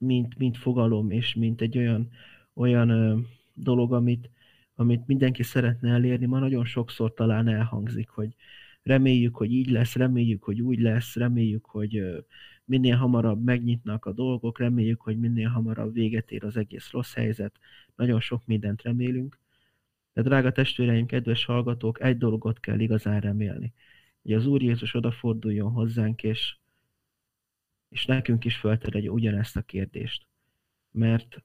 mint, 0.00 0.38
mint 0.38 0.56
fogalom, 0.56 1.10
és 1.10 1.34
mint 1.34 1.60
egy 1.60 1.78
olyan, 1.78 2.10
olyan 2.54 2.88
ö, 2.88 3.18
dolog, 3.54 3.92
amit, 3.92 4.30
amit 4.74 5.06
mindenki 5.06 5.42
szeretne 5.42 5.90
elérni, 5.90 6.26
ma 6.26 6.38
nagyon 6.38 6.64
sokszor 6.64 7.14
talán 7.14 7.48
elhangzik, 7.48 8.08
hogy 8.08 8.34
reméljük, 8.82 9.36
hogy 9.36 9.52
így 9.52 9.70
lesz, 9.70 9.94
reméljük, 9.94 10.42
hogy 10.42 10.60
úgy 10.60 10.80
lesz, 10.80 11.16
reméljük, 11.16 11.64
hogy 11.64 12.02
minél 12.64 12.96
hamarabb 12.96 13.44
megnyitnak 13.44 14.04
a 14.04 14.12
dolgok, 14.12 14.58
reméljük, 14.58 15.00
hogy 15.00 15.18
minél 15.18 15.48
hamarabb 15.48 15.92
véget 15.92 16.30
ér 16.30 16.44
az 16.44 16.56
egész 16.56 16.90
rossz 16.90 17.14
helyzet. 17.14 17.58
Nagyon 17.96 18.20
sok 18.20 18.46
mindent 18.46 18.82
remélünk. 18.82 19.38
De 20.12 20.22
drága 20.22 20.52
testvéreim, 20.52 21.06
kedves 21.06 21.44
hallgatók, 21.44 22.00
egy 22.00 22.18
dolgot 22.18 22.60
kell 22.60 22.78
igazán 22.78 23.20
remélni. 23.20 23.72
Hogy 24.22 24.32
az 24.32 24.46
Úr 24.46 24.62
Jézus 24.62 24.94
odaforduljon 24.94 25.72
hozzánk, 25.72 26.22
és, 26.22 26.56
és 27.90 28.06
nekünk 28.06 28.44
is 28.44 28.64
egy 28.82 29.10
ugyanezt 29.10 29.56
a 29.56 29.62
kérdést. 29.62 30.26
Mert 30.90 31.42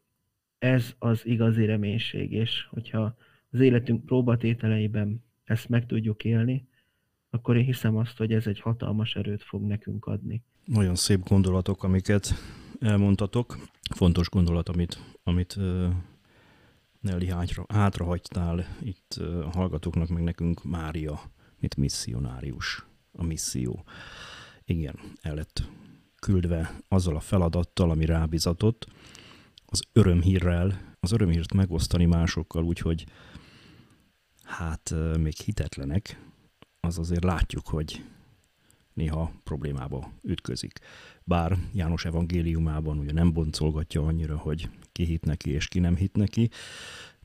ez 0.57 0.95
az 0.99 1.25
igazi 1.25 1.65
reménység, 1.65 2.31
és 2.31 2.67
hogyha 2.69 3.17
az 3.49 3.59
életünk 3.59 4.05
próbatételeiben 4.05 5.23
ezt 5.43 5.69
meg 5.69 5.85
tudjuk 5.85 6.23
élni, 6.23 6.67
akkor 7.29 7.57
én 7.57 7.63
hiszem 7.63 7.97
azt, 7.97 8.17
hogy 8.17 8.33
ez 8.33 8.47
egy 8.47 8.59
hatalmas 8.59 9.15
erőt 9.15 9.43
fog 9.43 9.61
nekünk 9.61 10.05
adni. 10.05 10.43
Nagyon 10.65 10.95
szép 10.95 11.23
gondolatok, 11.23 11.83
amiket 11.83 12.33
elmondtatok. 12.79 13.57
Fontos 13.95 14.29
gondolat, 14.29 14.69
amit, 14.69 14.99
amit 15.23 15.57
Nelly 16.99 17.25
hátra, 17.25 17.65
hátrahagytál 17.67 18.65
itt 18.81 19.13
a 19.43 19.49
hallgatóknak, 19.49 20.09
meg 20.09 20.23
nekünk 20.23 20.63
Mária, 20.63 21.21
mint 21.59 21.75
misszionárius, 21.75 22.85
a 23.11 23.23
misszió. 23.23 23.83
Igen, 24.65 24.95
el 25.21 25.35
lett 25.35 25.63
küldve 26.25 26.79
azzal 26.87 27.15
a 27.15 27.19
feladattal, 27.19 27.89
ami 27.89 28.05
rábizatott, 28.05 28.87
az 29.65 29.83
örömhírrel, 29.93 30.93
az 30.99 31.11
örömhírt 31.11 31.53
megosztani 31.53 32.05
másokkal, 32.05 32.63
úgyhogy 32.63 33.05
hát 34.43 34.93
még 35.19 35.33
hitetlenek, 35.35 36.19
az 36.79 36.97
azért 36.97 37.23
látjuk, 37.23 37.67
hogy 37.67 38.03
néha 38.93 39.31
problémába 39.43 40.11
ütközik. 40.21 40.79
Bár 41.23 41.57
János 41.73 42.05
evangéliumában 42.05 42.97
ugye 42.97 43.11
nem 43.11 43.33
boncolgatja 43.33 44.01
annyira, 44.01 44.37
hogy 44.37 44.69
ki 44.91 45.03
hit 45.03 45.25
neki 45.25 45.49
és 45.49 45.67
ki 45.67 45.79
nem 45.79 45.95
hit 45.95 46.15
neki, 46.15 46.49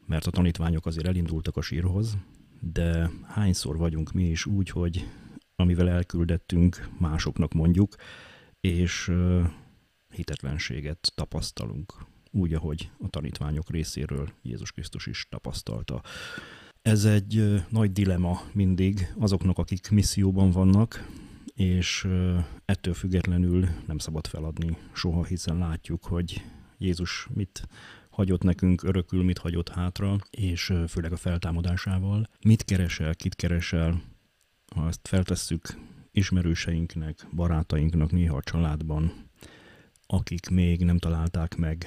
mert 0.06 0.26
a 0.26 0.30
tanítványok 0.30 0.86
azért 0.86 1.06
elindultak 1.06 1.56
a 1.56 1.62
sírhoz, 1.62 2.16
de 2.60 3.10
hányszor 3.26 3.76
vagyunk 3.76 4.12
mi 4.12 4.24
is 4.24 4.46
úgy, 4.46 4.70
hogy 4.70 5.08
amivel 5.56 5.88
elküldettünk, 5.88 6.88
másoknak 6.98 7.52
mondjuk, 7.52 7.96
és 8.60 9.12
hitetlenséget 10.10 11.12
tapasztalunk, 11.14 12.06
úgy, 12.30 12.54
ahogy 12.54 12.90
a 12.98 13.08
tanítványok 13.08 13.70
részéről 13.70 14.32
Jézus 14.42 14.72
Krisztus 14.72 15.06
is 15.06 15.26
tapasztalta. 15.28 16.02
Ez 16.82 17.04
egy 17.04 17.62
nagy 17.68 17.92
dilema 17.92 18.40
mindig 18.52 19.12
azoknak, 19.18 19.58
akik 19.58 19.90
misszióban 19.90 20.50
vannak, 20.50 21.08
és 21.54 22.08
ettől 22.64 22.94
függetlenül 22.94 23.68
nem 23.86 23.98
szabad 23.98 24.26
feladni 24.26 24.76
soha, 24.92 25.24
hiszen 25.24 25.58
látjuk, 25.58 26.04
hogy 26.04 26.44
Jézus 26.78 27.28
mit 27.34 27.68
hagyott 28.10 28.42
nekünk, 28.42 28.82
örökül 28.82 29.24
mit 29.24 29.38
hagyott 29.38 29.68
hátra, 29.68 30.16
és 30.30 30.72
főleg 30.88 31.12
a 31.12 31.16
feltámadásával. 31.16 32.28
Mit 32.44 32.64
keresel, 32.64 33.14
kit 33.14 33.34
keresel, 33.34 34.02
ha 34.74 34.88
ezt 34.88 35.08
feltesszük 35.08 35.78
ismerőseinknek, 36.12 37.26
barátainknak, 37.34 38.10
néha 38.10 38.36
a 38.36 38.42
családban, 38.42 39.12
akik 40.06 40.48
még 40.48 40.84
nem 40.84 40.98
találták 40.98 41.56
meg 41.56 41.86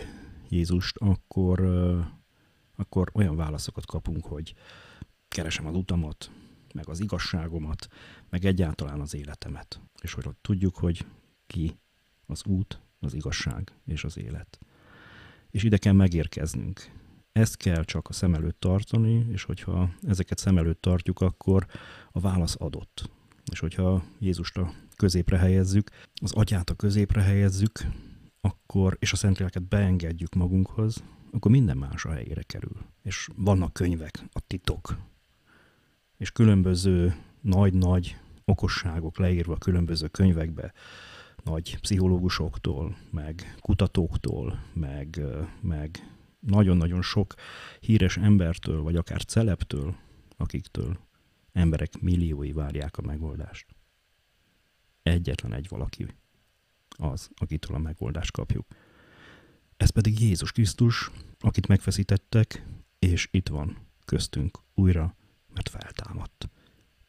Jézust, 0.50 0.98
akkor, 0.98 1.60
akkor 2.76 3.10
olyan 3.14 3.36
válaszokat 3.36 3.86
kapunk, 3.86 4.26
hogy 4.26 4.54
keresem 5.28 5.66
az 5.66 5.76
utamat, 5.76 6.32
meg 6.74 6.90
az 6.90 7.00
igazságomat, 7.00 7.88
meg 8.30 8.46
egyáltalán 8.46 9.00
az 9.00 9.16
életemet. 9.16 9.82
És 10.02 10.14
hogy 10.14 10.26
tudjuk, 10.42 10.76
hogy 10.76 11.06
ki 11.48 11.80
az 12.26 12.46
út, 12.46 12.82
az 13.00 13.14
igazság 13.14 13.72
és 13.86 14.04
az 14.04 14.18
élet. 14.18 14.60
És 15.50 15.64
ide 15.64 15.78
kell 15.78 15.94
megérkeznünk. 15.94 16.92
Ezt 17.32 17.58
kell 17.58 17.84
csak 17.84 18.08
a 18.08 18.14
szem 18.14 18.34
előtt 18.34 18.60
tartani, 18.60 19.26
és 19.32 19.44
hogyha 19.44 19.90
ezeket 20.02 20.38
szem 20.38 20.58
előtt 20.58 20.82
tartjuk, 20.82 21.22
akkor 21.22 21.66
a 22.12 22.20
válasz 22.20 22.56
adott. 22.60 23.10
És 23.52 23.60
hogyha 23.60 24.04
Jézust 24.20 24.58
a 24.58 24.74
középre 24.96 25.38
helyezzük, 25.38 25.90
az 26.22 26.32
atyát 26.32 26.70
a 26.70 26.74
középre 26.74 27.22
helyezzük, 27.22 27.80
akkor, 28.42 28.98
és 29.00 29.12
a 29.12 29.16
Szentléleket 29.16 29.68
beengedjük 29.68 30.34
magunkhoz, 30.34 31.04
akkor 31.32 31.52
minden 31.52 31.78
más 31.78 32.06
a 32.06 32.12
helyére 32.12 32.42
kerül. 32.42 32.86
És 33.02 33.30
vannak 33.36 33.74
könyvek, 33.74 34.24
a 34.32 34.40
titok, 34.48 34.98
és 36.18 36.32
különböző 36.32 37.16
nagy-nagy 37.42 38.18
okosságok 38.46 39.18
leírva 39.18 39.58
különböző 39.58 40.08
könyvekbe, 40.08 40.74
nagy 41.44 41.80
pszichológusoktól, 41.80 42.98
meg 43.12 43.56
kutatóktól, 43.60 44.60
meg, 44.74 45.22
meg 45.62 46.14
nagyon-nagyon 46.40 47.02
sok 47.02 47.34
híres 47.80 48.18
embertől, 48.18 48.82
vagy 48.82 48.96
akár 48.96 49.26
celeptől, 49.26 49.96
akiktől 50.38 50.98
emberek 51.54 52.02
milliói 52.02 52.52
várják 52.52 52.98
a 52.98 53.02
megoldást. 53.02 53.76
Egyetlen 55.04 55.54
egy 55.54 55.68
valaki 55.68 56.08
az, 56.98 57.30
akitől 57.36 57.76
a 57.76 57.80
megoldást 57.80 58.32
kapjuk. 58.32 58.68
Ez 59.78 59.90
pedig 59.90 60.20
Jézus 60.20 60.52
Krisztus, 60.52 61.12
akit 61.40 61.68
megfeszítettek, 61.68 62.66
és 63.00 63.28
itt 63.32 63.48
van 63.48 63.78
köztünk 64.06 64.58
újra 64.74 65.16
mert 65.54 65.70
feltámadt. 65.70 66.50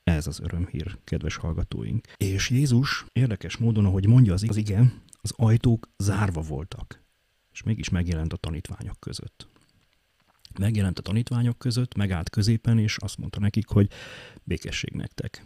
Ez 0.03 0.27
az 0.27 0.41
örömhír, 0.41 0.99
kedves 1.05 1.37
hallgatóink. 1.37 2.07
És 2.17 2.51
Jézus 2.51 3.07
érdekes 3.13 3.57
módon, 3.57 3.85
ahogy 3.85 4.07
mondja 4.07 4.33
az, 4.33 4.57
igen, 4.57 5.03
az 5.21 5.33
ajtók 5.37 5.89
zárva 5.99 6.41
voltak, 6.41 7.03
és 7.53 7.63
mégis 7.63 7.89
megjelent 7.89 8.33
a 8.33 8.37
tanítványok 8.37 9.01
között. 9.01 9.49
Megjelent 10.59 10.99
a 10.99 11.03
tanítványok 11.03 11.59
között, 11.59 11.95
megállt 11.95 12.31
középen, 12.31 12.79
és 12.79 12.97
azt 12.97 13.19
mondta 13.19 13.41
nekik, 13.41 13.69
hogy 13.69 13.91
békesség 14.43 14.93
nektek. 14.93 15.45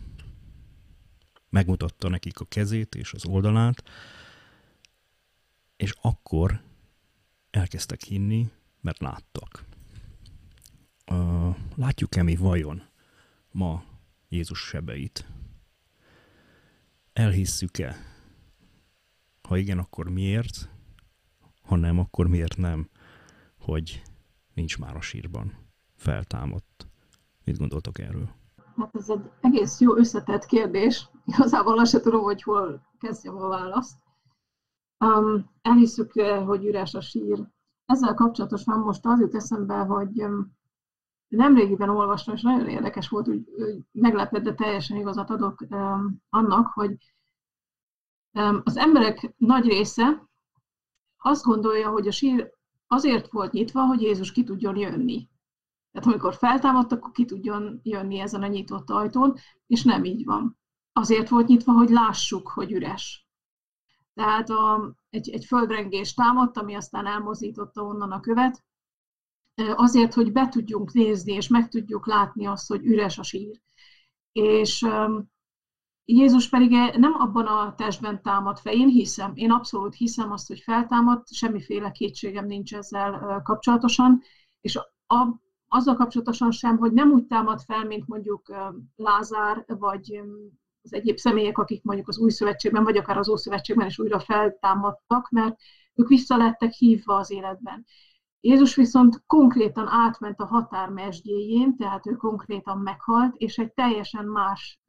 Megmutatta 1.50 2.08
nekik 2.08 2.40
a 2.40 2.44
kezét 2.44 2.94
és 2.94 3.12
az 3.12 3.24
oldalát, 3.26 3.82
és 5.76 5.94
akkor 6.00 6.62
elkezdtek 7.50 8.02
hinni, 8.02 8.50
mert 8.80 8.98
láttak. 8.98 9.64
Látjuk-e 11.74 12.22
mi 12.22 12.36
vajon 12.36 12.82
ma 13.50 13.84
Jézus 14.28 14.58
sebeit? 14.58 15.26
Elhisszük-e? 17.12 17.96
Ha 19.42 19.56
igen, 19.56 19.78
akkor 19.78 20.10
miért? 20.10 20.68
Ha 21.62 21.76
nem, 21.76 21.98
akkor 21.98 22.28
miért 22.28 22.56
nem? 22.56 22.88
Hogy 23.56 24.02
nincs 24.58 24.78
már 24.78 24.96
a 24.96 25.00
sírban. 25.00 25.52
Feltámadt. 25.96 26.86
Mit 27.44 27.58
gondoltok 27.58 27.98
erről? 27.98 28.28
Hát 28.76 28.94
ez 28.96 29.08
egy 29.08 29.30
egész 29.40 29.80
jó 29.80 29.96
összetett 29.96 30.46
kérdés. 30.46 31.08
Igazából 31.24 31.78
azt 31.78 31.90
sem 31.90 32.00
tudom, 32.00 32.22
hogy 32.22 32.42
hol 32.42 32.82
kezdjem 32.98 33.36
a 33.36 33.48
választ. 33.48 33.98
Um, 34.98 35.50
elhiszük, 35.62 36.12
hogy 36.46 36.64
üres 36.64 36.94
a 36.94 37.00
sír. 37.00 37.46
Ezzel 37.86 38.14
kapcsolatosan 38.14 38.78
most 38.78 39.06
az 39.06 39.20
jut 39.20 39.34
eszembe, 39.34 39.78
hogy 39.78 40.22
um, 40.22 40.56
nemrégiben 41.28 41.88
olvastam, 41.88 42.34
és 42.34 42.42
nagyon 42.42 42.68
érdekes 42.68 43.08
volt, 43.08 43.28
úgy, 43.28 43.48
úgy 43.56 43.82
meglepett, 43.92 44.42
de 44.42 44.54
teljesen 44.54 44.96
igazat 44.96 45.30
adok 45.30 45.60
um, 45.70 46.22
annak, 46.28 46.66
hogy 46.66 47.14
um, 48.32 48.60
az 48.64 48.76
emberek 48.76 49.34
nagy 49.36 49.66
része 49.66 50.28
azt 51.16 51.44
gondolja, 51.44 51.90
hogy 51.90 52.06
a 52.06 52.12
sír 52.12 52.56
azért 52.88 53.30
volt 53.30 53.52
nyitva, 53.52 53.86
hogy 53.86 54.02
Jézus 54.02 54.32
ki 54.32 54.44
tudjon 54.44 54.76
jönni. 54.76 55.28
Tehát 55.92 56.08
amikor 56.08 56.34
feltámadt, 56.34 56.92
akkor 56.92 57.10
ki 57.10 57.24
tudjon 57.24 57.80
jönni 57.82 58.18
ezen 58.18 58.42
a 58.42 58.46
nyitott 58.46 58.90
ajtón, 58.90 59.34
és 59.66 59.82
nem 59.82 60.04
így 60.04 60.24
van. 60.24 60.58
Azért 60.92 61.28
volt 61.28 61.46
nyitva, 61.46 61.72
hogy 61.72 61.88
lássuk, 61.90 62.48
hogy 62.48 62.72
üres. 62.72 63.28
Tehát 64.14 64.50
a, 64.50 64.94
egy, 65.10 65.30
egy 65.30 65.44
földrengés 65.44 66.14
támadt, 66.14 66.56
ami 66.56 66.74
aztán 66.74 67.06
elmozította 67.06 67.82
onnan 67.82 68.12
a 68.12 68.20
követ, 68.20 68.64
azért, 69.54 70.14
hogy 70.14 70.32
be 70.32 70.48
tudjunk 70.48 70.92
nézni, 70.92 71.32
és 71.32 71.48
meg 71.48 71.68
tudjuk 71.68 72.06
látni 72.06 72.46
azt, 72.46 72.68
hogy 72.68 72.86
üres 72.86 73.18
a 73.18 73.22
sír. 73.22 73.60
És, 74.32 74.86
Jézus 76.10 76.48
pedig 76.48 76.70
nem 76.96 77.14
abban 77.18 77.46
a 77.46 77.74
testben 77.74 78.22
támad 78.22 78.58
fel. 78.58 78.72
Én 78.72 78.88
hiszem, 78.88 79.32
én 79.34 79.50
abszolút 79.50 79.94
hiszem 79.94 80.32
azt, 80.32 80.48
hogy 80.48 80.60
feltámadt, 80.60 81.32
semmiféle 81.32 81.90
kétségem 81.90 82.46
nincs 82.46 82.74
ezzel 82.74 83.40
kapcsolatosan, 83.44 84.22
és 84.60 84.76
a, 85.06 85.40
azzal 85.68 85.96
kapcsolatosan 85.96 86.50
sem, 86.50 86.78
hogy 86.78 86.92
nem 86.92 87.10
úgy 87.10 87.26
támad 87.26 87.60
fel, 87.60 87.84
mint 87.84 88.06
mondjuk 88.06 88.52
Lázár, 88.96 89.64
vagy 89.66 90.20
az 90.82 90.92
egyéb 90.92 91.16
személyek, 91.16 91.58
akik 91.58 91.82
mondjuk 91.82 92.08
az 92.08 92.18
új 92.18 92.30
szövetségben, 92.30 92.84
vagy 92.84 92.96
akár 92.96 93.18
az 93.18 93.28
ószövetségben 93.28 93.86
is 93.86 93.98
újra 93.98 94.20
feltámadtak, 94.20 95.30
mert 95.30 95.56
ők 95.94 96.08
vissza 96.08 96.36
lettek 96.36 96.72
hívva 96.72 97.14
az 97.14 97.30
életben. 97.30 97.86
Jézus 98.40 98.74
viszont 98.74 99.22
konkrétan 99.26 99.86
átment 99.88 100.40
a 100.40 100.46
határ 100.46 100.88
mesdjéjén, 100.88 101.76
tehát 101.76 102.06
ő 102.06 102.12
konkrétan 102.12 102.78
meghalt, 102.78 103.34
és 103.36 103.58
egy 103.58 103.72
teljesen 103.72 104.24
más, 104.24 104.80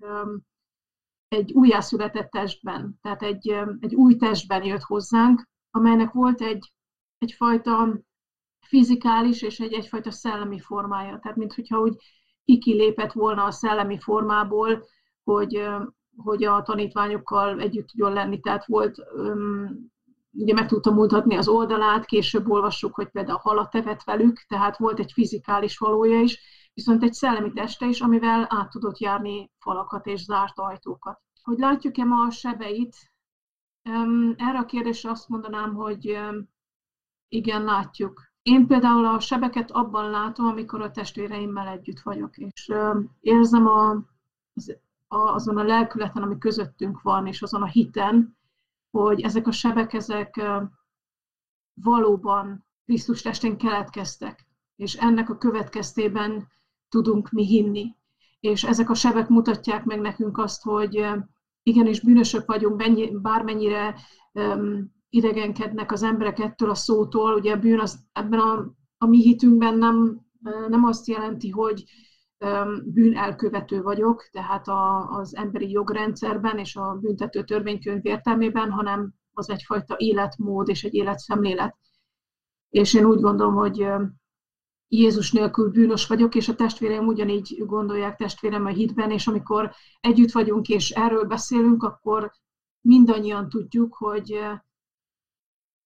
egy 1.30 1.52
újjászületett 1.52 2.30
testben, 2.30 3.00
tehát 3.02 3.24
egy, 3.24 3.50
egy 3.80 3.96
új 3.96 4.16
testben 4.16 4.64
jött 4.64 4.82
hozzánk, 4.82 5.48
amelynek 5.72 6.12
volt 6.12 6.42
egy, 6.42 6.74
egyfajta 7.18 8.00
fizikális 8.60 9.42
és 9.42 9.60
egy 9.60 9.74
egyfajta 9.74 10.12
szellemi 10.12 10.60
formája. 10.60 11.20
Tehát, 11.20 11.38
mintha 11.38 11.80
úgy 11.80 11.96
kikilépett 12.46 13.12
volna 13.12 13.44
a 13.44 13.52
szellemi 13.52 14.00
formából, 14.00 14.86
hogy, 15.24 15.68
hogy 16.18 16.44
a 16.44 16.62
tanítványokkal 16.62 17.60
együtt 17.62 17.88
tudjon 17.88 18.14
lenni. 18.14 18.40
Tehát 18.40 18.66
volt, 18.66 18.98
ugye 20.32 20.54
meg 20.54 20.68
tudtam 20.68 20.94
mutatni 20.94 21.36
az 21.36 21.48
oldalát, 21.48 22.06
később 22.06 22.50
olvassuk, 22.50 22.96
hogy 22.96 23.10
például 23.10 23.38
halat 23.38 23.70
tevet 23.70 24.04
velük, 24.04 24.46
tehát 24.48 24.78
volt 24.78 25.00
egy 25.00 25.12
fizikális 25.12 25.78
valója 25.78 26.22
is, 26.22 26.40
viszont 26.80 27.04
egy 27.04 27.14
szellemi 27.14 27.54
teste 27.54 27.86
is, 27.86 28.02
amivel 28.02 28.48
át 28.50 28.70
tudott 28.70 28.98
járni 28.98 29.52
falakat 29.58 30.06
és 30.06 30.24
zárt 30.24 30.60
ajtókat. 30.60 31.22
Hogy 31.44 31.58
látjuk-e 31.58 32.04
ma 32.04 32.26
a 32.26 32.30
sebeit? 32.30 32.96
Erre 34.36 34.58
a 34.58 34.66
kérdésre 34.66 35.10
azt 35.10 35.30
mondanám, 35.30 35.74
hogy 35.74 36.20
igen, 37.28 37.64
látjuk. 37.64 38.22
Én 38.42 38.68
például 38.68 39.06
a 39.06 39.20
sebeket 39.20 39.72
abban 39.72 40.10
látom, 40.10 40.46
amikor 40.46 40.82
a 40.82 40.92
testvéreimmel 40.92 41.68
együtt 41.68 42.00
vagyok, 42.00 42.38
és 42.38 42.72
érzem 43.20 43.68
a, 43.68 43.90
az, 44.54 44.78
a, 45.08 45.18
azon 45.18 45.58
a 45.58 45.64
lelkületen, 45.64 46.24
ami 46.24 46.38
közöttünk 46.38 47.02
van, 47.02 47.28
és 47.28 47.42
azon 47.42 47.62
a 47.62 47.68
hiten, 47.68 48.38
hogy 48.92 49.22
ezek 49.22 49.48
a 49.48 49.52
sebek, 49.52 49.94
ezek 49.94 50.42
valóban 51.74 52.66
Krisztus 52.86 53.22
testén 53.22 53.58
keletkeztek, 53.58 54.48
és 54.76 54.96
ennek 54.96 55.30
a 55.30 55.38
következtében 55.38 56.48
tudunk 56.90 57.30
mi 57.32 57.46
hinni. 57.46 57.96
És 58.40 58.64
ezek 58.64 58.90
a 58.90 58.94
sebek 58.94 59.28
mutatják 59.28 59.86
meg 59.86 60.00
nekünk 60.00 60.38
azt, 60.38 60.64
hogy 60.64 61.06
igenis 61.64 62.02
bűnösök 62.02 62.46
vagyunk, 62.46 63.22
bármennyire 63.22 63.96
idegenkednek 65.10 65.92
az 65.92 66.04
emberek 66.04 66.40
ettől 66.40 66.70
a 66.70 66.76
szótól. 66.76 67.34
Ugye 67.34 67.54
a 67.54 67.60
bűn 67.60 67.80
az, 67.80 68.00
ebben 68.14 68.40
a, 68.40 68.74
a 68.98 69.06
mi 69.06 69.22
hitünkben 69.22 69.78
nem, 69.78 70.20
nem 70.68 70.84
azt 70.86 71.08
jelenti, 71.08 71.50
hogy 71.50 71.84
bűn 72.84 73.18
elkövető 73.18 73.82
vagyok, 73.82 74.30
tehát 74.32 74.68
a, 74.68 75.10
az 75.10 75.36
emberi 75.36 75.72
jogrendszerben 75.72 76.58
és 76.58 76.76
a 76.76 76.98
büntető 77.02 77.44
törvénykönyv 77.44 78.06
értelmében, 78.06 78.72
hanem 78.72 79.14
az 79.34 79.50
egyfajta 79.50 79.96
életmód 79.98 80.70
és 80.70 80.84
egy 80.84 80.94
életszemlélet. 80.94 81.78
És 82.70 82.94
én 82.94 83.06
úgy 83.06 83.20
gondolom, 83.20 83.56
hogy 83.56 83.88
Jézus 84.92 85.32
nélkül 85.32 85.70
bűnös 85.70 86.08
vagyok, 86.08 86.36
és 86.36 86.48
a 86.48 86.56
testvéreim 86.56 87.08
ugyanígy 87.08 87.64
gondolják 87.66 88.16
testvérem 88.16 88.66
a 88.66 88.70
hitben, 88.70 89.12
és 89.12 89.28
amikor 89.28 89.72
együtt 90.00 90.32
vagyunk 90.32 90.68
és 90.68 90.90
erről 90.90 91.24
beszélünk, 91.24 91.84
akkor 91.84 92.32
mindannyian 92.82 93.50
tudjuk, 93.50 93.96
hogy 93.96 94.40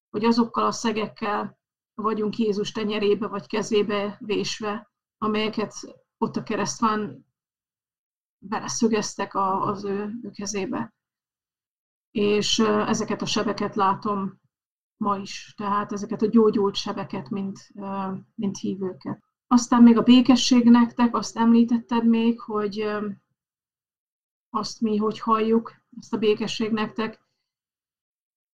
hogy 0.09 0.25
azokkal 0.25 0.65
a 0.65 0.71
szegekkel 0.71 1.59
vagyunk 1.93 2.37
Jézus 2.37 2.71
tenyerébe 2.71 3.27
vagy 3.27 3.47
kezébe 3.47 4.17
vésve, 4.19 4.91
amelyeket 5.17 5.73
ott 6.17 6.35
a 6.35 6.43
keresztván 6.43 7.25
beleszögeztek 8.37 9.35
az 9.35 9.83
ő, 9.83 10.11
ő 10.21 10.29
kezébe. 10.29 10.93
És 12.11 12.59
ezeket 12.59 13.21
a 13.21 13.25
sebeket 13.25 13.75
látom 13.75 14.41
ma 15.03 15.17
is, 15.17 15.53
tehát 15.57 15.91
ezeket 15.91 16.21
a 16.21 16.27
gyógyult 16.29 16.75
sebeket, 16.75 17.29
mint, 17.29 17.59
mint 18.35 18.57
hívőket. 18.57 19.23
Aztán 19.47 19.83
még 19.83 19.97
a 19.97 20.03
békesség 20.03 20.69
nektek, 20.69 21.15
azt 21.15 21.37
említetted 21.37 22.07
még, 22.07 22.39
hogy 22.39 22.85
azt 24.49 24.81
mi 24.81 24.97
hogy 24.97 25.19
halljuk, 25.19 25.73
ezt 25.99 26.13
a 26.13 26.17
békesség 26.17 26.71
nektek. 26.71 27.21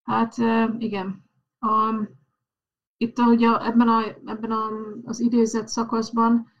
Hát 0.02 0.36
igen, 0.78 1.24
a, 1.58 1.94
itt 2.96 3.18
ugye 3.18 3.64
ebben, 3.64 3.88
a, 3.88 4.02
ebben 4.24 4.50
a, 4.50 4.70
az 5.04 5.20
idézett 5.20 5.68
szakaszban 5.68 6.52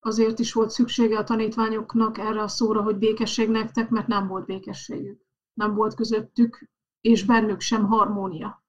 azért 0.00 0.38
is 0.38 0.52
volt 0.52 0.70
szüksége 0.70 1.18
a 1.18 1.24
tanítványoknak 1.24 2.18
erre 2.18 2.42
a 2.42 2.48
szóra, 2.48 2.82
hogy 2.82 2.96
békesség 2.96 3.48
nektek, 3.48 3.90
mert 3.90 4.06
nem 4.06 4.26
volt 4.26 4.46
békességük. 4.46 5.20
Nem 5.52 5.74
volt 5.74 5.94
közöttük, 5.94 6.68
és 7.00 7.24
bennük 7.24 7.60
sem 7.60 7.86
harmónia. 7.86 8.64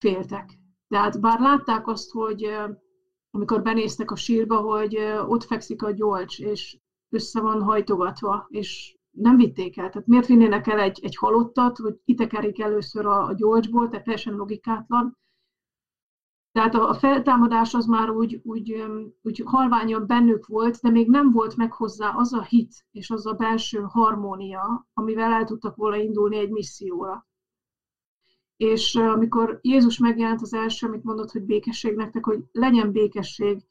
Féltek. 0.00 0.58
Tehát 0.88 1.20
bár 1.20 1.40
látták 1.40 1.86
azt, 1.86 2.10
hogy 2.10 2.48
amikor 3.30 3.62
benéztek 3.62 4.10
a 4.10 4.16
sírba, 4.16 4.56
hogy 4.56 4.96
ott 5.26 5.44
fekszik 5.44 5.82
a 5.82 5.90
gyolcs, 5.90 6.40
és 6.40 6.78
össze 7.08 7.40
van 7.40 7.62
hajtogatva, 7.62 8.46
és 8.48 8.98
nem 9.10 9.36
vitték 9.36 9.78
el. 9.78 9.90
Tehát 9.90 10.06
miért 10.06 10.26
vinnének 10.26 10.66
el 10.66 10.78
egy, 10.78 11.00
egy 11.02 11.16
halottat, 11.16 11.76
hogy 11.76 11.94
kitekerik 12.04 12.60
először 12.60 13.06
a, 13.06 13.26
a 13.26 13.34
gyolcsból, 13.34 13.88
tehát 13.88 14.04
teljesen 14.04 14.34
logikátlan. 14.34 15.18
Tehát 16.52 16.74
a, 16.74 16.88
a 16.88 16.94
feltámadás 16.94 17.74
az 17.74 17.86
már 17.86 18.10
úgy, 18.10 18.40
úgy, 18.42 18.84
úgy 19.22 19.42
halványan 19.44 20.06
bennük 20.06 20.46
volt, 20.46 20.80
de 20.80 20.90
még 20.90 21.08
nem 21.08 21.32
volt 21.32 21.56
meg 21.56 21.72
hozzá 21.72 22.10
az 22.10 22.32
a 22.32 22.42
hit 22.42 22.86
és 22.90 23.10
az 23.10 23.26
a 23.26 23.32
belső 23.32 23.80
harmónia, 23.80 24.88
amivel 24.92 25.32
el 25.32 25.44
tudtak 25.44 25.76
volna 25.76 25.96
indulni 25.96 26.36
egy 26.36 26.50
misszióra. 26.50 27.28
És 28.60 28.94
amikor 28.94 29.58
Jézus 29.62 29.98
megjelent 29.98 30.40
az 30.40 30.54
első, 30.54 30.86
amit 30.86 31.04
mondott, 31.04 31.30
hogy 31.30 31.42
békesség 31.42 31.94
nektek, 31.94 32.24
hogy 32.24 32.38
legyen 32.52 32.92
békesség 32.92 33.66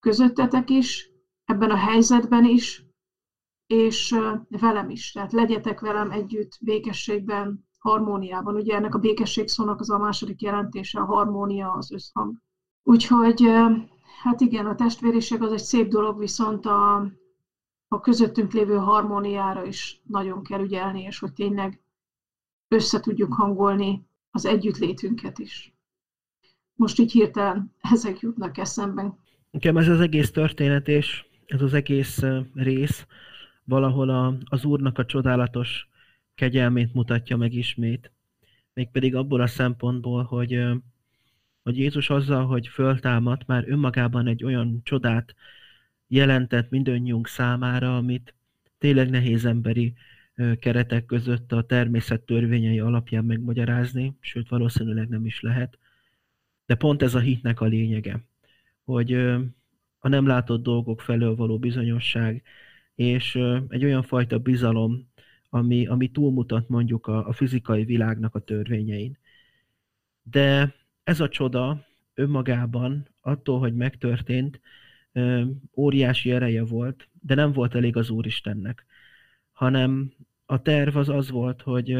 közöttetek 0.00 0.70
is, 0.70 1.10
ebben 1.44 1.70
a 1.70 1.76
helyzetben 1.76 2.44
is, 2.44 2.84
és 3.66 4.16
velem 4.48 4.90
is. 4.90 5.12
Tehát 5.12 5.32
legyetek 5.32 5.80
velem 5.80 6.10
együtt 6.10 6.58
békességben, 6.60 7.68
harmóniában. 7.78 8.54
Ugye 8.54 8.74
ennek 8.74 8.94
a 8.94 8.98
békesség 8.98 9.48
szónak 9.48 9.80
az 9.80 9.90
a 9.90 9.98
második 9.98 10.40
jelentése, 10.40 11.00
a 11.00 11.04
harmónia, 11.04 11.72
az 11.72 11.92
összhang. 11.92 12.36
Úgyhogy 12.82 13.42
hát 14.22 14.40
igen, 14.40 14.66
a 14.66 14.74
testvériség 14.74 15.42
az 15.42 15.52
egy 15.52 15.58
szép 15.58 15.88
dolog, 15.88 16.18
viszont 16.18 16.66
a, 16.66 16.96
a 17.88 18.00
közöttünk 18.00 18.52
lévő 18.52 18.76
harmóniára 18.76 19.64
is 19.64 20.00
nagyon 20.04 20.42
kell 20.42 20.60
ügyelni, 20.60 21.02
és 21.02 21.18
hogy 21.18 21.32
tényleg 21.32 21.82
össze 22.68 23.00
tudjuk 23.00 23.34
hangolni 23.34 24.06
az 24.30 24.46
együttlétünket 24.46 25.38
is. 25.38 25.72
Most 26.74 26.98
így 26.98 27.12
hirtelen 27.12 27.74
ezek 27.80 28.20
jutnak 28.20 28.58
eszembe. 28.58 29.16
Nekem 29.50 29.76
ez 29.76 29.88
az 29.88 30.00
egész 30.00 30.30
történet 30.30 30.88
és 30.88 31.24
ez 31.46 31.62
az 31.62 31.74
egész 31.74 32.22
rész, 32.54 33.06
valahol 33.64 34.08
a, 34.08 34.34
az 34.44 34.64
Úrnak 34.64 34.98
a 34.98 35.04
csodálatos 35.04 35.88
kegyelmét 36.34 36.94
mutatja 36.94 37.36
meg 37.36 37.52
ismét. 37.52 38.12
Mégpedig 38.74 39.14
abból 39.14 39.40
a 39.40 39.46
szempontból, 39.46 40.22
hogy, 40.22 40.62
hogy 41.62 41.78
Jézus 41.78 42.10
azzal, 42.10 42.46
hogy 42.46 42.68
föltámadt, 42.68 43.46
már 43.46 43.64
önmagában 43.68 44.26
egy 44.26 44.44
olyan 44.44 44.80
csodát 44.84 45.34
jelentett 46.06 46.70
mindannyiunk 46.70 47.26
számára, 47.26 47.96
amit 47.96 48.34
tényleg 48.78 49.10
nehéz 49.10 49.44
emberi 49.44 49.94
keretek 50.60 51.06
között 51.06 51.52
a 51.52 51.62
természet 51.62 52.20
törvényei 52.20 52.80
alapján 52.80 53.24
megmagyarázni, 53.24 54.16
sőt 54.20 54.48
valószínűleg 54.48 55.08
nem 55.08 55.26
is 55.26 55.40
lehet. 55.40 55.78
De 56.66 56.74
pont 56.74 57.02
ez 57.02 57.14
a 57.14 57.18
hitnek 57.18 57.60
a 57.60 57.64
lényege, 57.64 58.24
hogy 58.84 59.12
a 59.98 60.08
nem 60.08 60.26
látott 60.26 60.62
dolgok 60.62 61.00
felől 61.00 61.34
való 61.34 61.58
bizonyosság, 61.58 62.42
és 62.94 63.34
egy 63.68 63.84
olyan 63.84 64.02
fajta 64.02 64.38
bizalom, 64.38 65.08
ami, 65.50 65.86
ami 65.86 66.10
túlmutat 66.10 66.68
mondjuk 66.68 67.06
a, 67.06 67.28
a 67.28 67.32
fizikai 67.32 67.84
világnak 67.84 68.34
a 68.34 68.40
törvényein. 68.40 69.18
De 70.22 70.74
ez 71.02 71.20
a 71.20 71.28
csoda 71.28 71.86
önmagában, 72.14 73.08
attól, 73.20 73.58
hogy 73.58 73.74
megtörtént, 73.74 74.60
óriási 75.76 76.30
ereje 76.30 76.64
volt, 76.64 77.08
de 77.20 77.34
nem 77.34 77.52
volt 77.52 77.74
elég 77.74 77.96
az 77.96 78.10
Úristennek, 78.10 78.86
hanem 79.52 80.12
a 80.50 80.62
terv 80.62 80.96
az 80.96 81.08
az 81.08 81.30
volt, 81.30 81.62
hogy 81.62 81.96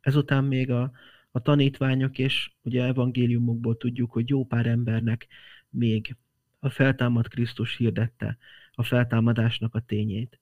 ezután 0.00 0.44
még 0.44 0.70
a, 0.70 0.92
a 1.30 1.40
tanítványok, 1.40 2.18
és 2.18 2.50
ugye 2.62 2.84
evangéliumokból 2.84 3.76
tudjuk, 3.76 4.12
hogy 4.12 4.28
jó 4.28 4.44
pár 4.46 4.66
embernek 4.66 5.26
még 5.70 6.16
a 6.58 6.70
feltámad 6.70 7.28
Krisztus 7.28 7.76
hirdette 7.76 8.38
a 8.72 8.82
feltámadásnak 8.82 9.74
a 9.74 9.80
tényét 9.80 10.40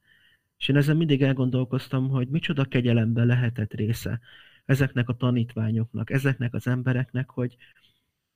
És 0.58 0.68
én 0.68 0.76
ezen 0.76 0.96
mindig 0.96 1.22
elgondolkoztam, 1.22 2.08
hogy 2.08 2.28
micsoda 2.28 2.64
kegyelemben 2.64 3.26
lehetett 3.26 3.72
része 3.72 4.20
ezeknek 4.64 5.08
a 5.08 5.16
tanítványoknak, 5.16 6.10
ezeknek 6.10 6.54
az 6.54 6.66
embereknek, 6.66 7.30
hogy, 7.30 7.56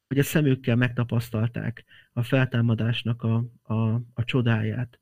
hogy 0.08 0.18
a 0.18 0.22
szemükkel 0.22 0.76
megtapasztalták 0.76 1.84
a 2.12 2.22
feltámadásnak 2.22 3.22
a, 3.22 3.44
a, 3.62 3.94
a 4.14 4.24
csodáját. 4.24 4.98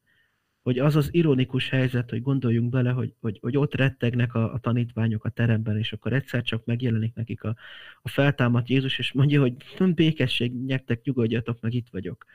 Hogy 0.62 0.79
az 0.79 0.96
az 0.96 1.14
ironikus 1.14 1.68
helyzet, 1.68 2.11
hogy 2.11 2.22
gondoljunk 2.22 2.70
bele, 2.70 2.90
hogy, 2.90 3.14
hogy, 3.20 3.38
hogy 3.40 3.57
ott 3.57 3.75
rettegnek 3.75 4.35
a, 4.35 4.53
a 4.53 4.59
tanítványok 4.59 5.25
a 5.25 5.29
teremben, 5.29 5.79
és 5.79 5.92
akkor 5.92 6.12
egyszer 6.12 6.42
csak 6.42 6.64
megjelenik 6.64 7.14
nekik 7.14 7.44
a, 7.44 7.57
a 8.03 8.09
feltámadt 8.09 8.68
Jézus, 8.68 8.98
és 8.98 9.12
mondja, 9.12 9.40
hogy 9.40 9.55
békesség, 9.94 10.64
nyertek, 10.64 11.03
nyugodjatok, 11.05 11.61
meg 11.61 11.75
itt 11.75 11.88
vagyok. 11.90 12.27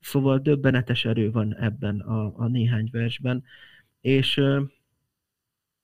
Szóval 0.00 0.38
döbbenetes 0.38 1.04
erő 1.04 1.30
van 1.30 1.56
ebben 1.56 2.00
a, 2.00 2.32
a 2.36 2.46
néhány 2.46 2.88
versben, 2.92 3.44
és, 4.00 4.40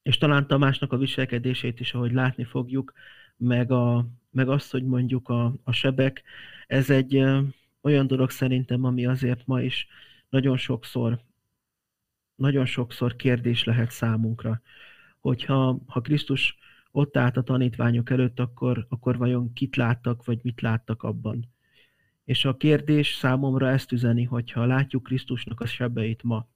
és 0.02 0.18
talán 0.18 0.46
Tamásnak 0.46 0.92
a 0.92 0.96
viselkedését 0.96 1.80
is, 1.80 1.94
ahogy 1.94 2.12
látni 2.12 2.44
fogjuk, 2.44 2.92
meg, 3.36 3.70
a, 3.70 4.08
meg 4.30 4.48
azt, 4.48 4.70
hogy 4.70 4.84
mondjuk 4.84 5.28
a, 5.28 5.54
a 5.64 5.72
sebek, 5.72 6.22
ez 6.66 6.90
egy 6.90 7.24
olyan 7.80 8.06
dolog 8.06 8.30
szerintem, 8.30 8.84
ami 8.84 9.06
azért 9.06 9.46
ma 9.46 9.62
is 9.62 9.86
nagyon 10.28 10.56
sokszor, 10.56 11.20
nagyon 12.38 12.66
sokszor 12.66 13.16
kérdés 13.16 13.64
lehet 13.64 13.90
számunkra, 13.90 14.60
hogyha 15.20 15.78
ha 15.86 16.00
Krisztus 16.00 16.58
ott 16.90 17.16
állt 17.16 17.36
a 17.36 17.42
tanítványok 17.42 18.10
előtt, 18.10 18.40
akkor, 18.40 18.86
akkor 18.88 19.16
vajon 19.16 19.52
kit 19.52 19.76
láttak, 19.76 20.24
vagy 20.24 20.38
mit 20.42 20.60
láttak 20.60 21.02
abban. 21.02 21.48
És 22.24 22.44
a 22.44 22.56
kérdés 22.56 23.14
számomra 23.14 23.68
ezt 23.68 23.92
üzeni, 23.92 24.24
hogyha 24.24 24.64
látjuk 24.64 25.02
Krisztusnak 25.02 25.60
a 25.60 25.66
sebeit 25.66 26.22
ma, 26.22 26.48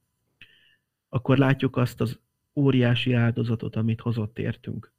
akkor 1.09 1.37
látjuk 1.37 1.77
azt 1.77 2.01
az 2.01 2.19
óriási 2.55 3.13
áldozatot, 3.13 3.75
amit 3.75 4.01
hozott 4.01 4.39
értünk. 4.39 4.91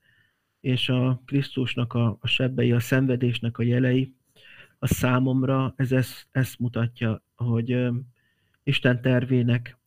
És 0.61 0.89
a 0.89 1.23
Krisztusnak 1.25 1.93
a, 1.93 2.19
a 2.21 2.27
sebbei, 2.27 2.73
a 2.73 2.81
szenvedésnek 2.81 3.59
a 3.59 3.63
jelei, 3.63 4.15
a 4.79 4.87
számomra 4.87 5.75
ez 5.77 5.93
ezt, 5.93 6.27
ezt 6.31 6.59
mutatja, 6.59 7.23
hogy 7.35 7.89
Isten 8.63 9.01
tervének 9.01 9.79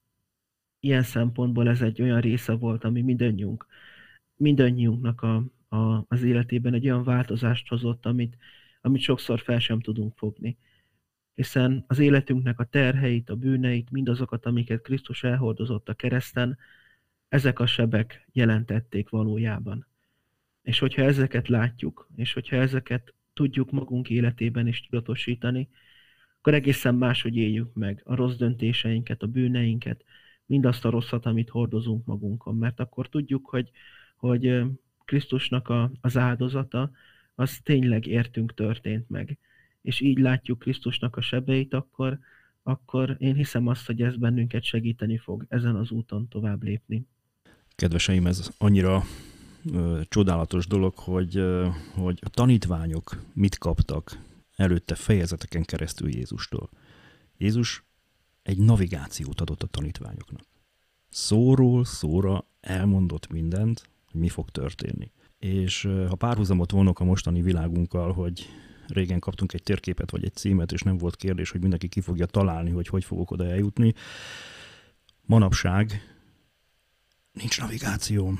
ilyen 0.80 1.04
szempontból 1.04 1.70
ez 1.70 1.82
egy 1.82 2.02
olyan 2.02 2.22
része 2.22 2.54
volt, 2.54 2.84
ami 2.84 3.02
mindannyiunk, 3.02 3.66
mindannyiunknak 4.36 5.22
a, 5.22 5.44
a, 5.76 6.06
az 6.08 6.24
életében 6.24 6.74
egy 6.74 6.86
olyan 6.86 7.04
változást 7.04 7.68
hozott, 7.68 8.06
amit, 8.06 8.38
amit 8.82 9.02
sokszor 9.02 9.40
fel 9.40 9.60
sem 9.60 9.80
tudunk 9.80 10.18
fogni 10.18 10.58
hiszen 11.38 11.84
az 11.88 12.00
életünknek 12.00 12.60
a 12.60 12.64
terheit, 12.64 13.30
a 13.30 13.36
bűneit, 13.36 13.92
mindazokat, 13.92 14.46
amiket 14.46 14.82
Krisztus 14.82 15.24
elhordozott 15.24 15.90
a 15.90 15.94
kereszten, 15.94 16.58
ezek 17.30 17.60
a 17.60 17.66
sebek 17.66 18.28
jelentették 18.32 19.10
valójában. 19.10 19.88
És 20.62 20.80
hogyha 20.80 21.02
ezeket 21.02 21.48
látjuk, 21.48 22.10
és 22.16 22.34
hogyha 22.34 22.56
ezeket 22.56 23.14
tudjuk 23.34 23.72
magunk 23.72 24.10
életében 24.10 24.68
is 24.68 24.82
tudatosítani, 24.82 25.70
akkor 26.38 26.54
egészen 26.54 26.96
máshogy 26.96 27.36
éljük 27.36 27.74
meg 27.74 28.02
a 28.06 28.16
rossz 28.16 28.36
döntéseinket, 28.36 29.22
a 29.22 29.28
bűneinket, 29.28 30.04
mindazt 30.48 30.86
a 30.86 30.90
rosszat, 30.90 31.26
amit 31.26 31.50
hordozunk 31.50 32.06
magunkon. 32.06 32.56
Mert 32.56 32.80
akkor 32.80 33.10
tudjuk, 33.10 33.46
hogy, 33.46 33.72
hogy 34.16 34.62
Krisztusnak 35.06 35.70
a, 35.70 35.92
az 36.02 36.18
áldozata, 36.18 36.92
az 37.36 37.60
tényleg 37.64 38.06
értünk 38.06 38.54
történt 38.54 39.10
meg 39.10 39.38
és 39.88 40.00
így 40.00 40.18
látjuk 40.18 40.60
Krisztusnak 40.60 41.16
a 41.16 41.22
sebeit, 41.22 41.74
akkor, 41.74 42.20
akkor 42.64 43.16
én 43.20 43.36
hiszem 43.36 43.68
azt, 43.68 43.86
hogy 43.86 44.02
ez 44.02 44.16
bennünket 44.16 44.64
segíteni 44.64 45.18
fog 45.18 45.46
ezen 45.50 45.76
az 45.76 45.92
úton 45.92 46.28
tovább 46.28 46.64
lépni. 46.64 47.06
Kedveseim, 47.76 48.28
ez 48.28 48.50
annyira 48.58 49.04
ö, 49.74 50.02
csodálatos 50.10 50.68
dolog, 50.68 50.94
hogy, 50.96 51.38
ö, 51.38 51.68
hogy 51.94 52.20
a 52.22 52.30
tanítványok 52.30 53.22
mit 53.34 53.58
kaptak 53.58 54.20
előtte 54.56 54.96
fejezeteken 54.96 55.64
keresztül 55.64 56.10
Jézustól. 56.10 56.70
Jézus 57.38 57.84
egy 58.48 58.58
navigációt 58.58 59.42
adott 59.42 59.64
a 59.64 59.68
tanítványoknak. 59.68 60.44
Szóról 61.10 61.86
szóra 61.86 62.46
elmondott 62.62 63.28
mindent, 63.28 63.90
hogy 64.12 64.22
mi 64.22 64.30
fog 64.30 64.50
történni. 64.50 65.12
És 65.40 65.90
ha 66.08 66.16
párhuzamot 66.16 66.72
vonok 66.72 67.00
a 67.00 67.04
mostani 67.04 67.42
világunkkal, 67.42 68.14
hogy 68.14 68.46
régen 68.88 69.20
kaptunk 69.20 69.54
egy 69.54 69.64
térképet 69.64 70.12
vagy 70.12 70.24
egy 70.24 70.34
címet, 70.34 70.72
és 70.72 70.82
nem 70.82 70.98
volt 70.98 71.16
kérdés, 71.16 71.52
hogy 71.52 71.62
mindenki 71.62 71.88
ki 71.88 72.02
fogja 72.02 72.26
találni, 72.26 72.70
hogy 72.70 72.88
hogy 72.88 73.04
fogok 73.04 73.32
oda 73.32 73.46
eljutni. 73.46 73.94
Manapság 75.26 76.02
nincs 77.32 77.60
navigációm, 77.60 78.40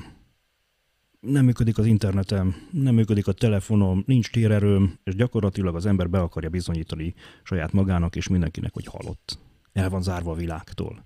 nem 1.20 1.44
működik 1.44 1.78
az 1.78 1.86
internetem, 1.86 2.54
nem 2.70 2.94
működik 2.94 3.26
a 3.26 3.32
telefonom, 3.32 4.02
nincs 4.06 4.30
térerőm, 4.30 4.98
és 5.04 5.14
gyakorlatilag 5.14 5.74
az 5.74 5.86
ember 5.86 6.10
be 6.10 6.20
akarja 6.20 6.48
bizonyítani 6.48 7.14
saját 7.42 7.72
magának 7.72 8.16
és 8.16 8.28
mindenkinek, 8.28 8.74
hogy 8.74 8.86
halott. 8.86 9.38
El 9.78 9.88
van 9.88 10.02
zárva 10.02 10.30
a 10.30 10.34
világtól. 10.34 11.04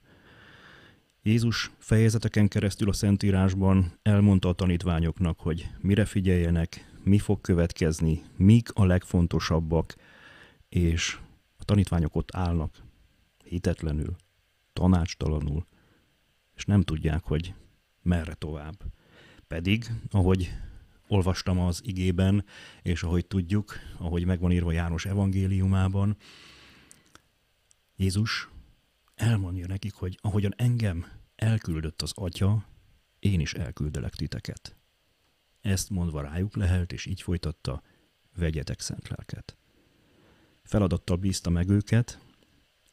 Jézus 1.22 1.70
fejezeteken 1.78 2.48
keresztül 2.48 2.88
a 2.88 2.92
Szentírásban 2.92 3.98
elmondta 4.02 4.48
a 4.48 4.52
tanítványoknak, 4.52 5.40
hogy 5.40 5.68
mire 5.80 6.04
figyeljenek, 6.04 6.92
mi 7.04 7.18
fog 7.18 7.40
következni, 7.40 8.22
mik 8.36 8.68
a 8.72 8.84
legfontosabbak, 8.84 9.94
és 10.68 11.18
a 11.56 11.64
tanítványok 11.64 12.16
ott 12.16 12.34
állnak, 12.34 12.82
hitetlenül, 13.44 14.16
tanácstalanul, 14.72 15.66
és 16.54 16.64
nem 16.64 16.82
tudják, 16.82 17.24
hogy 17.24 17.54
merre 18.02 18.34
tovább. 18.34 18.76
Pedig, 19.46 19.90
ahogy 20.10 20.52
olvastam 21.08 21.58
az 21.60 21.80
igében, 21.84 22.44
és 22.82 23.02
ahogy 23.02 23.26
tudjuk, 23.26 23.74
ahogy 23.98 24.24
megvan 24.24 24.52
írva 24.52 24.72
János 24.72 25.06
evangéliumában, 25.06 26.16
Jézus 27.96 28.50
elmondja 29.22 29.66
nekik, 29.66 29.94
hogy 29.94 30.18
ahogyan 30.20 30.54
engem 30.56 31.06
elküldött 31.36 32.02
az 32.02 32.12
Atya, 32.14 32.64
én 33.18 33.40
is 33.40 33.54
elküldelek 33.54 34.14
titeket. 34.14 34.76
Ezt 35.60 35.90
mondva 35.90 36.20
rájuk 36.20 36.56
lehelt, 36.56 36.92
és 36.92 37.06
így 37.06 37.22
folytatta, 37.22 37.82
vegyetek 38.34 38.80
szent 38.80 39.08
lelket. 39.08 39.56
Feladattal 40.62 41.16
bízta 41.16 41.50
meg 41.50 41.68
őket, 41.68 42.18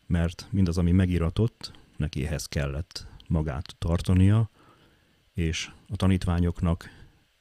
mert 0.07 0.47
mindaz, 0.49 0.77
ami 0.77 0.91
megiratott, 0.91 1.71
neki 1.97 2.25
ehhez 2.25 2.45
kellett 2.45 3.07
magát 3.27 3.75
tartania, 3.77 4.49
és 5.33 5.71
a 5.87 5.95
tanítványoknak 5.95 6.89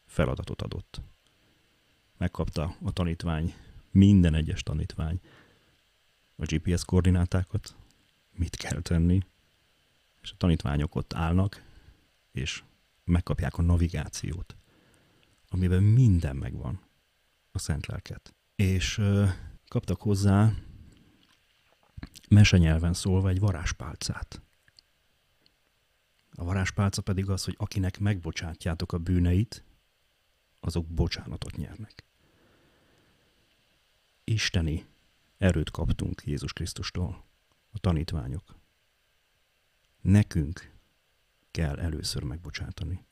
feladatot 0.06 0.62
adott. 0.62 1.00
Megkapta 2.16 2.76
a 2.82 2.92
tanítvány, 2.92 3.54
minden 3.90 4.34
egyes 4.34 4.62
tanítvány 4.62 5.20
a 6.36 6.44
GPS 6.44 6.84
koordinátákat, 6.84 7.76
mit 8.38 8.56
kell 8.56 8.80
tenni, 8.80 9.20
és 10.20 10.30
a 10.30 10.36
tanítványok 10.36 10.94
ott 10.94 11.14
állnak, 11.14 11.62
és 12.32 12.62
megkapják 13.04 13.58
a 13.58 13.62
navigációt 13.62 14.56
amiben 15.48 15.82
minden 15.82 16.36
megvan, 16.36 16.80
a 17.52 17.58
szent 17.58 17.86
lelket. 17.86 18.34
És 18.56 18.98
ö, 18.98 19.26
kaptak 19.68 20.00
hozzá 20.00 20.52
mesenyelven 22.28 22.94
szólva 22.94 23.28
egy 23.28 23.40
varázspálcát. 23.40 24.42
A 26.30 26.44
varázspálca 26.44 27.02
pedig 27.02 27.30
az, 27.30 27.44
hogy 27.44 27.54
akinek 27.58 27.98
megbocsátjátok 27.98 28.92
a 28.92 28.98
bűneit, 28.98 29.64
azok 30.60 30.86
bocsánatot 30.86 31.56
nyernek. 31.56 32.04
Isteni 34.24 34.86
erőt 35.38 35.70
kaptunk 35.70 36.22
Jézus 36.24 36.52
Krisztustól, 36.52 37.24
a 37.72 37.78
tanítványok. 37.78 38.56
Nekünk 40.00 40.72
kell 41.50 41.78
először 41.78 42.22
megbocsátani 42.22 43.06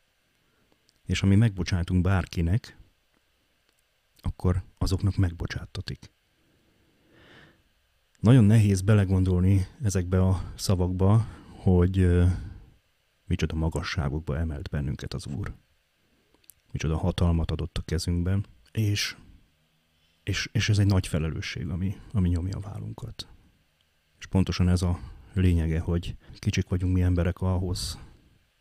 és 1.06 1.20
ha 1.20 1.26
mi 1.26 1.34
megbocsátunk 1.34 2.02
bárkinek, 2.02 2.76
akkor 4.16 4.62
azoknak 4.78 5.16
megbocsáttatik. 5.16 6.10
Nagyon 8.20 8.44
nehéz 8.44 8.80
belegondolni 8.80 9.66
ezekbe 9.82 10.22
a 10.22 10.52
szavakba, 10.54 11.26
hogy 11.48 12.24
micsoda 13.24 13.54
magasságokba 13.54 14.38
emelt 14.38 14.68
bennünket 14.68 15.14
az 15.14 15.26
Úr. 15.26 15.54
Micsoda 16.72 16.96
hatalmat 16.96 17.50
adott 17.50 17.78
a 17.78 17.82
kezünkben, 17.82 18.46
és, 18.72 19.16
és, 20.22 20.48
és 20.52 20.68
ez 20.68 20.78
egy 20.78 20.86
nagy 20.86 21.06
felelősség, 21.06 21.68
ami, 21.68 21.96
ami 22.12 22.28
nyomja 22.28 22.56
a 22.56 22.60
vállunkat. 22.60 23.28
És 24.18 24.26
pontosan 24.26 24.68
ez 24.68 24.82
a 24.82 24.98
lényege, 25.32 25.80
hogy 25.80 26.16
kicsik 26.34 26.68
vagyunk 26.68 26.94
mi 26.94 27.02
emberek 27.02 27.40
ahhoz, 27.40 27.98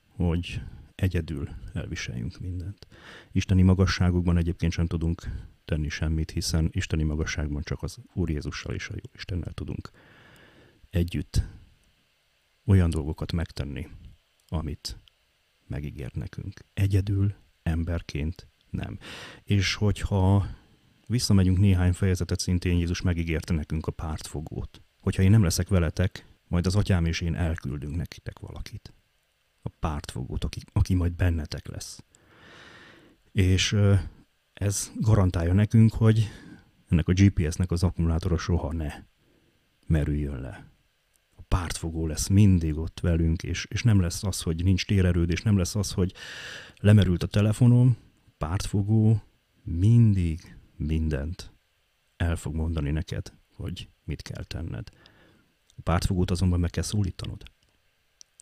hogy 0.07 0.61
egyedül 0.95 1.49
elviseljünk 1.73 2.39
mindent. 2.39 2.87
Isteni 3.31 3.61
magasságokban 3.61 4.37
egyébként 4.37 4.71
sem 4.71 4.87
tudunk 4.87 5.21
tenni 5.65 5.89
semmit, 5.89 6.31
hiszen 6.31 6.69
isteni 6.71 7.03
magasságban 7.03 7.61
csak 7.63 7.83
az 7.83 7.97
Úr 8.13 8.29
Jézussal 8.29 8.73
és 8.73 8.89
a 8.89 8.93
Jó 8.93 9.09
Istennel 9.13 9.53
tudunk 9.53 9.91
együtt 10.89 11.41
olyan 12.65 12.89
dolgokat 12.89 13.31
megtenni, 13.31 13.87
amit 14.47 14.97
megígért 15.67 16.15
nekünk. 16.15 16.59
Egyedül, 16.73 17.33
emberként 17.63 18.47
nem. 18.69 18.99
És 19.43 19.73
hogyha 19.73 20.47
visszamegyünk 21.07 21.57
néhány 21.57 21.93
fejezetet, 21.93 22.39
szintén 22.39 22.77
Jézus 22.77 23.01
megígérte 23.01 23.53
nekünk 23.53 23.87
a 23.87 23.91
pártfogót. 23.91 24.81
Hogyha 25.05 25.23
én 25.23 25.29
nem 25.29 25.43
leszek 25.43 25.67
veletek, 25.67 26.25
majd 26.47 26.65
az 26.65 26.75
atyám 26.75 27.05
és 27.05 27.21
én 27.21 27.35
elküldünk 27.35 27.95
nekitek 27.95 28.39
valakit. 28.39 28.93
A 29.61 29.69
pártfogót, 29.79 30.43
aki, 30.43 30.61
aki 30.73 30.93
majd 30.93 31.13
bennetek 31.13 31.67
lesz. 31.67 32.03
És 33.31 33.75
ez 34.53 34.91
garantálja 34.95 35.53
nekünk, 35.53 35.93
hogy 35.93 36.29
ennek 36.89 37.07
a 37.07 37.13
GPS-nek 37.13 37.71
az 37.71 37.83
akkumulátora 37.83 38.37
soha 38.37 38.73
ne 38.73 38.93
merüljön 39.87 40.41
le. 40.41 40.69
A 41.35 41.41
pártfogó 41.47 42.07
lesz 42.07 42.27
mindig 42.27 42.77
ott 42.77 42.99
velünk, 42.99 43.43
és, 43.43 43.65
és 43.69 43.83
nem 43.83 43.99
lesz 44.01 44.23
az, 44.23 44.41
hogy 44.41 44.63
nincs 44.63 44.85
térerődés, 44.85 45.41
nem 45.41 45.57
lesz 45.57 45.75
az, 45.75 45.91
hogy 45.91 46.13
lemerült 46.79 47.23
a 47.23 47.27
telefonom, 47.27 47.97
pártfogó 48.37 49.21
mindig 49.63 50.57
mindent 50.75 51.51
el 52.17 52.35
fog 52.35 52.55
mondani 52.55 52.91
neked, 52.91 53.33
hogy 53.55 53.89
mit 54.05 54.21
kell 54.21 54.43
tenned. 54.43 54.89
A 55.77 55.81
pártfogót 55.83 56.31
azonban 56.31 56.59
meg 56.59 56.69
kell 56.69 56.83
szólítanod. 56.83 57.43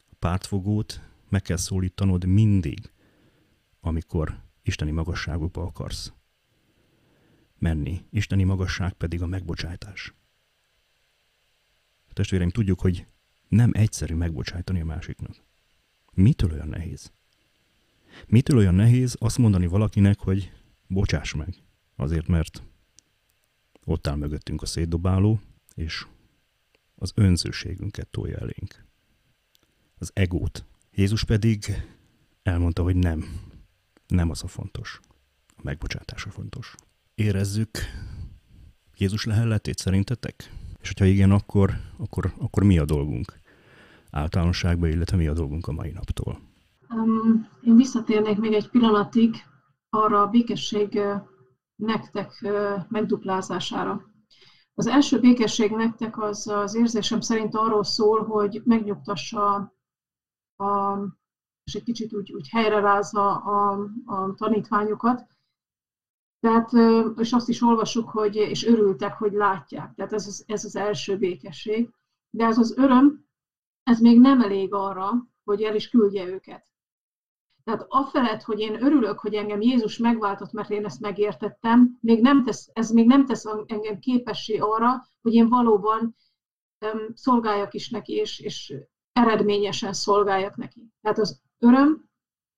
A 0.10 0.16
pártfogót 0.20 1.02
meg 1.30 1.42
kell 1.42 1.58
szólítanod 1.58 2.26
mindig, 2.26 2.92
amikor 3.80 4.42
isteni 4.62 4.92
magasságokba 4.92 5.64
akarsz 5.64 6.14
menni. 7.58 8.06
Isteni 8.10 8.44
magasság 8.44 8.94
pedig 8.94 9.22
a 9.22 9.28
megbocsátás. 9.28 10.14
Testvéreim, 12.14 12.50
tudjuk, 12.50 12.80
hogy 12.80 13.08
nem 13.48 13.72
egyszerű 13.74 14.16
megbocsájtani 14.16 14.82
a 14.82 14.86
másiknak. 14.86 15.44
Mitől 16.14 16.52
olyan 16.52 16.68
nehéz? 16.68 17.12
Mitől 18.28 18.58
olyan 18.58 18.76
nehéz 18.76 19.16
azt 19.20 19.38
mondani 19.38 19.68
valakinek, 19.68 20.20
hogy 20.20 20.52
bocsáss 20.88 21.34
meg? 21.34 21.56
Azért, 21.96 22.28
mert 22.28 22.64
ott 23.86 24.08
áll 24.08 24.16
mögöttünk 24.16 24.62
a 24.62 24.66
szétdobáló, 24.66 25.40
és 25.76 26.06
az 26.96 27.12
önzőségünket 27.16 28.08
tolja 28.08 28.38
elénk. 28.38 28.86
Az 29.98 30.12
egót. 30.14 30.66
Jézus 30.92 31.24
pedig 31.24 31.66
elmondta, 32.44 32.84
hogy 32.84 32.96
nem. 32.96 33.26
Nem 34.08 34.30
az 34.30 34.44
a 34.44 34.48
fontos. 34.48 35.00
A 35.48 35.62
megbocsátása 35.64 36.30
fontos. 36.30 36.76
Érezzük 37.16 37.78
Jézus 38.98 39.26
lehelletét 39.26 39.78
szerintetek? 39.78 40.52
És 40.82 40.88
hogyha 40.88 41.06
igen, 41.06 41.32
akkor, 41.32 41.74
akkor, 41.98 42.34
akkor 42.38 42.64
mi 42.64 42.78
a 42.78 42.86
dolgunk? 42.86 43.40
Általánosságban, 44.12 44.90
illetve 44.90 45.18
mi 45.18 45.28
a 45.28 45.34
dolgunk 45.34 45.68
a 45.68 45.72
mai 45.72 45.92
naptól? 45.92 46.40
Um, 46.90 47.48
én 47.62 47.76
visszatérnék 47.76 48.38
még 48.38 48.54
egy 48.54 48.70
pillanatig 48.70 49.36
arra 49.90 50.22
a 50.22 50.28
békesség 50.28 51.00
nektek 51.76 52.46
megduplázására. 52.90 54.13
Az 54.74 54.88
első 54.88 55.20
békesség 55.20 55.72
nektek 55.72 56.18
az 56.18 56.48
az 56.48 56.76
érzésem 56.76 57.22
szerint 57.22 57.56
arról 57.56 57.84
szól, 57.84 58.26
hogy 58.26 58.62
megnyugtassa 58.66 59.74
a, 60.56 60.98
és 61.64 61.74
egy 61.74 61.84
kicsit 61.84 62.14
úgy, 62.14 62.34
úgy 62.34 62.50
rázza 62.52 63.36
a, 63.36 63.88
a 64.06 64.34
tanítványokat, 64.34 65.28
tehát, 66.44 66.72
és 67.18 67.34
azt 67.34 67.50
is 67.50 67.62
olvasuk, 67.62 68.10
hogy, 68.10 68.36
és 68.36 68.66
örültek, 68.66 69.14
hogy 69.14 69.34
látják. 69.34 69.94
Tehát 69.94 70.14
ez 70.14 70.28
az, 70.28 70.44
ez 70.48 70.66
az 70.66 70.76
első 70.76 71.18
békesség. 71.18 71.90
De 72.30 72.46
ez 72.46 72.58
az 72.58 72.78
öröm, 72.78 73.26
ez 73.84 74.00
még 74.00 74.20
nem 74.20 74.42
elég 74.42 74.74
arra, 74.74 75.12
hogy 75.44 75.62
el 75.62 75.76
is 75.76 75.90
küldje 75.90 76.26
őket. 76.26 76.73
Tehát 77.64 77.86
afelett, 77.88 78.42
hogy 78.42 78.60
én 78.60 78.84
örülök, 78.84 79.20
hogy 79.20 79.34
engem 79.34 79.62
Jézus 79.62 79.98
megváltott, 79.98 80.52
mert 80.52 80.70
én 80.70 80.86
ezt 80.86 81.00
megértettem, 81.00 81.98
még 82.02 82.22
nem 82.22 82.44
tesz, 82.44 82.70
ez 82.74 82.92
még 82.92 83.08
nem 83.08 83.26
tesz 83.26 83.46
engem 83.66 84.00
képessé 84.00 84.58
arra, 84.58 85.08
hogy 85.22 85.34
én 85.34 85.50
valóban 85.50 86.16
um, 86.86 87.00
szolgáljak 87.14 87.74
is 87.74 87.90
neki, 87.90 88.14
és, 88.14 88.40
és 88.40 88.74
eredményesen 89.12 89.94
szolgáljak 89.94 90.56
neki. 90.56 90.92
Tehát 91.02 91.20
az 91.20 91.42
öröm 91.60 92.10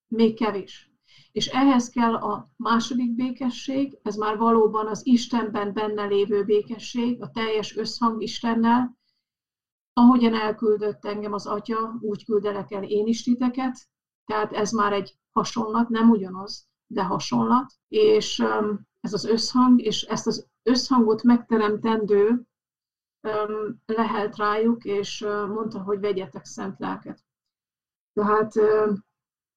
még 0.08 0.36
kevés. 0.38 0.90
És 1.32 1.48
ehhez 1.48 1.90
kell 1.90 2.16
a 2.16 2.50
második 2.56 3.16
békesség, 3.16 4.00
ez 4.04 4.16
már 4.16 4.38
valóban 4.38 4.88
az 4.88 5.06
Istenben 5.06 5.74
benne 5.74 6.06
lévő 6.06 6.44
békesség, 6.44 7.22
a 7.22 7.30
teljes 7.30 7.78
összhang 7.78 8.22
Istennel. 8.22 8.98
Ahogyan 9.94 10.34
elküldött 10.34 11.06
engem 11.06 11.34
az 11.34 11.46
Atya, 11.46 11.98
úgy 12.02 12.26
küldelek 12.26 12.72
el 12.72 12.84
én 12.84 13.08
is 13.08 13.24
titeket, 13.24 13.88
tehát 14.26 14.54
ez 14.54 14.72
már 14.72 14.94
egy 14.94 15.18
hasonlat, 15.32 15.90
nem 15.90 16.10
ugyanaz, 16.10 16.68
de 16.88 17.04
hasonlat, 17.04 17.74
és 17.88 18.44
ez 19.02 19.14
az 19.14 19.26
összhang, 19.26 19.82
és 19.82 20.02
ezt 20.02 20.28
az 20.28 20.48
összhangot 20.64 21.24
megteremtendő 21.24 22.48
lehet 23.86 24.38
rájuk, 24.38 24.84
és 24.84 25.22
mondta, 25.48 25.80
hogy 25.82 26.00
vegyetek 26.00 26.46
szent 26.46 26.80
lelket. 26.80 27.24
Tehát 28.14 28.54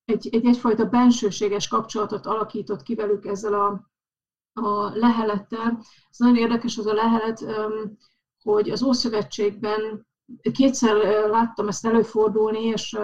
egy, 0.04 0.28
egy 0.30 0.46
egyfajta 0.46 0.84
bensőséges 0.84 1.68
kapcsolatot 1.68 2.26
alakított 2.26 2.82
ki 2.82 2.94
velük 2.94 3.24
ezzel 3.26 3.54
a, 3.54 3.90
a 4.60 4.96
lehelettel. 4.96 5.78
Ez 6.10 6.18
nagyon 6.18 6.36
érdekes 6.36 6.78
az 6.78 6.86
a 6.86 6.92
lehelet, 6.92 7.44
hogy 8.42 8.70
az 8.70 8.82
Ószövetségben 8.82 10.06
kétszer 10.52 10.96
láttam 11.28 11.68
ezt 11.68 11.86
előfordulni, 11.86 12.62
és 12.64 12.98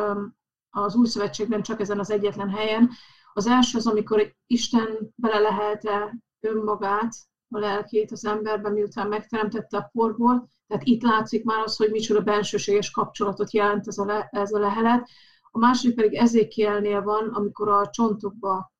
az 0.74 0.94
Új 0.94 1.06
Szövetségben 1.06 1.62
csak 1.62 1.80
ezen 1.80 1.98
az 1.98 2.10
egyetlen 2.10 2.50
helyen. 2.50 2.90
Az 3.32 3.46
első 3.46 3.78
az, 3.78 3.86
amikor 3.86 4.34
Isten 4.46 5.12
belelehelte 5.14 6.14
önmagát, 6.40 7.14
a 7.48 7.58
lelkét 7.58 8.12
az 8.12 8.24
emberben, 8.24 8.72
miután 8.72 9.08
megteremtette 9.08 9.76
a 9.76 9.88
porból. 9.92 10.48
Tehát 10.66 10.84
itt 10.84 11.02
látszik 11.02 11.44
már 11.44 11.58
az, 11.58 11.76
hogy 11.76 11.90
micsoda 11.90 12.20
bensőséges 12.20 12.90
kapcsolatot 12.90 13.52
jelent 13.52 13.86
ez 13.86 13.98
a, 13.98 14.04
le, 14.04 14.28
ez 14.30 14.52
a 14.52 14.58
lehelet. 14.58 15.08
A 15.50 15.58
második 15.58 15.96
pedig 15.96 16.14
Ezékielnél 16.14 17.02
van, 17.02 17.28
amikor 17.28 17.68
a 17.68 17.90
csontokba 17.90 18.72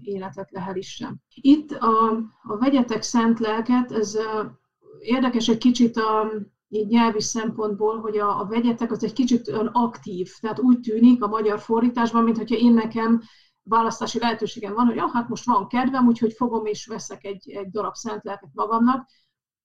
életet 0.00 0.50
lehel 0.50 0.76
Isten. 0.76 1.22
Itt 1.34 1.70
a, 1.70 2.10
a 2.42 2.56
vegyetek 2.58 3.02
szent 3.02 3.38
lelket, 3.38 3.92
ez 3.92 4.18
érdekes 4.98 5.48
egy 5.48 5.58
kicsit 5.58 5.96
a, 5.96 6.32
így 6.72 6.88
nyelvi 6.88 7.20
szempontból, 7.20 8.00
hogy 8.00 8.18
a, 8.18 8.40
a 8.40 8.46
vegyetek 8.46 8.92
az 8.92 9.04
egy 9.04 9.12
kicsit 9.12 9.48
olyan 9.48 9.66
aktív, 9.66 10.32
tehát 10.40 10.60
úgy 10.60 10.80
tűnik 10.80 11.22
a 11.22 11.28
magyar 11.28 11.60
fordításban, 11.60 12.24
mint 12.24 12.36
hogyha 12.36 12.56
én 12.56 12.72
nekem 12.72 13.20
választási 13.62 14.18
lehetőségem 14.18 14.74
van, 14.74 14.86
hogy 14.86 14.98
ah, 14.98 15.12
hát 15.12 15.28
most 15.28 15.44
van 15.44 15.66
kedvem, 15.66 16.06
úgyhogy 16.06 16.32
fogom 16.32 16.66
és 16.66 16.86
veszek 16.86 17.24
egy, 17.24 17.50
egy 17.50 17.70
darab 17.70 17.94
szent 17.94 18.24
lelket 18.24 18.50
magamnak, 18.52 19.08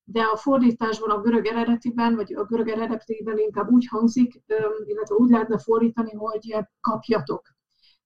de 0.03 0.21
a 0.21 0.35
fordításban 0.35 1.09
a 1.09 1.21
görög 1.21 1.45
eredetiben, 1.45 2.15
vagy 2.15 2.33
a 2.33 2.43
görög 2.43 2.67
eredetiben 2.67 3.37
inkább 3.37 3.69
úgy 3.69 3.87
hangzik, 3.87 4.43
illetve 4.85 5.15
úgy 5.15 5.29
lehetne 5.29 5.57
fordítani, 5.57 6.13
hogy 6.13 6.55
kapjatok. 6.81 7.53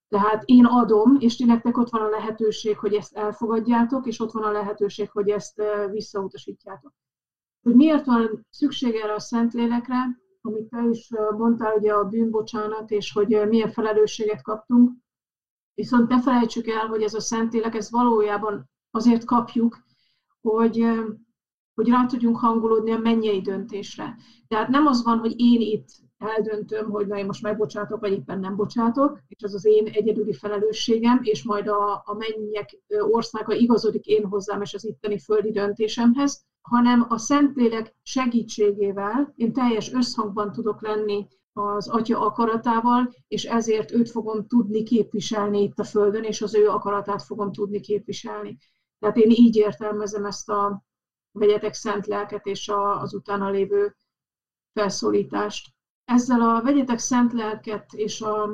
Tehát 0.08 0.44
én 0.46 0.66
adom, 0.66 1.18
és 1.20 1.36
ti 1.36 1.46
nektek 1.46 1.78
ott 1.78 1.90
van 1.90 2.02
a 2.02 2.10
lehetőség, 2.10 2.78
hogy 2.78 2.94
ezt 2.94 3.16
elfogadjátok, 3.16 4.06
és 4.06 4.20
ott 4.20 4.32
van 4.32 4.44
a 4.44 4.52
lehetőség, 4.52 5.10
hogy 5.10 5.30
ezt 5.30 5.62
visszautasítjátok 5.92 6.94
hogy 7.62 7.76
miért 7.76 8.06
van 8.06 8.46
szükség 8.50 8.96
erre 8.96 9.14
a 9.14 9.20
Szentlélekre, 9.20 10.20
amit 10.42 10.70
te 10.70 10.88
is 10.92 11.10
mondtál, 11.38 11.76
ugye 11.78 11.94
a 11.94 12.04
bűnbocsánat, 12.04 12.92
és 12.92 13.12
hogy 13.12 13.48
milyen 13.48 13.72
felelősséget 13.72 14.42
kaptunk. 14.42 14.92
Viszont 15.74 16.10
ne 16.10 16.22
felejtsük 16.22 16.68
el, 16.68 16.88
hogy 16.88 17.02
ez 17.02 17.14
a 17.14 17.20
Szentlélek, 17.20 17.76
ez 17.76 17.92
valójában 17.92 18.70
azért 18.92 19.26
kapjuk, 19.26 19.78
hogy, 20.42 20.86
hogy 21.74 21.90
rá 21.90 22.06
tudjunk 22.06 22.38
hangolódni 22.38 22.92
a 22.92 22.98
mennyei 22.98 23.42
döntésre. 23.42 24.16
Tehát 24.48 24.68
nem 24.68 24.86
az 24.86 25.04
van, 25.04 25.20
hogy 25.20 25.34
én 25.40 25.62
itt 25.62 25.88
eldöntöm, 26.18 26.90
hogy 26.90 27.08
na 27.08 27.18
én 27.18 27.26
most 27.26 27.42
megbocsátok, 27.42 28.00
vagy 28.00 28.12
éppen 28.12 28.40
nem 28.40 28.56
bocsátok, 28.56 29.20
és 29.28 29.44
ez 29.44 29.54
az 29.54 29.66
én 29.66 29.88
egyedüli 29.88 30.34
felelősségem, 30.34 31.20
és 31.22 31.44
majd 31.44 31.68
a, 31.68 31.94
a 32.06 32.18
mennyek 32.18 32.80
országa 32.88 33.54
igazodik 33.54 34.06
én 34.06 34.26
hozzám 34.26 34.62
és 34.62 34.74
az 34.74 34.86
itteni 34.86 35.20
földi 35.20 35.52
döntésemhez, 35.52 36.46
hanem 36.62 37.06
a 37.10 37.18
Szentlélek 37.18 37.96
segítségével 38.04 39.34
én 39.36 39.54
teljes 39.54 39.94
összhangban 39.94 40.52
tudok 40.52 40.82
lenni 40.82 41.28
az 41.54 41.88
Atya 41.88 42.20
akaratával, 42.20 43.14
és 43.28 43.44
ezért 43.44 43.92
őt 43.92 44.10
fogom 44.10 44.48
tudni 44.48 44.84
képviselni 44.84 45.62
itt 45.62 45.80
a 45.80 45.84
Földön, 45.84 46.24
és 46.24 46.42
az 46.42 46.56
ő 46.56 46.70
akaratát 46.70 47.24
fogom 47.24 47.52
tudni 47.52 47.80
képviselni. 47.80 48.58
Tehát 49.00 49.18
én 49.18 49.30
így 49.30 49.56
értelmezem 49.56 50.26
ezt 50.26 50.50
a 50.50 50.84
vegyetek 51.32 51.74
szent 51.74 52.08
lelket 52.08 52.46
és 52.46 52.72
az 53.00 53.14
utána 53.14 53.50
lévő 53.50 53.96
felszólítást. 54.74 55.68
Ezzel 56.06 56.42
a 56.42 56.62
vegyetek 56.62 57.00
szent 57.00 57.34
lelket 57.34 57.94
és 57.94 58.22
a, 58.22 58.50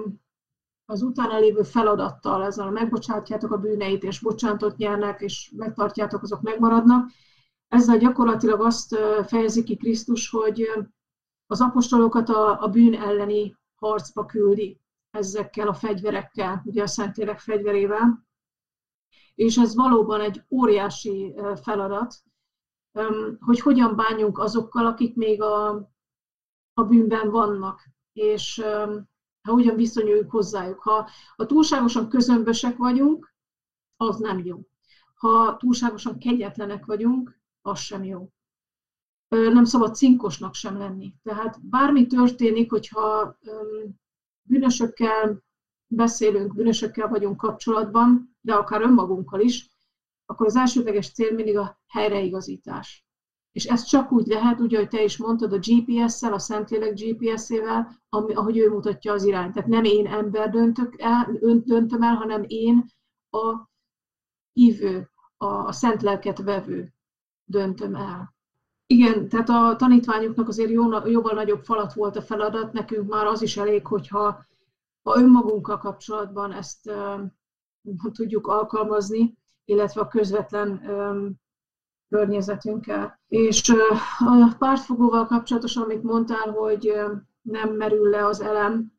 az 0.86 1.02
utána 1.02 1.40
lévő 1.40 1.62
feladattal, 1.62 2.44
ezzel 2.44 2.68
a 2.68 2.72
megbocsátjátok 2.72 3.52
a 3.52 3.58
bűneit, 3.58 4.04
és 4.04 4.20
bocsánatot 4.20 4.78
nyernek, 4.78 5.22
és 5.22 5.52
megtartjátok, 5.56 6.22
azok 6.22 6.42
megmaradnak, 6.42 7.10
ezzel 7.68 7.98
gyakorlatilag 7.98 8.62
azt 8.62 8.96
fejezi 9.28 9.64
ki 9.64 9.76
Krisztus, 9.76 10.30
hogy 10.30 10.70
az 11.48 11.62
apostolokat 11.62 12.30
a, 12.30 12.62
a 12.62 12.68
bűn 12.68 12.94
elleni 12.94 13.58
harcba 13.76 14.26
küldi. 14.26 14.80
ezekkel 15.12 15.68
a 15.68 15.74
fegyverekkel, 15.74 16.62
ugye 16.66 16.82
a 16.82 16.88
Szentlélek 16.88 17.40
fegyverével. 17.40 18.26
És 19.36 19.58
ez 19.58 19.76
valóban 19.76 20.22
egy 20.22 20.44
óriási 20.50 21.36
feladat, 21.62 22.16
hogy 23.40 23.60
hogyan 23.60 23.96
bánjunk 23.96 24.40
azokkal, 24.40 24.86
akik 24.86 25.16
még 25.16 25.42
a, 25.42 25.68
a 26.74 26.84
bűnben 26.84 27.30
vannak, 27.30 27.90
és 28.14 28.62
ha 29.42 29.52
hogyan 29.52 29.76
viszonyuljuk 29.76 30.32
hozzájuk. 30.32 30.80
Ha, 30.80 31.10
ha 31.36 31.46
túlságosan 31.46 32.10
közömbösek 32.10 32.78
vagyunk, 32.78 33.34
az 33.98 34.18
nem 34.18 34.46
jó. 34.46 34.60
Ha 35.16 35.58
túlságosan 35.58 36.20
kegyetlenek 36.20 36.86
vagyunk, 36.86 37.40
az 37.66 37.80
sem 37.80 38.04
jó. 38.04 38.30
Nem 39.28 39.64
szabad 39.64 39.96
cinkosnak 39.96 40.54
sem 40.54 40.78
lenni. 40.78 41.14
Tehát 41.24 41.68
bármi 41.70 42.08
történik, 42.08 42.70
hogyha 42.70 43.38
bűnösökkel 44.42 45.44
beszélünk, 45.88 46.56
bűnösökkel 46.56 47.08
vagyunk 47.08 47.38
kapcsolatban, 47.38 48.38
de 48.42 48.54
akár 48.54 48.82
önmagunkkal 48.82 49.40
is, 49.40 49.70
akkor 50.26 50.46
az 50.46 50.56
elsődleges 50.56 51.12
cél 51.12 51.34
mindig 51.34 51.58
a 51.58 51.80
helyreigazítás. 51.88 53.06
És 53.52 53.66
ez 53.66 53.84
csak 53.84 54.12
úgy 54.12 54.28
lehet, 54.28 54.60
ugye, 54.60 54.78
hogy 54.78 54.88
te 54.88 55.04
is 55.04 55.18
mondtad, 55.18 55.54
a 55.54 55.60
GPS-szel, 55.60 56.34
a 56.34 56.40
Szentlélek 56.40 56.94
GPS-ével, 56.94 58.02
ahogy 58.10 58.58
ő 58.58 58.70
mutatja 58.70 59.14
az 59.14 59.24
irányt. 59.24 59.54
Tehát 59.54 59.70
nem 59.70 59.84
én 59.84 60.08
ember 60.08 60.50
döntök 60.50 61.02
el, 61.02 61.40
döntöm 61.64 62.02
el, 62.02 62.16
hanem 62.16 62.44
én 62.48 62.86
a 63.30 63.70
hívő, 64.54 65.10
a, 65.38 65.46
a 65.46 65.72
szent 65.72 66.02
lelket 66.02 66.38
vevő 66.38 66.95
döntöm 67.46 67.96
el. 67.96 68.34
Igen, 68.88 69.30
tehát 69.30 69.50
a 69.50 69.76
tanítványoknak 69.78 70.48
azért 70.48 70.70
jó, 70.70 71.08
jóval 71.08 71.34
nagyobb 71.34 71.64
falat 71.64 71.94
volt 71.94 72.16
a 72.16 72.22
feladat, 72.22 72.74
nekünk 72.74 73.10
már 73.10 73.26
az 73.26 73.42
is 73.42 73.58
elég, 73.58 73.88
hogyha 73.88 74.46
ha 75.04 75.18
önmagunkkal 75.20 75.78
kapcsolatban 75.78 76.52
ezt 76.52 76.90
uh, 76.90 78.12
tudjuk 78.12 78.48
alkalmazni, 78.48 79.38
illetve 79.66 80.02
a 80.02 80.08
közvetlen 80.08 80.70
um, 80.70 81.36
környezetünkkel. 82.10 83.20
És 83.28 83.70
uh, 83.70 84.44
a 84.44 84.56
pártfogóval 84.58 85.26
kapcsolatosan, 85.26 85.84
amit 85.84 86.04
mondtál, 86.04 86.52
hogy 86.52 86.90
uh, 86.90 87.12
nem 87.42 87.70
merül 87.76 88.10
le 88.10 88.26
az 88.26 88.42
elem, 88.42 88.94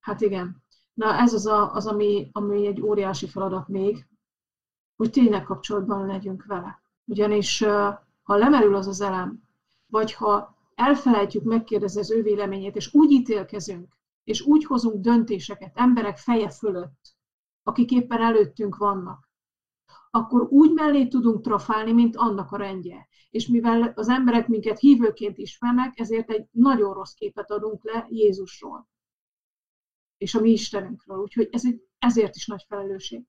hát 0.00 0.20
igen. 0.20 0.62
Na 0.94 1.14
ez 1.14 1.32
az, 1.32 1.46
a, 1.46 1.74
az 1.74 1.86
ami, 1.86 2.28
ami 2.32 2.66
egy 2.66 2.80
óriási 2.80 3.26
feladat 3.26 3.68
még, 3.68 4.06
hogy 4.96 5.10
tényleg 5.10 5.44
kapcsolatban 5.44 6.06
legyünk 6.06 6.44
vele. 6.44 6.82
Ugyanis 7.10 7.58
ha 8.22 8.36
lemerül 8.36 8.74
az 8.74 8.86
az 8.86 9.00
elem, 9.00 9.42
vagy 9.86 10.12
ha 10.12 10.56
elfelejtjük 10.74 11.42
megkérdezni 11.42 12.00
az 12.00 12.10
ő 12.10 12.22
véleményét, 12.22 12.76
és 12.76 12.94
úgy 12.94 13.10
ítélkezünk, 13.10 13.96
és 14.24 14.40
úgy 14.40 14.64
hozunk 14.64 15.00
döntéseket 15.00 15.72
emberek 15.74 16.18
feje 16.18 16.50
fölött, 16.50 17.16
akik 17.62 17.90
éppen 17.90 18.20
előttünk 18.20 18.76
vannak, 18.76 19.30
akkor 20.10 20.46
úgy 20.50 20.72
mellé 20.72 21.08
tudunk 21.08 21.40
trafálni, 21.42 21.92
mint 21.92 22.16
annak 22.16 22.52
a 22.52 22.56
rendje. 22.56 23.08
És 23.30 23.46
mivel 23.46 23.92
az 23.94 24.08
emberek 24.08 24.48
minket 24.48 24.78
hívőként 24.78 25.38
ismernek, 25.38 25.98
ezért 25.98 26.30
egy 26.30 26.46
nagyon 26.50 26.94
rossz 26.94 27.12
képet 27.12 27.50
adunk 27.50 27.84
le 27.84 28.06
Jézusról 28.08 28.88
és 30.16 30.34
a 30.34 30.40
mi 30.40 30.50
Istenünkről. 30.50 31.18
Úgyhogy 31.18 31.48
ez 31.50 31.64
egy, 31.66 31.82
ezért 31.98 32.36
is 32.36 32.46
nagy 32.46 32.64
felelősség 32.68 33.24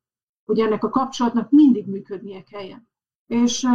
hogy 0.45 0.59
ennek 0.59 0.83
a 0.83 0.89
kapcsolatnak 0.89 1.51
mindig 1.51 1.87
működnie 1.87 2.43
kelljen. 2.43 2.89
És 3.31 3.65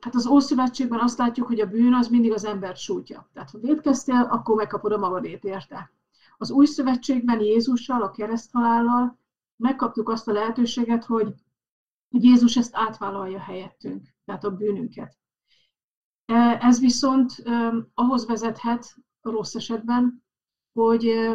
hát 0.00 0.14
az 0.14 0.26
Ószövetségben 0.26 0.98
azt 0.98 1.18
látjuk, 1.18 1.46
hogy 1.46 1.60
a 1.60 1.66
bűn 1.66 1.94
az 1.94 2.08
mindig 2.08 2.32
az 2.32 2.44
embert 2.44 2.76
sújtja. 2.76 3.30
Tehát 3.32 3.50
ha 3.50 3.58
védkeztél, 3.58 4.28
akkor 4.30 4.56
megkapod 4.56 4.92
a 4.92 4.98
magadét 4.98 5.44
érte. 5.44 5.92
Az 6.36 6.50
új 6.50 6.66
szövetségben 6.66 7.40
Jézussal, 7.40 8.02
a 8.02 8.10
kereszthalállal 8.10 9.18
megkaptuk 9.56 10.08
azt 10.08 10.28
a 10.28 10.32
lehetőséget, 10.32 11.04
hogy, 11.04 11.34
Jézus 12.08 12.56
ezt 12.56 12.76
átvállalja 12.76 13.38
helyettünk, 13.38 14.14
tehát 14.24 14.44
a 14.44 14.50
bűnünket. 14.50 15.16
E, 16.24 16.58
ez 16.60 16.80
viszont 16.80 17.42
ahhoz 17.94 18.26
vezethet 18.26 18.94
rossz 19.20 19.54
esetben, 19.54 20.24
hogy 20.72 21.34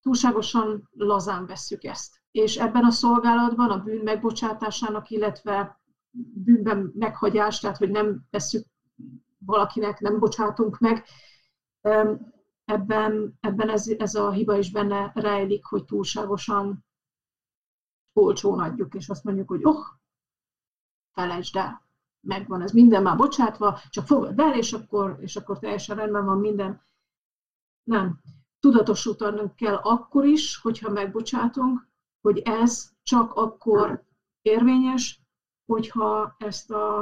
túlságosan 0.00 0.88
lazán 0.92 1.46
vesszük 1.46 1.84
ezt 1.84 2.18
és 2.30 2.56
ebben 2.56 2.84
a 2.84 2.90
szolgálatban 2.90 3.70
a 3.70 3.82
bűn 3.82 4.02
megbocsátásának, 4.02 5.10
illetve 5.10 5.77
bűnben 6.34 6.92
meghagyás, 6.94 7.60
tehát 7.60 7.76
hogy 7.76 7.90
nem 7.90 8.26
veszük 8.30 8.66
valakinek, 9.38 10.00
nem 10.00 10.18
bocsátunk 10.18 10.78
meg, 10.78 11.04
ebben, 12.64 13.38
ebben 13.40 13.68
ez, 13.68 13.88
ez 13.88 14.14
a 14.14 14.30
hiba 14.30 14.56
is 14.56 14.70
benne 14.70 15.12
rejlik, 15.14 15.64
hogy 15.64 15.84
túlságosan 15.84 16.84
olcsón 18.12 18.60
adjuk, 18.60 18.94
és 18.94 19.08
azt 19.08 19.24
mondjuk, 19.24 19.48
hogy 19.48 19.64
oh, 19.64 19.84
felejtsd 21.12 21.56
el, 21.56 21.86
megvan 22.20 22.62
ez 22.62 22.72
minden 22.72 23.02
már 23.02 23.16
bocsátva, 23.16 23.78
csak 23.88 24.06
fogad 24.06 24.38
el, 24.40 24.54
és 24.54 24.72
akkor, 24.72 25.16
és 25.20 25.36
akkor 25.36 25.58
teljesen 25.58 25.96
rendben 25.96 26.24
van 26.24 26.38
minden. 26.38 26.82
Nem. 27.82 28.20
Tudatosítanunk 28.60 29.54
kell 29.54 29.74
akkor 29.74 30.24
is, 30.24 30.56
hogyha 30.56 30.90
megbocsátunk, 30.90 31.88
hogy 32.20 32.38
ez 32.38 32.90
csak 33.02 33.32
akkor 33.32 34.04
érvényes, 34.42 35.20
hogyha 35.68 36.36
ezt 36.38 36.70
a, 36.70 37.00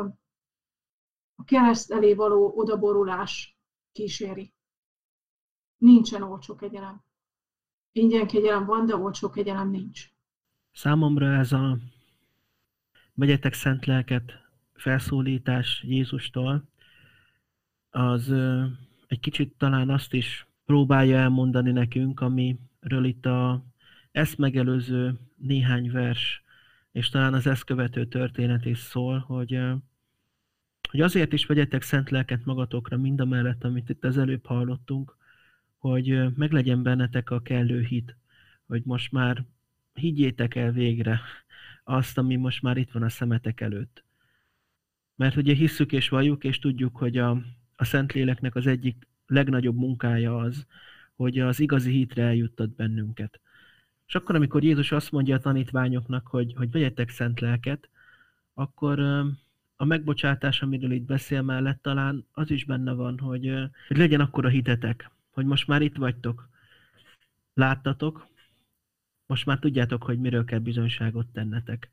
a 1.35 1.45
kereszt 1.45 1.91
elé 1.93 2.15
való 2.15 2.53
odaborulás 2.57 3.59
kíséri. 3.93 4.55
Nincsen 5.77 6.23
olcsó 6.23 6.55
kegyelem. 6.55 7.05
Ingyen 7.93 8.27
kegyelem 8.27 8.65
van, 8.65 8.87
de 8.87 8.97
olcsó 8.97 9.31
kegyelem 9.31 9.71
nincs. 9.71 10.11
Számomra 10.73 11.27
ez 11.27 11.53
a 11.53 11.79
megyetek 13.15 13.53
szent 13.53 13.87
lelket 13.87 14.33
felszólítás 14.73 15.83
Jézustól, 15.83 16.69
az 17.91 18.33
egy 19.07 19.21
kicsit 19.21 19.55
talán 19.59 19.91
azt 19.91 20.13
is 20.13 20.47
próbálja 20.65 21.17
elmondani 21.17 21.71
nekünk, 21.71 22.21
amiről 22.21 23.05
itt 23.05 23.27
a 23.27 23.65
ezt 24.13 24.39
megelőző 24.39 25.19
néhány 25.37 25.91
vers, 25.91 26.45
és 26.97 27.09
talán 27.09 27.35
az 27.35 27.47
ezt 27.47 27.65
követő 27.65 28.07
történet 28.07 28.65
is 28.65 28.79
szól, 28.79 29.19
hogy, 29.19 29.59
hogy 30.91 31.01
azért 31.01 31.33
is 31.33 31.47
vegyetek 31.47 31.83
szent 31.83 32.11
lelket 32.11 32.45
magatokra, 32.45 32.97
mind 32.97 33.21
a 33.21 33.25
mellett, 33.25 33.65
amit 33.65 33.89
itt 33.89 34.05
az 34.05 34.19
előbb 34.19 34.47
hallottunk, 34.47 35.17
hogy 35.79 36.37
meglegyen 36.37 36.83
bennetek 36.83 37.31
a 37.31 37.43
kellő 37.43 37.83
hit, 37.83 38.17
hogy 38.67 38.83
most 38.85 39.13
már 39.13 39.45
higgyétek 39.93 40.55
el 40.55 40.73
végre 40.73 41.21
azt, 41.85 42.19
ami 42.19 42.37
most 42.37 42.63
már 42.63 42.77
itt 42.77 42.91
van 42.91 43.03
a 43.03 43.09
szemetek 43.09 43.61
előtt. 43.61 44.05
Mert 45.15 45.37
ugye 45.37 45.55
hisszük 45.55 45.93
és 45.93 46.09
valljuk, 46.09 46.45
és 46.45 46.59
tudjuk, 46.59 46.97
hogy 46.97 47.19
a, 47.19 47.31
a 47.77 47.85
Szentléleknek 47.85 48.55
az 48.55 48.67
egyik 48.67 49.07
legnagyobb 49.27 49.77
munkája 49.77 50.37
az, 50.37 50.67
hogy 51.17 51.39
az 51.39 51.61
igazi 51.61 51.91
hitre 51.91 52.23
eljuttat 52.23 52.71
bennünket. 52.71 53.41
És 54.07 54.15
akkor, 54.15 54.35
amikor 54.35 54.63
Jézus 54.63 54.93
azt 54.93 55.13
mondja 55.13 55.37
a 55.37 55.41
tanítványoknak, 55.41 56.27
hogy, 56.27 56.53
hogy 56.57 56.71
vegyetek 56.71 57.11
szent 57.11 57.41
lelket, 57.41 57.89
akkor 58.55 59.01
a 59.77 59.85
megbocsátás, 59.85 60.63
amiről 60.63 60.91
itt 60.91 61.07
beszél 61.07 61.43
mellett, 61.43 61.83
talán 61.83 62.27
az 62.33 62.51
is 62.51 62.65
benne 62.65 62.93
van, 62.93 63.19
hogy, 63.19 63.53
hogy 63.89 63.97
legyen 63.97 64.21
akkor 64.21 64.45
a 64.45 64.49
hitetek, 64.49 65.11
hogy 65.31 65.47
most 65.47 65.67
már 65.67 65.83
itt 65.83 65.97
vagytok, 65.97 66.49
láttatok, 67.55 68.27
most 69.27 69.47
már 69.47 69.59
tudjátok, 69.59 70.03
hogy 70.03 70.19
miről 70.19 70.45
kell 70.45 70.59
bizonyságot 70.59 71.27
tennetek. 71.27 71.91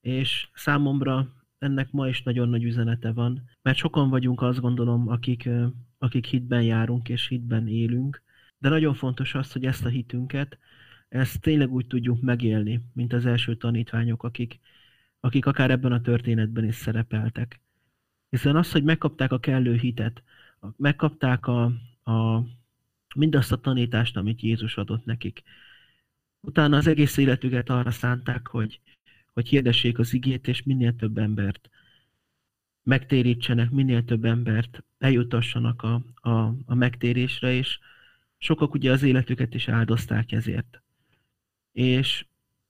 És 0.00 0.48
számomra 0.54 1.28
ennek 1.58 1.90
ma 1.90 2.08
is 2.08 2.22
nagyon 2.22 2.48
nagy 2.48 2.64
üzenete 2.64 3.12
van, 3.12 3.50
mert 3.62 3.76
sokan 3.76 4.10
vagyunk, 4.10 4.42
azt 4.42 4.60
gondolom, 4.60 5.08
akik, 5.08 5.48
akik 5.98 6.26
hitben 6.26 6.62
járunk 6.62 7.08
és 7.08 7.28
hitben 7.28 7.68
élünk, 7.68 8.22
de 8.58 8.68
nagyon 8.68 8.94
fontos 8.94 9.34
az, 9.34 9.52
hogy 9.52 9.64
ezt 9.64 9.84
a 9.84 9.88
hitünket 9.88 10.58
ezt 11.08 11.40
tényleg 11.40 11.72
úgy 11.72 11.86
tudjuk 11.86 12.20
megélni, 12.20 12.80
mint 12.92 13.12
az 13.12 13.26
első 13.26 13.56
tanítványok, 13.56 14.22
akik, 14.22 14.60
akik 15.20 15.46
akár 15.46 15.70
ebben 15.70 15.92
a 15.92 16.00
történetben 16.00 16.64
is 16.64 16.74
szerepeltek. 16.74 17.60
Hiszen 18.30 18.56
az, 18.56 18.72
hogy 18.72 18.84
megkapták 18.84 19.32
a 19.32 19.40
kellő 19.40 19.74
hitet, 19.74 20.22
megkapták 20.76 21.46
a, 21.46 21.64
a, 22.04 22.44
mindazt 23.14 23.52
a 23.52 23.60
tanítást, 23.60 24.16
amit 24.16 24.40
Jézus 24.40 24.76
adott 24.76 25.04
nekik. 25.04 25.42
Utána 26.40 26.76
az 26.76 26.86
egész 26.86 27.16
életüket 27.16 27.70
arra 27.70 27.90
szánták, 27.90 28.46
hogy, 28.46 28.80
hogy 29.32 29.48
hirdessék 29.48 29.98
az 29.98 30.12
igét, 30.12 30.48
és 30.48 30.62
minél 30.62 30.96
több 30.96 31.18
embert 31.18 31.70
megtérítsenek, 32.82 33.70
minél 33.70 34.04
több 34.04 34.24
embert 34.24 34.84
eljutassanak 34.98 35.82
a, 35.82 36.02
a, 36.30 36.54
a 36.66 36.74
megtérésre, 36.74 37.52
és 37.52 37.78
sokak 38.38 38.74
ugye 38.74 38.92
az 38.92 39.02
életüket 39.02 39.54
is 39.54 39.68
áldozták 39.68 40.32
ezért. 40.32 40.80
És 41.76 42.26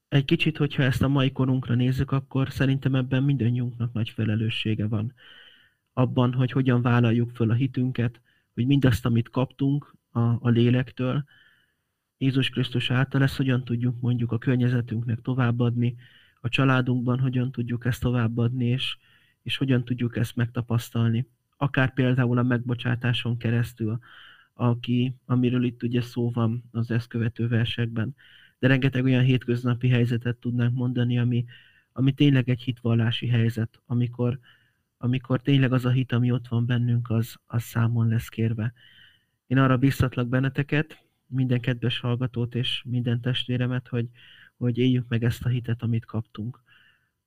egy 0.07 0.25
kicsit, 0.25 0.57
hogyha 0.57 0.83
ezt 0.83 1.01
a 1.01 1.07
mai 1.07 1.31
korunkra 1.31 1.75
nézzük, 1.75 2.11
akkor 2.11 2.51
szerintem 2.51 2.95
ebben 2.95 3.23
mindannyiunknak 3.23 3.93
nagy 3.93 4.09
felelőssége 4.09 4.87
van. 4.87 5.13
Abban, 5.93 6.33
hogy 6.33 6.51
hogyan 6.51 6.81
vállaljuk 6.81 7.29
föl 7.29 7.49
a 7.49 7.53
hitünket, 7.53 8.21
hogy 8.53 8.65
mindazt, 8.65 9.05
amit 9.05 9.29
kaptunk 9.29 9.95
a, 10.11 10.19
a 10.19 10.49
lélektől, 10.49 11.23
Jézus 12.17 12.49
Krisztus 12.49 12.91
által 12.91 13.23
ezt 13.23 13.35
hogyan 13.35 13.63
tudjuk 13.63 14.01
mondjuk 14.01 14.31
a 14.31 14.37
környezetünknek 14.37 15.21
továbbadni, 15.21 15.95
a 16.41 16.49
családunkban 16.49 17.19
hogyan 17.19 17.51
tudjuk 17.51 17.85
ezt 17.85 18.01
továbbadni, 18.01 18.65
és, 18.65 18.97
és 19.41 19.57
hogyan 19.57 19.83
tudjuk 19.83 20.17
ezt 20.17 20.35
megtapasztalni. 20.35 21.27
Akár 21.57 21.93
például 21.93 22.37
a 22.37 22.43
megbocsátáson 22.43 23.37
keresztül, 23.37 23.99
aki, 24.53 25.15
amiről 25.25 25.63
itt 25.63 25.83
ugye 25.83 26.01
szó 26.01 26.31
van 26.31 26.63
az 26.71 26.91
ezt 26.91 27.07
követő 27.07 27.47
versekben. 27.47 28.15
De 28.59 28.67
rengeteg 28.67 29.03
olyan 29.03 29.23
hétköznapi 29.23 29.89
helyzetet 29.89 30.37
tudnánk 30.37 30.75
mondani, 30.75 31.19
ami, 31.19 31.45
ami 31.91 32.11
tényleg 32.11 32.49
egy 32.49 32.61
hitvallási 32.61 33.27
helyzet, 33.27 33.81
amikor, 33.85 34.39
amikor 34.97 35.41
tényleg 35.41 35.73
az 35.73 35.85
a 35.85 35.89
hit, 35.89 36.11
ami 36.11 36.31
ott 36.31 36.47
van 36.47 36.65
bennünk, 36.65 37.09
az, 37.09 37.35
az 37.45 37.63
számon 37.63 38.07
lesz 38.07 38.27
kérve. 38.27 38.73
Én 39.47 39.57
arra 39.57 39.77
biztatlak 39.77 40.27
benneteket, 40.27 41.05
minden 41.27 41.59
kedves 41.59 41.99
hallgatót 41.99 42.55
és 42.55 42.83
minden 42.85 43.21
testvéremet, 43.21 43.87
hogy, 43.87 44.07
hogy 44.57 44.77
éljük 44.77 45.07
meg 45.07 45.23
ezt 45.23 45.45
a 45.45 45.49
hitet, 45.49 45.81
amit 45.81 46.05
kaptunk. 46.05 46.61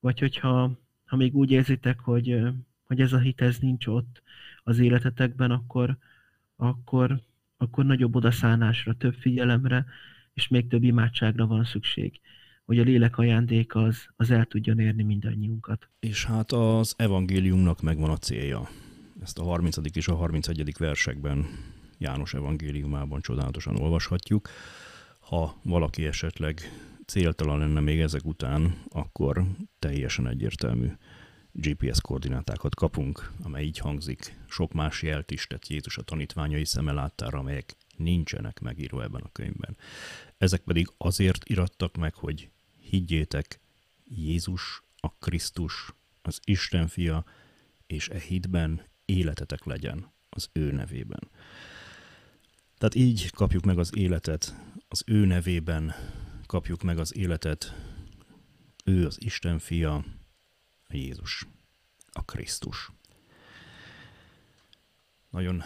Vagy 0.01 0.19
hogyha 0.19 0.79
ha 1.11 1.17
még 1.17 1.37
úgy 1.37 1.51
érzitek, 1.51 2.01
hogy, 2.01 2.43
hogy 2.85 3.01
ez 3.01 3.13
a 3.13 3.19
hit 3.19 3.41
ez 3.41 3.59
nincs 3.59 3.87
ott 3.87 4.23
az 4.63 4.79
életetekben, 4.79 5.51
akkor, 5.51 5.97
akkor, 6.57 7.21
akkor 7.57 7.85
nagyobb 7.85 8.15
odaszánásra, 8.15 8.95
több 8.95 9.15
figyelemre, 9.15 9.87
és 10.41 10.49
még 10.49 10.69
több 10.69 10.83
imádságra 10.83 11.47
van 11.47 11.65
szükség, 11.65 12.21
hogy 12.65 12.79
a 12.79 12.83
lélek 12.83 13.19
ajándék 13.19 13.75
az, 13.75 14.07
az 14.17 14.31
el 14.31 14.45
tudjon 14.45 14.79
érni 14.79 15.03
mindannyiunkat. 15.03 15.89
És 16.01 16.25
hát 16.25 16.53
az 16.53 16.95
evangéliumnak 16.97 17.81
megvan 17.81 18.11
a 18.11 18.17
célja. 18.17 18.69
Ezt 19.23 19.39
a 19.39 19.43
30. 19.43 19.77
és 19.93 20.09
a 20.09 20.15
31. 20.15 20.73
versekben 20.79 21.47
János 21.99 22.35
evangéliumában 22.35 23.21
csodálatosan 23.21 23.77
olvashatjuk. 23.77 24.49
Ha 25.21 25.61
valaki 25.63 26.07
esetleg 26.07 26.61
céltalan 27.07 27.59
lenne 27.59 27.81
még 27.81 28.01
ezek 28.01 28.25
után, 28.25 28.75
akkor 28.89 29.45
teljesen 29.79 30.29
egyértelmű 30.29 30.89
GPS 31.53 32.01
koordinátákat 32.01 32.75
kapunk, 32.75 33.33
amely 33.43 33.65
így 33.65 33.79
hangzik. 33.79 34.37
Sok 34.49 34.73
más 34.73 35.03
jelt 35.03 35.31
is 35.31 35.47
tett 35.47 35.67
Jézus 35.67 35.99
a 35.99 36.03
tanítványai 36.03 36.65
szeme 36.65 36.93
láttára, 36.93 37.39
amelyek 37.39 37.77
nincsenek 38.01 38.61
megírva 38.61 39.03
ebben 39.03 39.23
a 39.23 39.33
könyvben. 39.33 39.77
Ezek 40.39 40.61
pedig 40.61 40.93
azért 40.97 41.49
irattak 41.49 41.97
meg, 41.97 42.15
hogy 42.15 42.51
higgyétek, 42.81 43.61
Jézus 44.05 44.83
a 44.97 45.15
Krisztus, 45.15 45.95
az 46.23 46.41
Isten 46.45 46.89
fia, 46.89 47.25
és 47.87 48.09
e 48.09 48.19
hitben 48.19 48.83
életetek 49.05 49.65
legyen 49.65 50.13
az 50.29 50.49
ő 50.53 50.73
nevében. 50.73 51.31
Tehát 52.79 52.95
így 52.95 53.31
kapjuk 53.31 53.65
meg 53.65 53.79
az 53.79 53.97
életet, 53.97 54.55
az 54.89 55.03
ő 55.07 55.25
nevében 55.25 55.95
kapjuk 56.47 56.83
meg 56.83 56.99
az 56.99 57.17
életet. 57.17 57.75
Ő 58.85 59.07
az 59.07 59.17
Isten 59.25 59.59
fia, 59.59 59.95
a 60.89 60.97
Jézus, 60.97 61.47
a 62.13 62.25
Krisztus. 62.25 62.91
Nagyon 65.31 65.63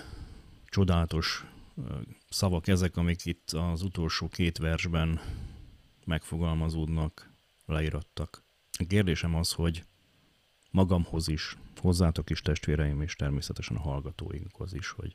csodálatos 0.64 1.44
szavak 2.28 2.68
ezek, 2.68 2.96
amik 2.96 3.24
itt 3.24 3.50
az 3.50 3.82
utolsó 3.82 4.28
két 4.28 4.58
versben 4.58 5.20
megfogalmazódnak, 6.04 7.32
leírattak. 7.66 8.42
A 8.78 8.84
kérdésem 8.88 9.34
az, 9.34 9.52
hogy 9.52 9.84
magamhoz 10.70 11.28
is, 11.28 11.56
hozzátok 11.76 12.30
is 12.30 12.40
testvéreim, 12.40 13.02
és 13.02 13.16
természetesen 13.16 13.76
a 13.76 13.80
hallgatóinkhoz 13.80 14.74
is, 14.74 14.88
hogy 14.88 15.14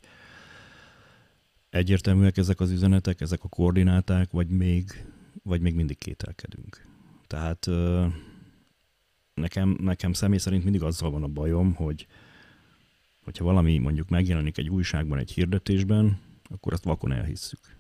egyértelműek 1.70 2.38
ezek 2.38 2.60
az 2.60 2.72
üzenetek, 2.72 3.22
ezek 3.22 3.44
a 3.44 3.48
koordináták, 3.48 4.32
vagy 4.32 4.48
még, 4.48 5.06
vagy 5.44 5.62
még 5.62 5.76
mindig 5.76 5.98
kételkedünk. 5.98 6.88
Tehát 7.28 7.70
nekem, 9.34 9.78
nekem 9.82 10.14
személy 10.14 10.38
szerint 10.38 10.64
mindig 10.64 10.84
azzal 10.84 11.12
van 11.12 11.24
a 11.24 11.28
bajom, 11.28 11.74
hogy 11.74 12.08
hogyha 13.24 13.44
valami 13.44 13.78
mondjuk 13.78 14.10
megjelenik 14.10 14.58
egy 14.58 14.70
újságban, 14.70 15.18
egy 15.18 15.32
hirdetésben, 15.32 16.20
akkor 16.50 16.74
azt 16.74 16.84
vakon 16.84 17.12
elhisszük. 17.12 17.78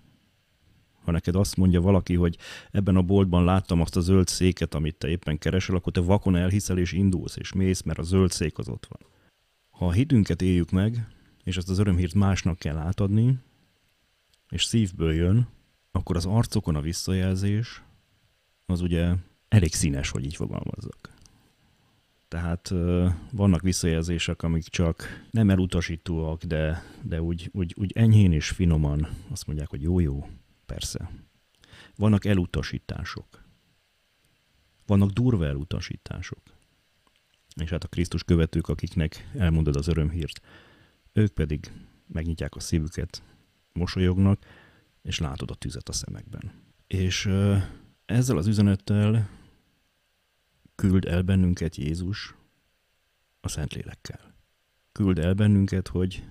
Ha 1.03 1.11
neked 1.11 1.35
azt 1.35 1.57
mondja 1.57 1.81
valaki, 1.81 2.15
hogy 2.15 2.37
ebben 2.71 2.95
a 2.95 3.01
boltban 3.01 3.43
láttam 3.43 3.81
azt 3.81 3.95
a 3.95 4.01
zöld 4.01 4.27
széket, 4.27 4.73
amit 4.73 4.95
te 4.95 5.07
éppen 5.07 5.37
keresel, 5.37 5.75
akkor 5.75 5.91
te 5.91 5.99
vakon 5.99 6.35
elhiszel 6.35 6.77
és 6.77 6.91
indulsz, 6.91 7.35
és 7.35 7.53
mész, 7.53 7.81
mert 7.81 7.99
a 7.99 8.03
zöld 8.03 8.31
szék 8.31 8.57
az 8.57 8.69
ott 8.69 8.87
van. 8.89 9.11
Ha 9.69 9.85
a 9.85 9.91
hitünket 9.91 10.41
éljük 10.41 10.71
meg, 10.71 11.07
és 11.43 11.57
ezt 11.57 11.69
az 11.69 11.79
örömhírt 11.79 12.13
másnak 12.13 12.59
kell 12.59 12.77
átadni, 12.77 13.37
és 14.49 14.63
szívből 14.63 15.13
jön, 15.13 15.47
akkor 15.91 16.15
az 16.15 16.25
arcokon 16.25 16.75
a 16.75 16.81
visszajelzés 16.81 17.81
az 18.65 18.81
ugye 18.81 19.13
elég 19.47 19.73
színes, 19.73 20.09
hogy 20.09 20.25
így 20.25 20.35
fogalmazzak. 20.35 21.18
Tehát 22.29 22.73
vannak 23.31 23.61
visszajelzések, 23.61 24.43
amik 24.43 24.63
csak 24.63 25.25
nem 25.31 25.49
elutasítóak, 25.49 26.43
de, 26.43 26.83
de 27.03 27.21
úgy, 27.21 27.49
úgy, 27.53 27.75
úgy 27.77 27.91
enyhén 27.95 28.31
és 28.31 28.49
finoman 28.49 29.07
azt 29.29 29.47
mondják, 29.47 29.69
hogy 29.69 29.81
jó-jó, 29.81 30.29
persze. 30.65 31.11
Vannak 31.95 32.25
elutasítások. 32.25 33.43
Vannak 34.85 35.09
durva 35.09 35.45
elutasítások. 35.45 36.41
És 37.55 37.69
hát 37.69 37.83
a 37.83 37.87
Krisztus 37.87 38.23
követők, 38.23 38.67
akiknek 38.67 39.29
elmondod 39.37 39.75
az 39.75 39.87
örömhírt, 39.87 40.41
ők 41.13 41.33
pedig 41.33 41.71
megnyitják 42.07 42.55
a 42.55 42.59
szívüket, 42.59 43.23
mosolyognak, 43.73 44.45
és 45.01 45.19
látod 45.19 45.51
a 45.51 45.55
tüzet 45.55 45.89
a 45.89 45.93
szemekben. 45.93 46.51
És 46.87 47.29
ezzel 48.05 48.37
az 48.37 48.47
üzenettel 48.47 49.29
küld 50.79 51.05
el 51.05 51.21
bennünket 51.21 51.75
Jézus 51.75 52.35
a 53.41 53.47
Szentlélekkel. 53.47 54.35
Küld 54.91 55.19
el 55.19 55.33
bennünket, 55.33 55.87
hogy 55.87 56.23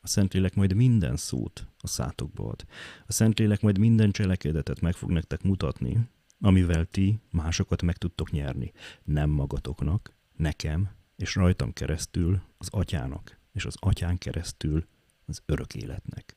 a 0.00 0.06
Szentlélek 0.06 0.54
majd 0.54 0.74
minden 0.74 1.16
szót 1.16 1.66
a 1.78 1.86
szátokba 1.86 2.48
ad. 2.48 2.64
A 3.06 3.12
Szentlélek 3.12 3.60
majd 3.60 3.78
minden 3.78 4.10
cselekedetet 4.10 4.80
meg 4.80 4.94
fog 4.94 5.10
nektek 5.10 5.42
mutatni, 5.42 6.08
amivel 6.40 6.84
ti 6.84 7.18
másokat 7.30 7.82
meg 7.82 7.96
tudtok 7.96 8.30
nyerni. 8.30 8.72
Nem 9.04 9.30
magatoknak, 9.30 10.14
nekem, 10.36 10.90
és 11.16 11.34
rajtam 11.34 11.72
keresztül 11.72 12.40
az 12.58 12.68
atyának, 12.70 13.38
és 13.52 13.64
az 13.64 13.74
atyán 13.78 14.18
keresztül 14.18 14.86
az 15.26 15.42
örök 15.46 15.74
életnek. 15.74 16.36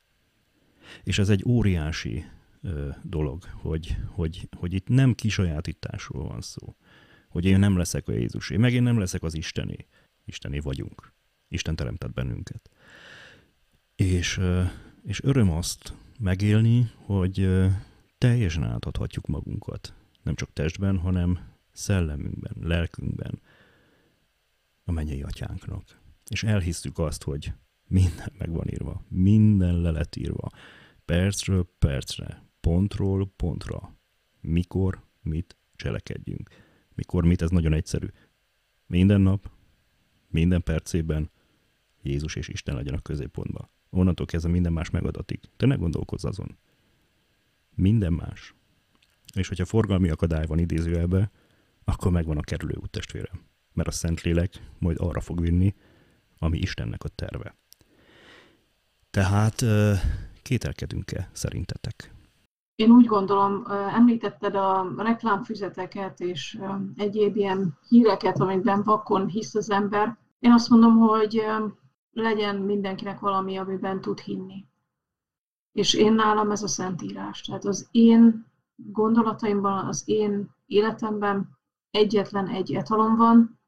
És 1.03 1.19
ez 1.19 1.29
egy 1.29 1.43
óriási 1.47 2.25
ö, 2.61 2.89
dolog, 3.03 3.43
hogy, 3.43 3.97
hogy, 4.07 4.49
hogy 4.57 4.73
itt 4.73 4.87
nem 4.87 5.13
kisajátításról 5.13 6.27
van 6.27 6.41
szó, 6.41 6.75
hogy 7.35 7.45
én 7.45 7.59
nem 7.59 7.77
leszek 7.77 8.07
a 8.07 8.11
Jézusé, 8.11 8.57
meg 8.57 8.73
én 8.73 8.83
nem 8.83 8.97
leszek 8.97 9.23
az 9.23 9.35
Istené. 9.35 9.87
Istené 10.25 10.59
vagyunk. 10.59 11.13
Isten 11.47 11.75
teremtett 11.75 12.13
bennünket. 12.13 12.69
És, 13.95 14.39
és 15.03 15.23
öröm 15.23 15.51
azt 15.51 15.93
megélni, 16.19 16.91
hogy 16.95 17.49
teljesen 18.17 18.63
átadhatjuk 18.63 19.27
magunkat. 19.27 19.93
Nem 20.23 20.35
csak 20.35 20.53
testben, 20.53 20.97
hanem 20.97 21.39
szellemünkben, 21.71 22.55
lelkünkben 22.61 23.41
a 24.83 24.91
mennyei 24.91 25.21
atyánknak. 25.21 25.99
És 26.27 26.43
elhisszük 26.43 26.99
azt, 26.99 27.23
hogy 27.23 27.53
minden 27.87 28.31
meg 28.37 28.49
van 28.51 28.67
írva, 28.67 29.03
minden 29.07 29.81
le 29.81 29.91
lett 29.91 30.15
írva, 30.15 30.49
percről 31.05 31.67
percre, 31.79 32.43
pontról 32.59 33.33
pontra, 33.35 33.97
mikor, 34.41 35.03
mit 35.21 35.57
cselekedjünk. 35.75 36.49
Mikor, 36.95 37.25
mit, 37.25 37.41
ez 37.41 37.49
nagyon 37.49 37.73
egyszerű. 37.73 38.07
Minden 38.87 39.21
nap, 39.21 39.49
minden 40.27 40.63
percében 40.63 41.29
Jézus 42.01 42.35
és 42.35 42.47
Isten 42.47 42.75
legyen 42.75 42.93
a 42.93 43.01
középpontban. 43.01 43.69
Onnantól 43.89 44.25
kezdve 44.25 44.51
minden 44.51 44.73
más 44.73 44.89
megadatik. 44.89 45.43
Te 45.57 45.65
ne 45.65 45.75
gondolkozz 45.75 46.25
azon. 46.25 46.57
Minden 47.75 48.13
más. 48.13 48.53
És 49.33 49.47
hogyha 49.47 49.65
forgalmi 49.65 50.09
akadály 50.09 50.45
van 50.45 50.59
idézőjelbe, 50.59 51.31
akkor 51.83 52.11
megvan 52.11 52.37
a 52.37 52.41
kerülő 52.41 52.75
út 52.81 52.89
testvére. 52.89 53.29
Mert 53.73 53.87
a 53.87 53.91
Szentlélek 53.91 54.61
majd 54.77 54.97
arra 54.99 55.21
fog 55.21 55.41
vinni, 55.41 55.75
ami 56.37 56.57
Istennek 56.57 57.03
a 57.03 57.07
terve. 57.07 57.55
Tehát 59.09 59.65
kételkedünk-e 60.41 61.29
szerintetek? 61.31 62.14
Én 62.75 62.91
úgy 62.91 63.05
gondolom, 63.05 63.63
említetted 63.69 64.55
a 64.55 64.93
reklámfüzeteket 64.97 66.19
és 66.19 66.59
egyéb 66.95 67.35
ilyen 67.35 67.77
híreket, 67.87 68.39
amikben 68.39 68.83
vakon 68.83 69.27
hisz 69.27 69.55
az 69.55 69.69
ember. 69.69 70.17
Én 70.39 70.51
azt 70.51 70.69
mondom, 70.69 70.97
hogy 70.97 71.45
legyen 72.11 72.55
mindenkinek 72.55 73.19
valami, 73.19 73.57
amiben 73.57 74.01
tud 74.01 74.19
hinni. 74.19 74.65
És 75.71 75.93
én 75.93 76.13
nálam 76.13 76.51
ez 76.51 76.63
a 76.63 76.67
Szentírás. 76.67 77.41
Tehát 77.41 77.65
az 77.65 77.87
én 77.91 78.45
gondolataimban, 78.75 79.87
az 79.87 80.03
én 80.05 80.49
életemben 80.65 81.57
egyetlen 81.91 82.47
egy 82.47 82.73
etalom 82.73 83.15
van, 83.15 83.59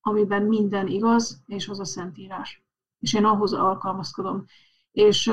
amiben 0.00 0.42
minden 0.42 0.86
igaz, 0.86 1.42
és 1.46 1.68
az 1.68 1.80
a 1.80 1.84
Szentírás. 1.84 2.62
És 2.98 3.14
én 3.14 3.24
ahhoz 3.24 3.52
alkalmazkodom. 3.52 4.44
És 4.92 5.32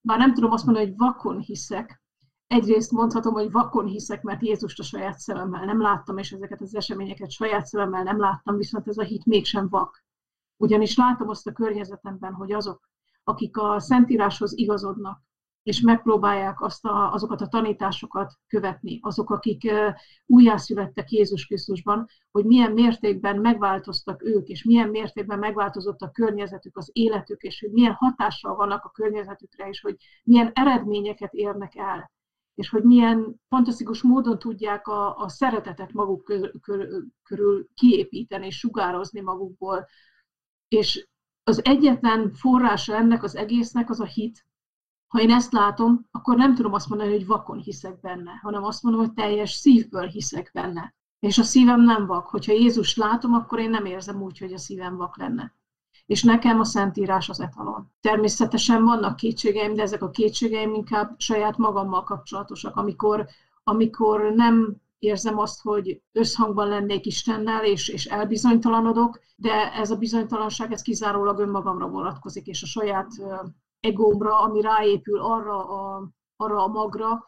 bár 0.00 0.18
nem 0.18 0.34
tudom 0.34 0.50
azt 0.50 0.64
mondani, 0.64 0.86
hogy 0.86 0.96
vakon 0.96 1.38
hiszek, 1.38 2.02
egyrészt 2.48 2.90
mondhatom, 2.90 3.32
hogy 3.32 3.50
vakon 3.50 3.86
hiszek, 3.86 4.22
mert 4.22 4.42
Jézust 4.42 4.78
a 4.78 4.82
saját 4.82 5.18
szememmel 5.18 5.64
nem 5.64 5.80
láttam, 5.80 6.18
és 6.18 6.32
ezeket 6.32 6.60
az 6.60 6.74
eseményeket 6.74 7.30
saját 7.30 7.66
szememmel 7.66 8.02
nem 8.02 8.20
láttam, 8.20 8.56
viszont 8.56 8.88
ez 8.88 8.98
a 8.98 9.02
hit 9.02 9.26
mégsem 9.26 9.68
vak. 9.68 10.04
Ugyanis 10.56 10.96
látom 10.96 11.28
azt 11.28 11.46
a 11.46 11.52
környezetemben, 11.52 12.32
hogy 12.32 12.52
azok, 12.52 12.88
akik 13.24 13.56
a 13.56 13.80
Szentíráshoz 13.80 14.56
igazodnak, 14.56 15.20
és 15.62 15.80
megpróbálják 15.80 16.60
azt 16.60 16.84
a, 16.84 17.12
azokat 17.12 17.40
a 17.40 17.48
tanításokat 17.48 18.32
követni, 18.46 18.98
azok, 19.02 19.30
akik 19.30 19.72
újjászülettek 20.26 21.10
Jézus 21.10 21.46
Krisztusban, 21.46 22.06
hogy 22.30 22.44
milyen 22.44 22.72
mértékben 22.72 23.40
megváltoztak 23.40 24.24
ők, 24.24 24.46
és 24.46 24.64
milyen 24.64 24.88
mértékben 24.88 25.38
megváltozott 25.38 26.00
a 26.00 26.10
környezetük, 26.10 26.76
az 26.76 26.90
életük, 26.92 27.42
és 27.42 27.60
hogy 27.60 27.70
milyen 27.70 27.92
hatással 27.92 28.54
vannak 28.54 28.84
a 28.84 28.90
környezetükre, 28.90 29.68
és 29.68 29.80
hogy 29.80 29.96
milyen 30.24 30.50
eredményeket 30.54 31.32
érnek 31.32 31.76
el, 31.76 32.10
és 32.58 32.68
hogy 32.68 32.82
milyen 32.82 33.40
fantasztikus 33.48 34.02
módon 34.02 34.38
tudják 34.38 34.86
a, 34.86 35.16
a 35.16 35.28
szeretetet 35.28 35.92
maguk 35.92 36.24
körül, 36.24 37.10
körül, 37.22 37.68
kiépíteni 37.74 38.46
és 38.46 38.58
sugározni 38.58 39.20
magukból. 39.20 39.86
És 40.68 41.08
az 41.42 41.64
egyetlen 41.64 42.32
forrása 42.32 42.94
ennek 42.94 43.22
az 43.22 43.36
egésznek 43.36 43.90
az 43.90 44.00
a 44.00 44.04
hit, 44.04 44.46
ha 45.06 45.20
én 45.20 45.30
ezt 45.30 45.52
látom, 45.52 46.06
akkor 46.10 46.36
nem 46.36 46.54
tudom 46.54 46.72
azt 46.72 46.88
mondani, 46.88 47.10
hogy 47.10 47.26
vakon 47.26 47.58
hiszek 47.58 48.00
benne, 48.00 48.30
hanem 48.42 48.64
azt 48.64 48.82
mondom, 48.82 49.00
hogy 49.00 49.12
teljes 49.12 49.52
szívből 49.52 50.06
hiszek 50.06 50.50
benne. 50.52 50.94
És 51.18 51.38
a 51.38 51.42
szívem 51.42 51.80
nem 51.80 52.06
vak. 52.06 52.26
Hogyha 52.26 52.52
Jézus 52.52 52.96
látom, 52.96 53.32
akkor 53.32 53.58
én 53.58 53.70
nem 53.70 53.84
érzem 53.84 54.22
úgy, 54.22 54.38
hogy 54.38 54.52
a 54.52 54.58
szívem 54.58 54.96
vak 54.96 55.16
lenne. 55.16 55.57
És 56.08 56.22
nekem 56.22 56.60
a 56.60 56.64
Szentírás 56.64 57.28
az 57.28 57.40
etalon. 57.40 57.92
Természetesen 58.00 58.84
vannak 58.84 59.16
kétségeim, 59.16 59.74
de 59.74 59.82
ezek 59.82 60.02
a 60.02 60.10
kétségeim 60.10 60.74
inkább 60.74 61.14
saját 61.18 61.56
magammal 61.56 62.04
kapcsolatosak, 62.04 62.76
amikor, 62.76 63.26
amikor 63.64 64.20
nem 64.20 64.76
érzem 64.98 65.38
azt, 65.38 65.62
hogy 65.62 66.02
összhangban 66.12 66.68
lennék 66.68 67.06
Istennel, 67.06 67.64
és, 67.64 67.88
és 67.88 68.04
elbizonytalanodok, 68.04 69.20
de 69.36 69.72
ez 69.72 69.90
a 69.90 69.96
bizonytalanság, 69.96 70.72
ez 70.72 70.82
kizárólag 70.82 71.38
önmagamra 71.38 71.88
vonatkozik, 71.88 72.46
és 72.46 72.62
a 72.62 72.66
saját 72.66 73.10
egómra, 73.80 74.40
ami 74.40 74.60
ráépül 74.60 75.20
arra 75.20 75.68
a, 75.68 76.08
arra 76.36 76.64
a 76.64 76.68
magra, 76.68 77.24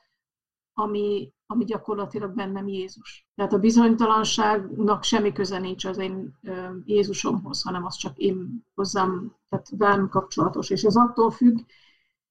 ami, 0.81 1.33
ami 1.47 1.64
gyakorlatilag 1.64 2.35
bennem 2.35 2.68
Jézus. 2.68 3.26
Tehát 3.35 3.53
a 3.53 3.59
bizonytalanságnak 3.59 5.03
semmi 5.03 5.33
köze 5.33 5.59
nincs 5.59 5.85
az 5.85 5.99
én 5.99 6.39
Jézusomhoz, 6.85 7.62
hanem 7.62 7.85
az 7.85 7.95
csak 7.95 8.18
én 8.18 8.66
hozzám, 8.74 9.35
tehát 9.49 9.68
velem 9.76 10.09
kapcsolatos. 10.09 10.70
És 10.70 10.83
ez 10.83 10.97
attól 10.97 11.31
függ, 11.31 11.59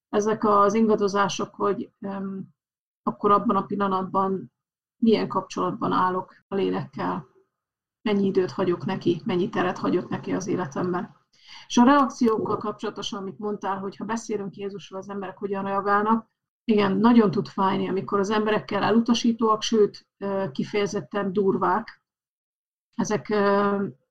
ezek 0.09 0.43
az 0.43 0.73
ingadozások, 0.73 1.55
hogy 1.55 1.91
um, 1.99 2.55
akkor 3.03 3.31
abban 3.31 3.55
a 3.55 3.65
pillanatban 3.65 4.51
milyen 4.97 5.27
kapcsolatban 5.27 5.91
állok 5.91 6.43
a 6.47 6.55
lélekkel, 6.55 7.27
mennyi 8.01 8.25
időt 8.25 8.51
hagyok 8.51 8.85
neki, 8.85 9.21
mennyi 9.25 9.49
teret 9.49 9.77
hagyok 9.77 10.09
neki 10.09 10.31
az 10.31 10.47
életemben. 10.47 11.17
És 11.67 11.77
a 11.77 11.83
reakciókkal 11.83 12.57
kapcsolatosan, 12.57 13.19
amit 13.19 13.39
mondtál, 13.39 13.77
hogy 13.77 13.95
ha 13.95 14.05
beszélünk 14.05 14.55
Jézusról, 14.55 14.99
az 14.99 15.09
emberek 15.09 15.37
hogyan 15.37 15.63
reagálnak, 15.63 16.29
igen, 16.69 16.97
nagyon 16.97 17.31
tud 17.31 17.47
fájni, 17.47 17.89
amikor 17.89 18.19
az 18.19 18.29
emberekkel 18.29 18.83
elutasítóak, 18.83 19.61
sőt, 19.61 20.07
kifejezetten 20.51 21.33
durvák. 21.33 22.01
Ezek, 22.95 23.29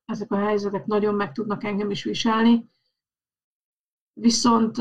ezek 0.04 0.32
a 0.32 0.36
helyzetek 0.36 0.86
nagyon 0.86 1.14
meg 1.14 1.32
tudnak 1.32 1.64
engem 1.64 1.90
is 1.90 2.04
viselni. 2.04 2.70
Viszont 4.12 4.76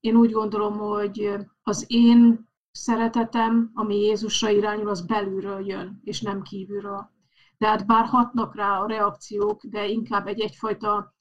én 0.00 0.16
úgy 0.16 0.30
gondolom, 0.30 0.78
hogy 0.78 1.36
az 1.62 1.84
én 1.86 2.48
szeretetem, 2.70 3.70
ami 3.74 3.96
Jézusra 3.96 4.48
irányul, 4.48 4.88
az 4.88 5.06
belülről 5.06 5.66
jön, 5.66 6.00
és 6.04 6.20
nem 6.20 6.42
kívülről. 6.42 7.10
Tehát 7.58 7.86
bár 7.86 8.04
hatnak 8.04 8.54
rá 8.54 8.80
a 8.80 8.86
reakciók, 8.86 9.64
de 9.64 9.86
inkább 9.86 10.26
egy 10.26 10.40
egyfajta 10.40 11.16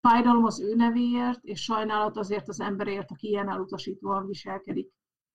Fájdalom 0.00 0.44
az 0.44 0.60
ő 0.60 0.74
nevéért, 0.74 1.44
és 1.44 1.62
sajnálat 1.62 2.16
azért 2.16 2.48
az 2.48 2.60
emberért, 2.60 3.10
aki 3.10 3.28
ilyen 3.28 3.48
elutasítóan 3.48 4.26
viselkedik. 4.26 4.92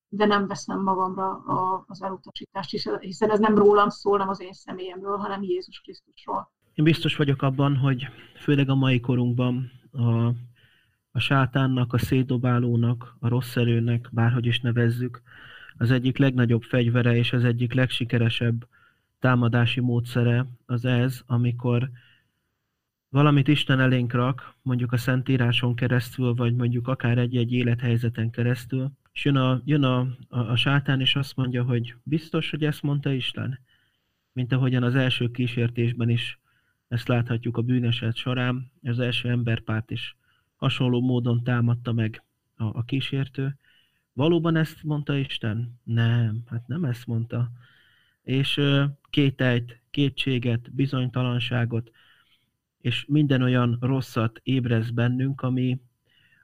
De 0.10 0.26
nem 0.26 0.48
veszem 0.48 0.82
magamra 0.82 1.30
a, 1.30 1.84
az 1.88 2.04
elutasítást, 2.04 3.00
hiszen 3.00 3.30
ez 3.30 3.40
nem 3.40 3.56
rólam 3.56 3.90
szól, 3.90 4.18
nem 4.18 4.30
az 4.30 4.42
én 4.42 4.54
személyemről, 4.54 5.18
hanem 5.18 5.44
Jézus 5.44 5.80
Krisztusról. 5.80 6.52
Én 6.74 6.86
biztos 6.86 7.16
vagyok 7.16 7.42
abban, 7.42 7.78
hogy 7.78 8.08
főleg 8.36 8.70
a 8.70 8.76
mai 8.76 9.00
korunkban 9.00 9.72
a, 9.92 10.26
a 11.12 11.20
sátánnak, 11.20 11.94
a 11.94 11.98
szétdobálónak, 11.98 13.16
a 13.20 13.28
rossz 13.28 13.56
erőnek, 13.56 14.10
bárhogy 14.12 14.46
is 14.46 14.60
nevezzük, 14.60 15.22
az 15.78 15.92
egyik 15.92 16.18
legnagyobb 16.18 16.62
fegyvere 16.62 17.16
és 17.16 17.34
az 17.34 17.44
egyik 17.44 17.74
legsikeresebb 17.74 18.68
támadási 19.20 19.80
módszere 19.80 20.46
az 20.66 20.86
ez, 20.86 21.22
amikor 21.26 21.90
valamit 23.10 23.48
Isten 23.48 23.80
elénk 23.80 24.14
rak, 24.14 24.56
mondjuk 24.62 24.92
a 24.92 24.98
Szentíráson 24.98 25.76
keresztül, 25.76 26.34
vagy 26.34 26.56
mondjuk 26.56 26.88
akár 26.88 27.18
egy-egy 27.18 27.52
élethelyzeten 27.52 28.30
keresztül, 28.30 28.92
és 29.12 29.26
jön 29.26 29.36
a, 29.36 29.62
jön 29.66 29.84
a, 29.84 30.00
a, 30.28 30.40
a 30.40 30.56
sátán, 30.56 31.02
és 31.02 31.16
azt 31.16 31.36
mondja, 31.36 31.64
hogy 31.64 31.96
biztos, 32.04 32.50
hogy 32.50 32.64
ezt 32.64 32.82
mondta 32.82 33.12
Isten? 33.12 33.60
Mint 34.34 34.52
ahogyan 34.52 34.84
az 34.84 34.96
első 34.96 35.32
kísértésben 35.32 36.10
is 36.10 36.40
ezt 36.88 37.08
láthatjuk 37.08 37.58
a 37.58 37.62
bűneset 37.62 38.16
során, 38.16 38.72
az 38.84 39.00
első 39.00 39.30
emberpárt 39.30 39.92
is 39.92 40.16
hasonló 40.56 41.02
módon 41.02 41.44
támadta 41.44 41.94
meg 41.94 42.24
a, 42.56 42.64
a 42.64 42.84
kísértő. 42.84 43.58
Valóban 44.14 44.56
ezt 44.56 44.84
mondta 44.84 45.18
Isten? 45.18 45.80
Nem, 45.84 46.44
hát 46.46 46.68
nem 46.68 46.84
ezt 46.84 47.08
mondta. 47.08 47.52
És 48.24 48.62
kételyt, 49.10 49.82
kétséget, 49.90 50.74
bizonytalanságot, 50.74 51.92
és 52.82 53.06
minden 53.08 53.42
olyan 53.42 53.78
rosszat 53.82 54.40
ébrez 54.44 54.92
bennünk, 54.92 55.42
ami, 55.42 55.80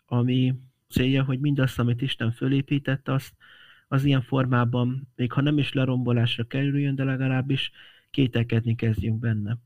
ami 0.05 0.53
célja, 0.89 1.23
hogy 1.23 1.39
mindazt, 1.39 1.79
amit 1.79 2.01
Isten 2.01 2.31
fölépített, 2.31 3.07
azt 3.07 3.33
az 3.87 4.03
ilyen 4.03 4.21
formában, 4.21 5.07
még 5.15 5.31
ha 5.31 5.41
nem 5.41 5.57
is 5.57 5.73
lerombolásra 5.73 6.43
kerüljön, 6.43 6.95
de 6.95 7.03
legalábbis 7.03 7.71
kételkedni 8.11 8.75
kezdjünk 8.75 9.19
benne. 9.19 9.57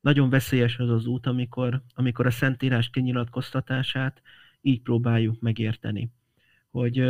Nagyon 0.00 0.30
veszélyes 0.30 0.78
az 0.78 0.90
az 0.90 1.06
út, 1.06 1.26
amikor, 1.26 1.82
amikor 1.94 2.26
a 2.26 2.30
Szentírás 2.30 2.90
kinyilatkoztatását 2.90 4.22
így 4.60 4.80
próbáljuk 4.80 5.40
megérteni. 5.40 6.10
Hogy, 6.70 7.04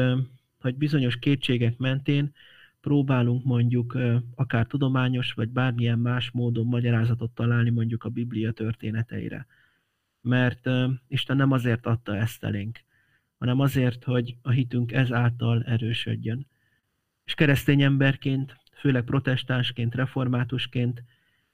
hogy 0.60 0.74
bizonyos 0.74 1.18
kétségek 1.18 1.76
mentén 1.76 2.32
próbálunk 2.80 3.44
mondjuk 3.44 3.98
akár 4.34 4.66
tudományos, 4.66 5.32
vagy 5.32 5.48
bármilyen 5.48 5.98
más 5.98 6.30
módon 6.30 6.66
magyarázatot 6.66 7.30
találni 7.30 7.70
mondjuk 7.70 8.04
a 8.04 8.08
Biblia 8.08 8.52
történeteire. 8.52 9.46
Mert 10.20 10.68
Isten 11.08 11.36
nem 11.36 11.52
azért 11.52 11.86
adta 11.86 12.16
ezt 12.16 12.44
elénk, 12.44 12.80
hanem 13.38 13.60
azért, 13.60 14.04
hogy 14.04 14.36
a 14.42 14.50
hitünk 14.50 14.92
ezáltal 14.92 15.62
erősödjön. 15.62 16.46
És 17.24 17.34
keresztény 17.34 17.82
emberként, 17.82 18.56
főleg 18.72 19.04
protestánsként, 19.04 19.94
reformátusként 19.94 21.02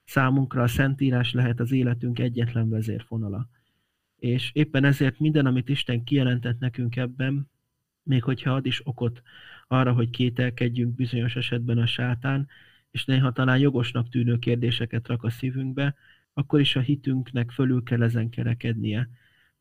számunkra 0.03 0.63
a 0.63 0.67
Szentírás 0.67 1.33
lehet 1.33 1.59
az 1.59 1.71
életünk 1.71 2.19
egyetlen 2.19 2.69
vezérfonala. 2.69 3.49
És 4.19 4.51
éppen 4.53 4.83
ezért 4.83 5.19
minden, 5.19 5.45
amit 5.45 5.69
Isten 5.69 6.03
kijelentett 6.03 6.59
nekünk 6.59 6.95
ebben, 6.95 7.49
még 8.03 8.23
hogyha 8.23 8.53
ad 8.53 8.65
is 8.65 8.87
okot 8.87 9.21
arra, 9.67 9.93
hogy 9.93 10.09
kételkedjünk 10.09 10.95
bizonyos 10.95 11.35
esetben 11.35 11.77
a 11.77 11.85
sátán, 11.85 12.47
és 12.91 13.05
néha 13.05 13.31
talán 13.31 13.57
jogosnak 13.57 14.09
tűnő 14.09 14.37
kérdéseket 14.37 15.07
rak 15.07 15.23
a 15.23 15.29
szívünkbe, 15.29 15.95
akkor 16.33 16.59
is 16.59 16.75
a 16.75 16.79
hitünknek 16.79 17.51
fölül 17.51 17.83
kell 17.83 18.03
ezen 18.03 18.29
kerekednie. 18.29 19.09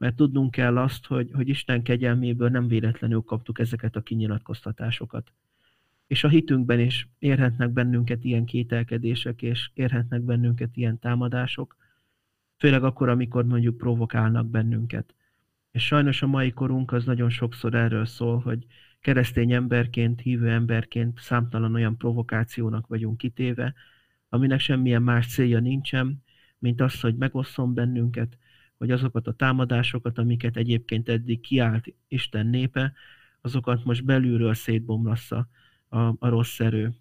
Mert 0.01 0.17
tudnunk 0.17 0.51
kell 0.51 0.79
azt, 0.79 1.07
hogy, 1.07 1.31
hogy 1.33 1.49
Isten 1.49 1.83
kegyelméből 1.83 2.49
nem 2.49 2.69
véletlenül 2.69 3.21
kaptuk 3.21 3.59
ezeket 3.59 3.97
a 3.97 4.03
kinyilatkoztatásokat. 4.03 5.33
És 6.07 6.25
a 6.25 6.29
hitünkben 6.29 6.81
is 6.81 7.09
érhetnek 7.19 7.71
bennünket 7.71 8.25
ilyen 8.25 8.45
kételkedések, 8.45 9.43
és 9.43 9.71
érhetnek 9.75 10.21
bennünket 10.21 10.77
ilyen 10.77 10.99
támadások, 10.99 11.77
főleg 12.57 12.85
akkor, 12.85 13.09
amikor 13.09 13.45
mondjuk 13.45 13.77
provokálnak 13.77 14.47
bennünket. 14.47 15.15
És 15.71 15.87
sajnos 15.87 16.23
a 16.23 16.27
mai 16.27 16.51
korunk 16.51 16.93
az 16.93 17.05
nagyon 17.05 17.31
sokszor 17.31 17.75
erről 17.75 18.07
szól, 18.07 18.39
hogy 18.39 18.67
keresztény 19.01 19.53
emberként, 19.53 20.21
hívő 20.21 20.51
emberként 20.51 21.19
számtalan 21.21 21.75
olyan 21.75 21.97
provokációnak 21.97 22.87
vagyunk 22.87 23.17
kitéve, 23.17 23.75
aminek 24.29 24.61
semmilyen 24.61 25.03
más 25.03 25.27
célja 25.27 25.61
nincsen, 25.61 26.23
mint 26.59 26.81
az, 26.81 27.01
hogy 27.01 27.17
megosszon 27.17 27.75
bennünket, 27.75 28.39
hogy 28.81 28.91
azokat 28.91 29.27
a 29.27 29.33
támadásokat, 29.33 30.19
amiket 30.19 30.57
egyébként 30.57 31.09
eddig 31.09 31.41
kiállt 31.41 31.95
Isten 32.09 32.47
népe, 32.47 32.93
azokat 33.41 33.85
most 33.85 34.05
belülről 34.05 34.55
szétbomlassza 34.55 35.49
a, 35.89 35.99
a 35.99 36.29
rossz 36.29 36.61
erő. 36.61 36.95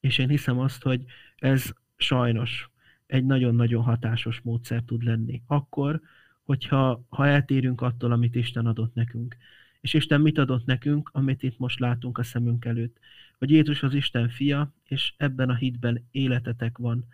És 0.00 0.18
én 0.18 0.28
hiszem 0.28 0.58
azt, 0.58 0.82
hogy 0.82 1.04
ez 1.36 1.72
sajnos 1.96 2.70
egy 3.06 3.24
nagyon-nagyon 3.24 3.82
hatásos 3.82 4.40
módszer 4.40 4.82
tud 4.82 5.02
lenni. 5.02 5.42
Akkor, 5.46 6.00
hogyha 6.42 7.04
ha 7.08 7.26
eltérünk 7.26 7.80
attól, 7.80 8.12
amit 8.12 8.34
Isten 8.34 8.66
adott 8.66 8.94
nekünk. 8.94 9.36
És 9.80 9.94
Isten 9.94 10.20
mit 10.20 10.38
adott 10.38 10.64
nekünk, 10.64 11.10
amit 11.12 11.42
itt 11.42 11.58
most 11.58 11.78
látunk 11.78 12.18
a 12.18 12.22
szemünk 12.22 12.64
előtt? 12.64 12.98
Hogy 13.38 13.50
Jézus 13.50 13.82
az 13.82 13.94
Isten 13.94 14.28
fia, 14.28 14.72
és 14.84 15.12
ebben 15.16 15.50
a 15.50 15.54
hitben 15.54 16.06
életetek 16.10 16.78
van. 16.78 17.04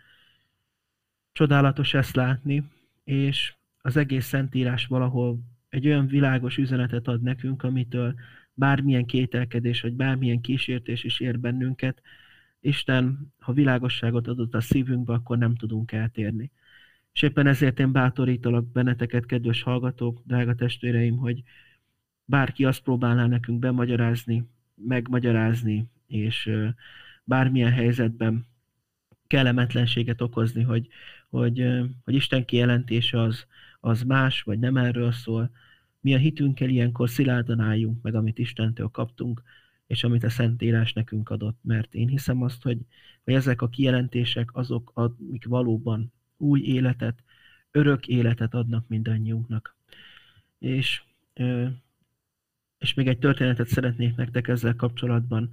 Csodálatos 1.31 1.93
ezt 1.93 2.15
látni, 2.15 2.63
és 3.03 3.55
az 3.85 3.97
egész 3.97 4.25
Szentírás 4.25 4.85
valahol 4.85 5.39
egy 5.69 5.87
olyan 5.87 6.07
világos 6.07 6.57
üzenetet 6.57 7.07
ad 7.07 7.21
nekünk, 7.21 7.63
amitől 7.63 8.13
bármilyen 8.53 9.05
kételkedés, 9.05 9.81
vagy 9.81 9.93
bármilyen 9.93 10.41
kísértés 10.41 11.03
is 11.03 11.19
ér 11.19 11.39
bennünket, 11.39 12.01
Isten, 12.59 13.33
ha 13.39 13.53
világosságot 13.53 14.27
adott 14.27 14.53
a 14.55 14.61
szívünkbe, 14.61 15.13
akkor 15.13 15.37
nem 15.37 15.55
tudunk 15.55 15.91
eltérni. 15.91 16.51
És 17.13 17.21
éppen 17.21 17.47
ezért 17.47 17.79
én 17.79 17.91
bátorítalak 17.91 18.71
benneteket, 18.71 19.25
kedves 19.25 19.61
hallgatók, 19.61 20.21
drága 20.25 20.55
testvéreim, 20.55 21.17
hogy 21.17 21.43
bárki 22.25 22.65
azt 22.65 22.83
próbálná 22.83 23.27
nekünk 23.27 23.59
bemagyarázni, 23.59 24.43
megmagyarázni, 24.75 25.89
és 26.07 26.49
bármilyen 27.23 27.71
helyzetben 27.71 28.45
kellemetlenséget 29.27 30.21
okozni, 30.21 30.61
hogy, 30.63 30.87
hogy, 31.29 31.65
hogy 32.03 32.13
Isten 32.13 32.45
kijelentése 32.45 33.21
az, 33.21 33.47
az 33.83 34.03
más, 34.03 34.41
vagy 34.41 34.59
nem 34.59 34.77
erről 34.77 35.11
szól. 35.11 35.51
Mi 35.99 36.13
a 36.13 36.17
hitünkkel 36.17 36.69
ilyenkor 36.69 37.09
szilárdan 37.09 37.59
álljunk 37.59 38.01
meg, 38.01 38.15
amit 38.15 38.39
Istentől 38.39 38.87
kaptunk, 38.87 39.41
és 39.87 40.03
amit 40.03 40.23
a 40.23 40.29
Szentírás 40.29 40.93
nekünk 40.93 41.29
adott, 41.29 41.59
mert 41.61 41.93
én 41.93 42.07
hiszem 42.07 42.41
azt, 42.41 42.63
hogy, 42.63 42.77
hogy 43.23 43.33
ezek 43.33 43.61
a 43.61 43.69
kijelentések 43.69 44.55
azok, 44.55 44.91
amik 44.93 45.45
valóban 45.45 46.11
új 46.37 46.61
életet, 46.61 47.23
örök 47.71 48.07
életet 48.07 48.53
adnak 48.53 48.87
mindannyiunknak. 48.87 49.75
És, 50.59 51.03
és 52.77 52.93
még 52.93 53.07
egy 53.07 53.19
történetet 53.19 53.67
szeretnék 53.67 54.15
nektek 54.15 54.47
ezzel 54.47 54.75
kapcsolatban 54.75 55.49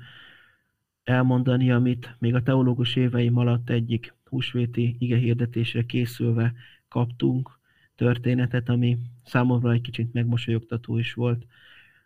elmondani, 1.05 1.71
amit 1.71 2.17
még 2.19 2.35
a 2.35 2.43
teológus 2.43 2.97
éveim 2.97 3.37
alatt 3.37 3.71
egyik 3.71 4.15
húsvéti 4.25 4.97
hirdetésre 4.99 5.87
készülve 5.87 6.55
kaptunk, 6.89 7.59
történetet, 8.01 8.69
ami 8.69 8.99
számomra 9.25 9.73
egy 9.73 9.81
kicsit 9.81 10.13
megmosolyogtató 10.13 10.99
is 10.99 11.15
volt. 11.15 11.47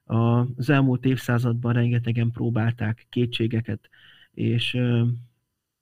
Az 0.04 0.70
elmúlt 0.70 1.04
évszázadban 1.04 1.72
rengetegen 1.72 2.30
próbálták 2.30 3.06
kétségeket 3.08 3.88
és, 4.30 4.78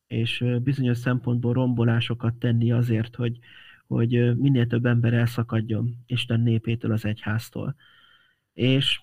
és 0.07 0.45
bizonyos 0.63 0.99
szempontból 0.99 1.53
rombolásokat 1.53 2.35
tenni 2.35 2.73
azért, 2.73 3.17
hogy, 3.17 3.39
hogy 3.87 4.37
minél 4.37 4.67
több 4.67 4.87
ember 4.87 5.13
elszakadjon 5.13 5.97
Isten 6.07 6.41
népétől, 6.41 6.93
az 6.93 7.05
egyháztól. 7.05 7.75
És 8.53 9.01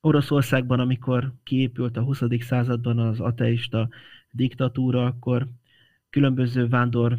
Oroszországban, 0.00 0.80
amikor 0.80 1.32
kiépült 1.42 1.96
a 1.96 2.02
20. 2.02 2.22
században 2.38 2.98
az 2.98 3.20
ateista 3.20 3.88
diktatúra, 4.30 5.06
akkor 5.06 5.46
különböző 6.10 6.68
vándor, 6.68 7.18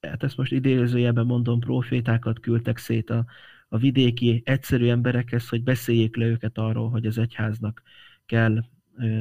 hát 0.00 0.22
ezt 0.22 0.36
most 0.36 0.52
idézőjelben 0.52 1.26
mondom, 1.26 1.60
profétákat 1.60 2.40
küldtek 2.40 2.78
szét 2.78 3.10
a, 3.10 3.24
a 3.68 3.78
vidéki 3.78 4.42
egyszerű 4.44 4.88
emberekhez, 4.88 5.48
hogy 5.48 5.62
beszéljék 5.62 6.16
le 6.16 6.26
őket 6.26 6.58
arról, 6.58 6.90
hogy 6.90 7.06
az 7.06 7.18
egyháznak 7.18 7.82
kell, 8.26 8.64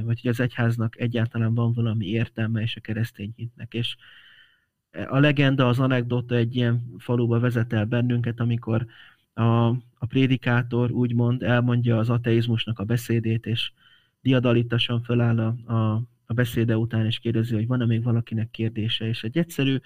vagy 0.04 0.22
hogy 0.22 0.30
az 0.30 0.40
egyháznak 0.40 1.00
egyáltalán 1.00 1.54
van 1.54 1.74
valami 1.74 2.06
értelme, 2.06 2.62
és 2.62 2.76
a 2.76 2.82
keresztény 2.82 3.34
hitnek. 3.36 3.74
És 3.74 3.96
a 5.10 5.20
legenda, 5.20 5.68
az 5.68 5.80
anekdota 5.80 6.36
egy 6.36 6.56
ilyen 6.56 6.96
faluba 6.98 7.40
vezet 7.40 7.74
el 7.74 7.86
bennünket, 7.86 8.40
amikor 8.40 8.86
a, 9.34 9.68
a 9.98 10.06
prédikátor 10.08 10.92
úgymond 10.92 11.44
elmondja 11.44 11.98
az 11.98 12.10
ateizmusnak 12.10 12.80
a 12.80 12.84
beszédét, 12.84 13.46
és 13.46 13.72
diadalitasan 14.22 15.02
föláll 15.02 15.40
a, 15.40 15.74
a, 15.74 16.04
a 16.30 16.34
beszéde 16.34 16.78
után, 16.78 17.06
és 17.06 17.20
kérdezi, 17.20 17.56
hogy 17.56 17.68
van-e 17.68 17.86
még 17.86 18.04
valakinek 18.04 18.52
kérdése, 18.52 19.08
és 19.08 19.24
egy 19.24 19.38
egyszerű, 19.38 19.78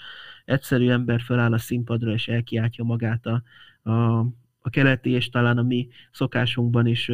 egyszerű 0.45 0.89
ember 0.89 1.21
föláll 1.21 1.53
a 1.53 1.57
színpadra, 1.57 2.13
és 2.13 2.27
elkiáltja 2.27 2.83
magát 2.83 3.25
a, 3.25 3.43
a, 3.89 4.19
a 4.59 4.69
keleti 4.69 5.09
és 5.09 5.29
talán 5.29 5.57
a 5.57 5.63
mi 5.63 5.87
szokásunkban 6.11 6.87
is 6.87 7.11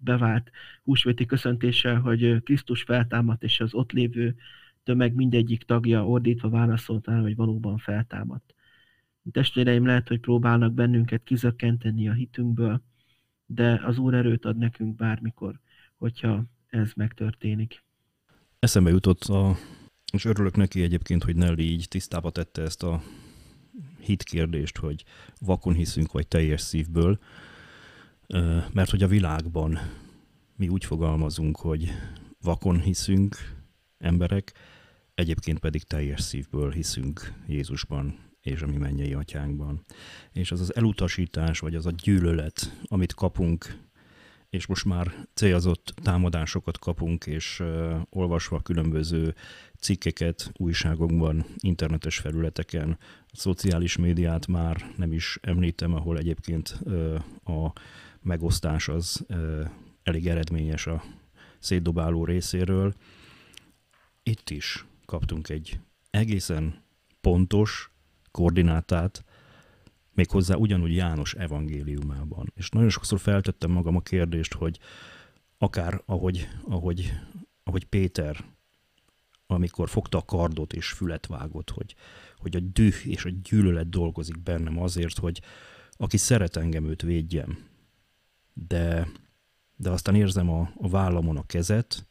bevált 0.00 0.50
húsvéti 0.82 1.26
köszöntéssel, 1.26 2.00
hogy 2.00 2.42
Krisztus 2.42 2.82
feltámadt, 2.82 3.42
és 3.42 3.60
az 3.60 3.74
ott 3.74 3.92
lévő 3.92 4.36
tömeg 4.82 5.14
mindegyik 5.14 5.62
tagja 5.62 6.06
ordítva 6.06 6.48
válaszolta, 6.48 7.20
hogy 7.20 7.36
valóban 7.36 7.78
feltámadt. 7.78 8.54
Testvéreim 9.32 9.86
lehet, 9.86 10.08
hogy 10.08 10.20
próbálnak 10.20 10.72
bennünket 10.72 11.22
kizökkenteni 11.22 12.08
a 12.08 12.12
hitünkből, 12.12 12.82
de 13.46 13.80
az 13.84 13.98
Úr 13.98 14.14
erőt 14.14 14.44
ad 14.44 14.56
nekünk 14.56 14.96
bármikor, 14.96 15.60
hogyha 15.96 16.44
ez 16.66 16.92
megtörténik. 16.92 17.82
Eszembe 18.60 18.90
jutott, 18.90 19.24
a, 19.24 19.56
és 20.12 20.24
örülök 20.24 20.56
neki 20.56 20.82
egyébként, 20.82 21.24
hogy 21.24 21.36
Nelly 21.36 21.62
így 21.62 21.86
tisztába 21.88 22.30
tette 22.30 22.62
ezt 22.62 22.82
a 22.82 23.02
hit 24.00 24.22
kérdést, 24.22 24.76
hogy 24.76 25.04
vakon 25.38 25.74
hiszünk, 25.74 26.12
vagy 26.12 26.28
teljes 26.28 26.60
szívből, 26.60 27.18
mert 28.72 28.90
hogy 28.90 29.02
a 29.02 29.08
világban 29.08 29.78
mi 30.56 30.68
úgy 30.68 30.84
fogalmazunk, 30.84 31.56
hogy 31.56 31.90
vakon 32.40 32.80
hiszünk 32.80 33.36
emberek, 33.98 34.52
egyébként 35.14 35.58
pedig 35.58 35.82
teljes 35.82 36.20
szívből 36.20 36.70
hiszünk 36.70 37.32
Jézusban 37.46 38.18
és 38.40 38.62
a 38.62 38.66
mi 38.66 38.76
mennyei 38.76 39.12
atyánkban. 39.12 39.84
És 40.32 40.52
az 40.52 40.60
az 40.60 40.76
elutasítás, 40.76 41.58
vagy 41.58 41.74
az 41.74 41.86
a 41.86 41.90
gyűlölet, 42.02 42.80
amit 42.84 43.14
kapunk, 43.14 43.78
és 44.50 44.66
most 44.66 44.84
már 44.84 45.26
célzott 45.34 45.94
támadásokat 46.02 46.78
kapunk, 46.78 47.26
és 47.26 47.60
uh, 47.60 48.00
olvasva 48.10 48.60
különböző 48.60 49.34
cikkeket 49.78 50.50
újságokban, 50.56 51.44
internetes 51.58 52.18
felületeken, 52.18 52.98
a 53.26 53.36
szociális 53.36 53.96
médiát 53.96 54.46
már 54.46 54.92
nem 54.96 55.12
is 55.12 55.38
említem, 55.42 55.94
ahol 55.94 56.18
egyébként 56.18 56.78
uh, 56.80 57.14
a 57.44 57.72
megosztás 58.22 58.88
az 58.88 59.24
uh, 59.28 59.70
elég 60.02 60.26
eredményes 60.26 60.86
a 60.86 61.02
szétdobáló 61.58 62.24
részéről. 62.24 62.94
Itt 64.22 64.50
is 64.50 64.86
kaptunk 65.04 65.48
egy 65.48 65.80
egészen 66.10 66.82
pontos 67.20 67.90
koordinátát, 68.30 69.24
méghozzá 70.12 70.54
ugyanúgy 70.54 70.94
János 70.94 71.34
evangéliumában. 71.34 72.52
És 72.54 72.68
nagyon 72.68 72.88
sokszor 72.90 73.20
feltettem 73.20 73.70
magam 73.70 73.96
a 73.96 74.00
kérdést, 74.00 74.54
hogy 74.54 74.78
akár 75.58 76.02
ahogy, 76.06 76.48
ahogy, 76.64 77.12
ahogy 77.64 77.84
Péter, 77.84 78.44
amikor 79.46 79.88
fogta 79.88 80.18
a 80.18 80.24
kardot 80.24 80.72
és 80.72 80.90
fület 80.90 81.26
vágott, 81.26 81.70
hogy, 81.70 81.94
hogy 82.36 82.56
a 82.56 82.60
düh 82.60 83.06
és 83.06 83.24
a 83.24 83.30
gyűlölet 83.42 83.88
dolgozik 83.88 84.42
bennem 84.42 84.82
azért, 84.82 85.18
hogy 85.18 85.40
aki 85.92 86.16
szeret 86.16 86.56
engem, 86.56 86.84
őt 86.84 87.02
védjem. 87.02 87.68
De, 88.52 89.08
de 89.76 89.90
aztán 89.90 90.14
érzem 90.14 90.50
a, 90.50 90.72
a 90.76 90.88
vállamon 90.88 91.36
a 91.36 91.46
kezet, 91.46 92.06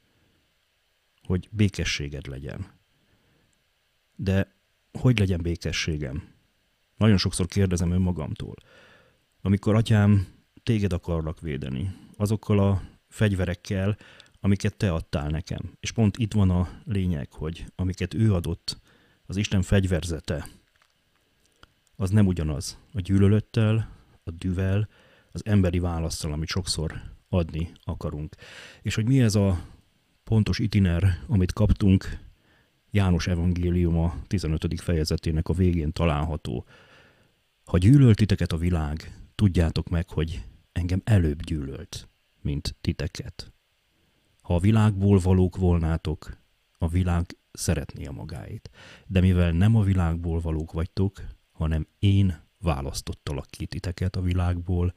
hogy 1.24 1.50
békességed 1.52 2.28
legyen. 2.28 2.72
De 4.16 4.56
hogy 5.00 5.20
legyen 5.20 5.42
békességem? 5.42 6.39
Nagyon 7.00 7.18
sokszor 7.18 7.46
kérdezem 7.46 7.92
önmagamtól. 7.92 8.56
Amikor 9.42 9.76
atyám, 9.76 10.28
téged 10.64 10.94
akarlak 10.94 11.40
védeni, 11.42 11.96
azokkal 12.18 12.60
a 12.60 12.82
fegyverekkel, 13.08 13.98
amiket 14.40 14.78
te 14.78 14.92
adtál 14.94 15.30
nekem. 15.30 15.72
És 15.80 15.92
pont 15.92 16.18
itt 16.18 16.34
van 16.34 16.50
a 16.50 16.70
lényeg, 16.84 17.32
hogy 17.32 17.66
amiket 17.76 18.14
ő 18.14 18.34
adott, 18.34 18.80
az 19.26 19.38
Isten 19.38 19.62
fegyverzete, 19.62 20.48
az 21.96 22.10
nem 22.10 22.28
ugyanaz 22.28 22.78
a 22.94 23.00
gyűlölettel, 23.00 23.90
a 24.24 24.32
düvel, 24.32 24.90
az 25.32 25.46
emberi 25.46 25.80
választal, 25.80 26.32
amit 26.32 26.48
sokszor 26.48 27.02
adni 27.30 27.72
akarunk. 27.84 28.36
És 28.82 28.96
hogy 28.96 29.06
mi 29.06 29.22
ez 29.22 29.36
a 29.36 29.66
pontos 30.24 30.60
itiner, 30.60 31.20
amit 31.28 31.54
kaptunk 31.54 32.18
János 32.92 33.28
evangélium 33.28 33.98
a 33.98 34.16
15. 34.28 34.82
fejezetének 34.82 35.50
a 35.50 35.54
végén 35.54 35.92
található. 35.92 36.66
Ha 37.70 37.78
gyűlölt 37.78 38.16
titeket 38.16 38.52
a 38.52 38.58
világ, 38.58 39.20
tudjátok 39.36 39.90
meg, 39.90 40.10
hogy 40.10 40.46
engem 40.72 41.02
előbb 41.04 41.42
gyűlölt, 41.42 42.10
mint 42.42 42.76
titeket. 42.82 43.54
Ha 44.42 44.56
a 44.56 44.60
világból 44.60 45.20
valók 45.20 45.58
volnátok, 45.58 46.38
a 46.78 46.88
világ 46.88 47.38
szeretné 47.52 48.06
a 48.06 48.12
magáit. 48.12 48.70
De 49.08 49.20
mivel 49.20 49.52
nem 49.52 49.76
a 49.76 49.84
világból 49.84 50.40
valók 50.40 50.72
vagytok, 50.72 51.24
hanem 51.52 51.88
én 52.00 52.42
választottalak 52.58 53.46
ki 53.50 53.66
titeket 53.66 54.16
a 54.16 54.22
világból, 54.22 54.96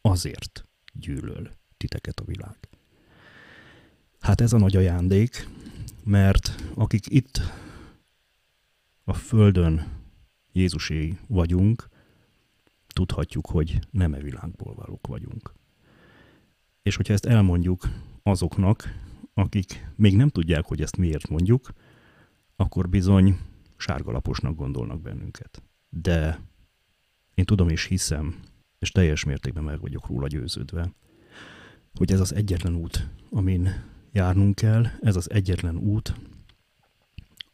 azért 0.00 0.68
gyűlöl 0.92 1.50
titeket 1.76 2.20
a 2.20 2.24
világ. 2.24 2.58
Hát 4.20 4.40
ez 4.40 4.52
a 4.52 4.58
nagy 4.58 4.76
ajándék, 4.76 5.48
mert 6.04 6.72
akik 6.74 7.10
itt 7.10 7.40
a 9.04 9.12
Földön 9.12 10.00
Jézusé 10.52 11.18
vagyunk, 11.26 11.88
tudhatjuk, 12.86 13.46
hogy 13.46 13.78
nem 13.90 14.14
e 14.14 14.20
világból 14.20 14.74
valók 14.74 15.06
vagyunk. 15.06 15.52
És 16.82 16.96
hogyha 16.96 17.12
ezt 17.12 17.26
elmondjuk 17.26 17.88
azoknak, 18.22 19.00
akik 19.34 19.86
még 19.96 20.16
nem 20.16 20.28
tudják, 20.28 20.64
hogy 20.64 20.82
ezt 20.82 20.96
miért 20.96 21.28
mondjuk, 21.28 21.72
akkor 22.56 22.88
bizony 22.88 23.38
sárgalaposnak 23.76 24.56
gondolnak 24.56 25.00
bennünket. 25.00 25.62
De 25.88 26.40
én 27.34 27.44
tudom 27.44 27.68
és 27.68 27.84
hiszem, 27.84 28.40
és 28.78 28.90
teljes 28.90 29.24
mértékben 29.24 29.64
meg 29.64 29.80
vagyok 29.80 30.06
róla 30.06 30.26
győződve, 30.26 30.92
hogy 31.94 32.12
ez 32.12 32.20
az 32.20 32.34
egyetlen 32.34 32.74
út, 32.74 33.08
amin 33.30 33.68
járnunk 34.12 34.54
kell, 34.54 34.86
ez 35.00 35.16
az 35.16 35.30
egyetlen 35.30 35.76
út, 35.76 36.14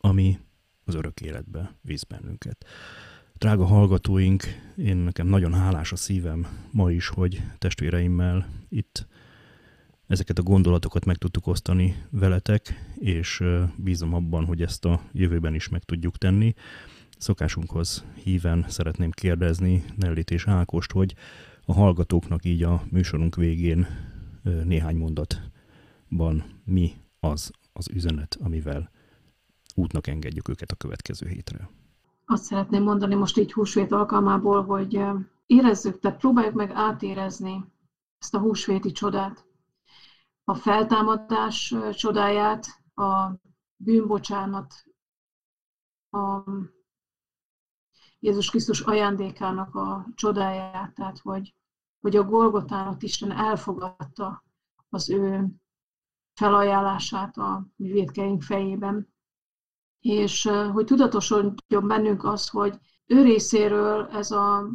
ami 0.00 0.38
az 0.88 0.94
örök 0.94 1.20
életbe 1.20 1.74
visz 1.82 2.02
bennünket. 2.02 2.66
Drága 3.34 3.64
hallgatóink, 3.64 4.44
én 4.76 4.96
nekem 4.96 5.26
nagyon 5.26 5.54
hálás 5.54 5.92
a 5.92 5.96
szívem 5.96 6.46
ma 6.70 6.90
is, 6.90 7.08
hogy 7.08 7.42
testvéreimmel 7.58 8.48
itt 8.68 9.06
ezeket 10.06 10.38
a 10.38 10.42
gondolatokat 10.42 11.04
meg 11.04 11.16
tudtuk 11.16 11.46
osztani 11.46 12.04
veletek, 12.10 12.92
és 12.98 13.42
bízom 13.76 14.14
abban, 14.14 14.44
hogy 14.44 14.62
ezt 14.62 14.84
a 14.84 15.00
jövőben 15.12 15.54
is 15.54 15.68
meg 15.68 15.82
tudjuk 15.84 16.18
tenni. 16.18 16.54
Szokásunkhoz 17.18 18.04
híven 18.22 18.64
szeretném 18.68 19.10
kérdezni 19.10 19.84
Nellit 19.96 20.30
és 20.30 20.46
Ákost, 20.46 20.92
hogy 20.92 21.14
a 21.64 21.72
hallgatóknak 21.72 22.44
így 22.44 22.62
a 22.62 22.84
műsorunk 22.90 23.36
végén 23.36 23.86
néhány 24.64 24.96
mondatban 24.96 26.44
mi 26.64 26.92
az 27.20 27.50
az 27.72 27.88
üzenet, 27.88 28.38
amivel 28.40 28.90
útnak 29.78 30.06
engedjük 30.06 30.48
őket 30.48 30.70
a 30.70 30.76
következő 30.76 31.26
hétre. 31.28 31.70
Azt 32.24 32.44
szeretném 32.44 32.82
mondani 32.82 33.14
most 33.14 33.36
így 33.36 33.52
húsvét 33.52 33.92
alkalmából, 33.92 34.64
hogy 34.64 35.00
érezzük, 35.46 35.98
tehát 35.98 36.18
próbáljuk 36.18 36.54
meg 36.54 36.70
átérezni 36.70 37.64
ezt 38.18 38.34
a 38.34 38.38
húsvéti 38.38 38.92
csodát, 38.92 39.46
a 40.44 40.54
feltámadás 40.54 41.74
csodáját, 41.92 42.66
a 42.94 43.32
bűnbocsánat, 43.76 44.74
a 46.10 46.42
Jézus 48.18 48.50
Krisztus 48.50 48.80
ajándékának 48.80 49.74
a 49.74 50.06
csodáját, 50.14 50.94
tehát 50.94 51.18
hogy, 51.18 51.54
hogy 52.00 52.16
a 52.16 52.24
Golgotánat 52.24 53.02
Isten 53.02 53.32
elfogadta 53.32 54.44
az 54.88 55.10
ő 55.10 55.46
felajánlását 56.34 57.36
a 57.36 57.66
mi 57.76 57.90
védkeink 57.92 58.42
fejében, 58.42 59.08
és 60.00 60.50
hogy 60.72 60.84
tudatosodjon 60.84 61.86
bennünk 61.86 62.24
az, 62.24 62.48
hogy 62.48 62.78
ő 63.06 63.22
részéről 63.22 64.06
ez 64.06 64.30
a, 64.30 64.68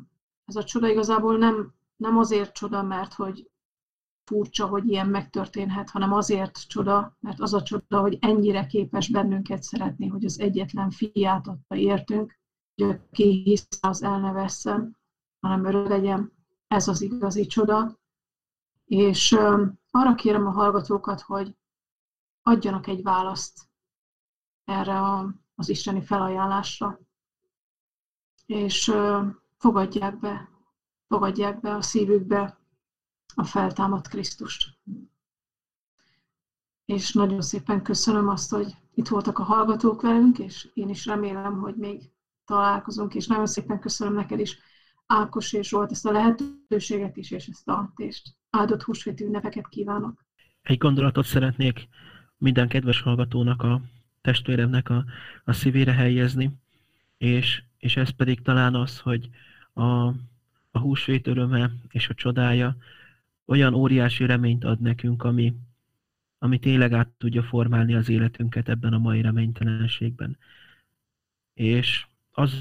ez 0.46 0.56
a 0.56 0.64
csoda 0.64 0.88
igazából 0.88 1.38
nem, 1.38 1.74
nem 1.96 2.18
azért 2.18 2.54
csoda, 2.54 2.84
mert 2.84 3.14
hogy 3.14 3.52
furcsa, 4.26 4.68
hogy 4.68 4.88
ilyen 4.88 5.08
megtörténhet, 5.08 5.90
hanem 5.90 6.14
azért 6.14 6.68
csoda, 6.68 7.18
mert 7.20 7.40
az 7.40 7.54
a 7.54 7.62
csoda, 7.64 8.00
hogy 8.00 8.18
ennyire 8.22 8.66
képes 8.66 9.10
bennünket 9.10 9.64
szeretni, 9.64 10.08
hogy 10.08 10.26
az 10.26 10.40
egyetlen 10.40 10.90
fiát 10.90 11.48
adta 11.48 11.76
értünk, 11.76 12.40
hogy 12.76 12.90
aki 12.90 13.42
hisz, 13.44 13.68
az 13.82 14.04
el 14.04 14.20
hanem 15.40 15.66
örök 15.66 15.88
legyen. 15.88 16.32
Ez 16.68 16.88
az 16.88 17.02
igazi 17.02 17.46
csoda. 17.46 18.00
És 18.86 19.32
arra 19.92 20.16
kérem 20.16 20.48
a 20.48 20.52
hallgatókat, 20.52 21.22
hogy 21.22 21.56
adjanak 22.42 22.88
egy 22.88 23.04
választ 23.04 23.70
erre 24.66 25.00
a, 25.00 25.34
az 25.56 25.70
isteni 25.70 26.02
felajánlásra, 26.02 27.00
és 28.46 28.92
fogadják 29.58 30.20
be, 30.20 30.50
fogadják 31.08 31.60
be 31.60 31.76
a 31.76 31.82
szívükbe 31.82 32.58
a 33.36 33.44
feltámadt 33.44 34.08
Krisztust. 34.08 34.78
És 36.86 37.14
nagyon 37.14 37.42
szépen 37.42 37.82
köszönöm 37.82 38.30
azt, 38.30 38.50
hogy 38.52 38.76
itt 38.94 39.08
voltak 39.08 39.40
a 39.40 39.44
hallgatók 39.44 40.02
velünk, 40.02 40.40
és 40.40 40.70
én 40.74 40.90
is 40.90 41.06
remélem, 41.06 41.60
hogy 41.60 41.76
még 41.76 42.12
találkozunk, 42.46 43.16
és 43.16 43.28
nagyon 43.28 43.46
szépen 43.46 43.80
köszönöm 43.80 44.14
neked 44.14 44.40
is, 44.40 44.58
Ákos 45.06 45.54
és 45.54 45.68
Zsolt, 45.68 45.92
ezt 45.92 46.06
a 46.06 46.12
lehetőséget 46.12 47.18
is, 47.18 47.32
és 47.32 47.48
ezt 47.48 47.68
a 47.68 47.92
tést. 47.96 48.36
Áldott 48.50 48.84
húsvéti 48.84 49.24
ünnepeket 49.24 49.68
kívánok! 49.68 50.26
Egy 50.62 50.78
gondolatot 50.78 51.26
szeretnék 51.26 51.88
minden 52.38 52.68
kedves 52.68 53.02
hallgatónak, 53.02 53.62
a 53.62 53.82
testvéremnek 54.24 54.90
a, 54.90 55.06
a 55.44 55.54
szívére 55.54 55.94
helyezni, 55.94 56.52
és, 57.18 57.64
és 57.78 57.98
ez 57.98 58.10
pedig 58.10 58.42
talán 58.42 58.76
az, 58.76 59.00
hogy 59.00 59.30
a, 59.74 60.08
a 60.72 60.80
húsvét 60.80 61.28
öröme 61.28 61.72
és 61.90 62.10
a 62.10 62.14
csodája 62.14 62.78
olyan 63.46 63.74
óriási 63.74 64.26
reményt 64.26 64.64
ad 64.64 64.80
nekünk, 64.80 65.24
ami, 65.24 65.54
ami 66.38 66.60
tényleg 66.60 66.94
át 66.94 67.08
tudja 67.08 67.44
formálni 67.44 67.96
az 67.96 68.10
életünket 68.10 68.70
ebben 68.70 68.94
a 68.94 68.98
mai 68.98 69.22
reménytelenségben. 69.22 70.38
És 71.54 72.06
az, 72.32 72.54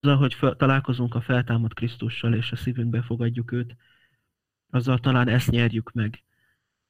hogy 0.00 0.34
fel, 0.34 0.56
találkozunk 0.56 1.14
a 1.14 1.20
feltámadt 1.20 1.74
Krisztussal, 1.74 2.34
és 2.34 2.52
a 2.52 2.56
szívünkbe 2.56 3.02
fogadjuk 3.02 3.52
őt, 3.52 3.76
azzal 4.70 4.98
talán 4.98 5.28
ezt 5.28 5.50
nyerjük 5.50 5.92
meg. 5.92 6.22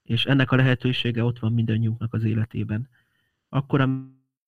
És 0.02 0.24
ennek 0.24 0.50
a 0.50 0.56
lehetősége 0.56 1.24
ott 1.24 1.38
van 1.38 1.52
mindannyiunknak 1.52 2.14
az 2.14 2.24
életében. 2.24 2.88
Akkor, 3.54 3.80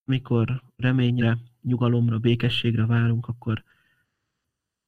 amikor 0.06 0.62
reményre, 0.76 1.38
nyugalomra, 1.62 2.18
békességre 2.18 2.86
várunk, 2.86 3.26
akkor, 3.26 3.64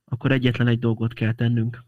akkor 0.05 0.33
egyetlen 0.33 0.67
egy 0.67 0.79
dolgot 0.79 1.13
kell 1.13 1.35
tennünk. 1.35 1.85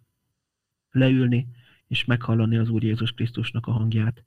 Leülni, 0.91 1.49
és 1.87 2.05
meghallani 2.05 2.57
az 2.57 2.69
Úr 2.69 2.83
Jézus 2.83 3.13
Krisztusnak 3.13 3.67
a 3.67 3.71
hangját. 3.73 4.23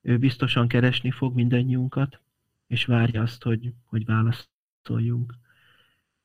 Ő 0.00 0.18
biztosan 0.18 0.68
keresni 0.68 1.10
fog 1.10 1.34
mindannyiunkat, 1.34 2.20
és 2.66 2.84
várja 2.84 3.22
azt, 3.22 3.42
hogy, 3.42 3.72
hogy 3.84 4.04
válaszoljunk. 4.04 5.34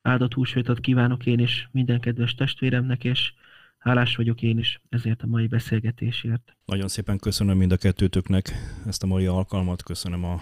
Áldott 0.02 0.34
húsvétot 0.34 0.80
kívánok 0.80 1.26
én 1.26 1.38
is 1.38 1.68
minden 1.72 2.00
kedves 2.00 2.34
testvéremnek, 2.34 3.04
és 3.04 3.32
hálás 3.78 4.16
vagyok 4.16 4.42
én 4.42 4.58
is 4.58 4.80
ezért 4.88 5.22
a 5.22 5.26
mai 5.26 5.46
beszélgetésért. 5.46 6.56
Nagyon 6.64 6.88
szépen 6.88 7.18
köszönöm 7.18 7.56
mind 7.56 7.72
a 7.72 7.76
kettőtöknek 7.76 8.52
ezt 8.86 9.02
a 9.02 9.06
mai 9.06 9.26
alkalmat, 9.26 9.82
köszönöm 9.82 10.24
a 10.24 10.40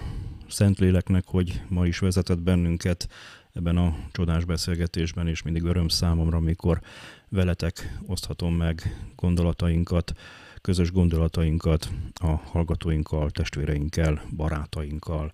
Szentléleknek, 0.49 1.25
hogy 1.27 1.63
ma 1.69 1.87
is 1.87 1.99
vezetett 1.99 2.39
bennünket 2.39 3.09
ebben 3.53 3.77
a 3.77 3.97
csodás 4.13 4.45
beszélgetésben, 4.45 5.29
és 5.29 5.43
mindig 5.43 5.63
öröm 5.63 5.89
számomra, 5.89 6.37
amikor 6.37 6.81
veletek 7.29 7.99
oszthatom 8.07 8.55
meg 8.55 8.97
gondolatainkat, 9.17 10.13
közös 10.61 10.93
gondolatainkat 10.93 11.91
a 12.15 12.27
hallgatóinkkal, 12.27 13.31
testvéreinkkel, 13.31 14.23
barátainkkal. 14.37 15.33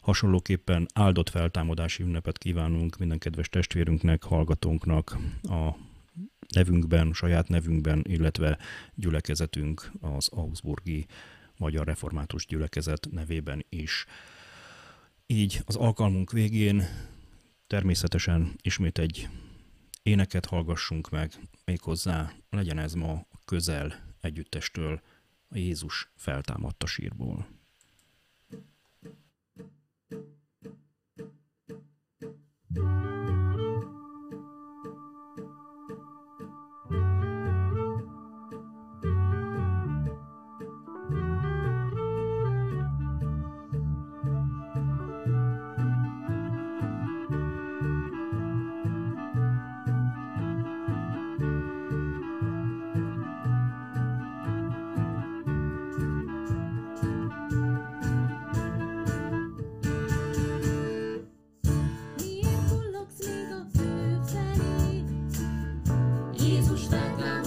Hasonlóképpen 0.00 0.86
áldott 0.94 1.28
feltámadási 1.28 2.02
ünnepet 2.02 2.38
kívánunk 2.38 2.98
minden 2.98 3.18
kedves 3.18 3.48
testvérünknek, 3.48 4.22
hallgatónknak 4.22 5.16
a 5.42 5.68
nevünkben, 6.54 7.12
saját 7.12 7.48
nevünkben, 7.48 8.02
illetve 8.08 8.58
gyülekezetünk 8.94 9.90
az 10.00 10.28
Augsburgi 10.32 11.06
Magyar 11.56 11.86
Református 11.86 12.46
Gyülekezet 12.46 13.08
nevében 13.10 13.64
is. 13.68 14.06
Így 15.26 15.60
az 15.64 15.76
alkalmunk 15.76 16.32
végén 16.32 16.82
természetesen 17.66 18.56
ismét 18.62 18.98
egy 18.98 19.28
éneket 20.02 20.46
hallgassunk 20.46 21.10
meg, 21.10 21.32
méghozzá 21.64 22.32
legyen 22.50 22.78
ez 22.78 22.92
ma 22.92 23.26
közel 23.44 24.14
együttestől, 24.20 25.00
a 25.48 25.56
Jézus 25.56 26.12
feltámadta 26.14 26.86
sírból. 26.86 27.54
Jesus 66.56 66.84
está 66.84 66.98
clamando. 67.18 67.45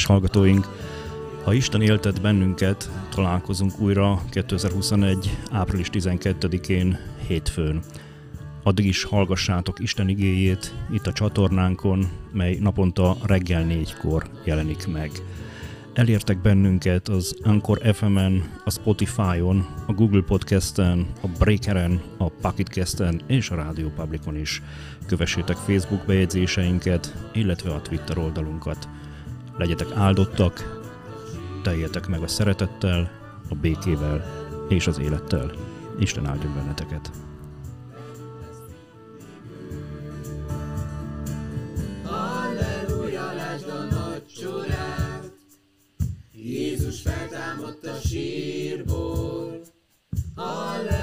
Kedves 0.00 0.20
hallgatóink, 0.20 0.66
ha 1.44 1.52
Isten 1.52 1.82
éltet 1.82 2.20
bennünket, 2.20 2.90
találkozunk 3.14 3.80
újra 3.80 4.22
2021. 4.30 5.38
április 5.50 5.88
12-én, 5.92 6.98
hétfőn. 7.26 7.80
Addig 8.62 8.86
is 8.86 9.04
hallgassátok 9.04 9.78
Isten 9.78 10.08
igéjét 10.08 10.74
itt 10.92 11.06
a 11.06 11.12
csatornánkon, 11.12 12.08
mely 12.32 12.58
naponta 12.60 13.16
reggel 13.22 13.64
négykor 13.64 14.26
jelenik 14.44 14.86
meg. 14.86 15.10
Elértek 15.92 16.40
bennünket 16.40 17.08
az 17.08 17.36
Anchor 17.42 17.80
FM-en, 17.94 18.50
a 18.64 18.70
Spotify-on, 18.70 19.66
a 19.86 19.92
Google 19.92 20.22
Podcast-en, 20.22 21.06
a 21.20 21.26
Breakeren, 21.38 22.00
a 22.18 22.28
Pocketcast-en 22.28 23.20
és 23.26 23.50
a 23.50 23.54
Radio 23.54 23.88
Publicon 23.88 24.36
is. 24.36 24.62
Kövessétek 25.06 25.56
Facebook 25.56 26.06
bejegyzéseinket, 26.06 27.14
illetve 27.32 27.74
a 27.74 27.82
Twitter 27.82 28.18
oldalunkat. 28.18 28.88
Legyetek 29.60 29.90
áldottak, 29.94 30.80
teljetek 31.62 32.06
meg 32.06 32.22
a 32.22 32.26
szeretettel, 32.26 33.10
a 33.48 33.54
békével 33.54 34.24
és 34.68 34.86
az 34.86 34.98
élettel. 34.98 35.52
Isten 35.98 36.26
áldjon 36.26 36.54
benneteket! 36.54 37.10
Jézus 46.32 47.00
feltámadt 47.00 47.86
a 47.86 47.98
sírból, 48.06 49.60
Halleluja, 50.34 50.99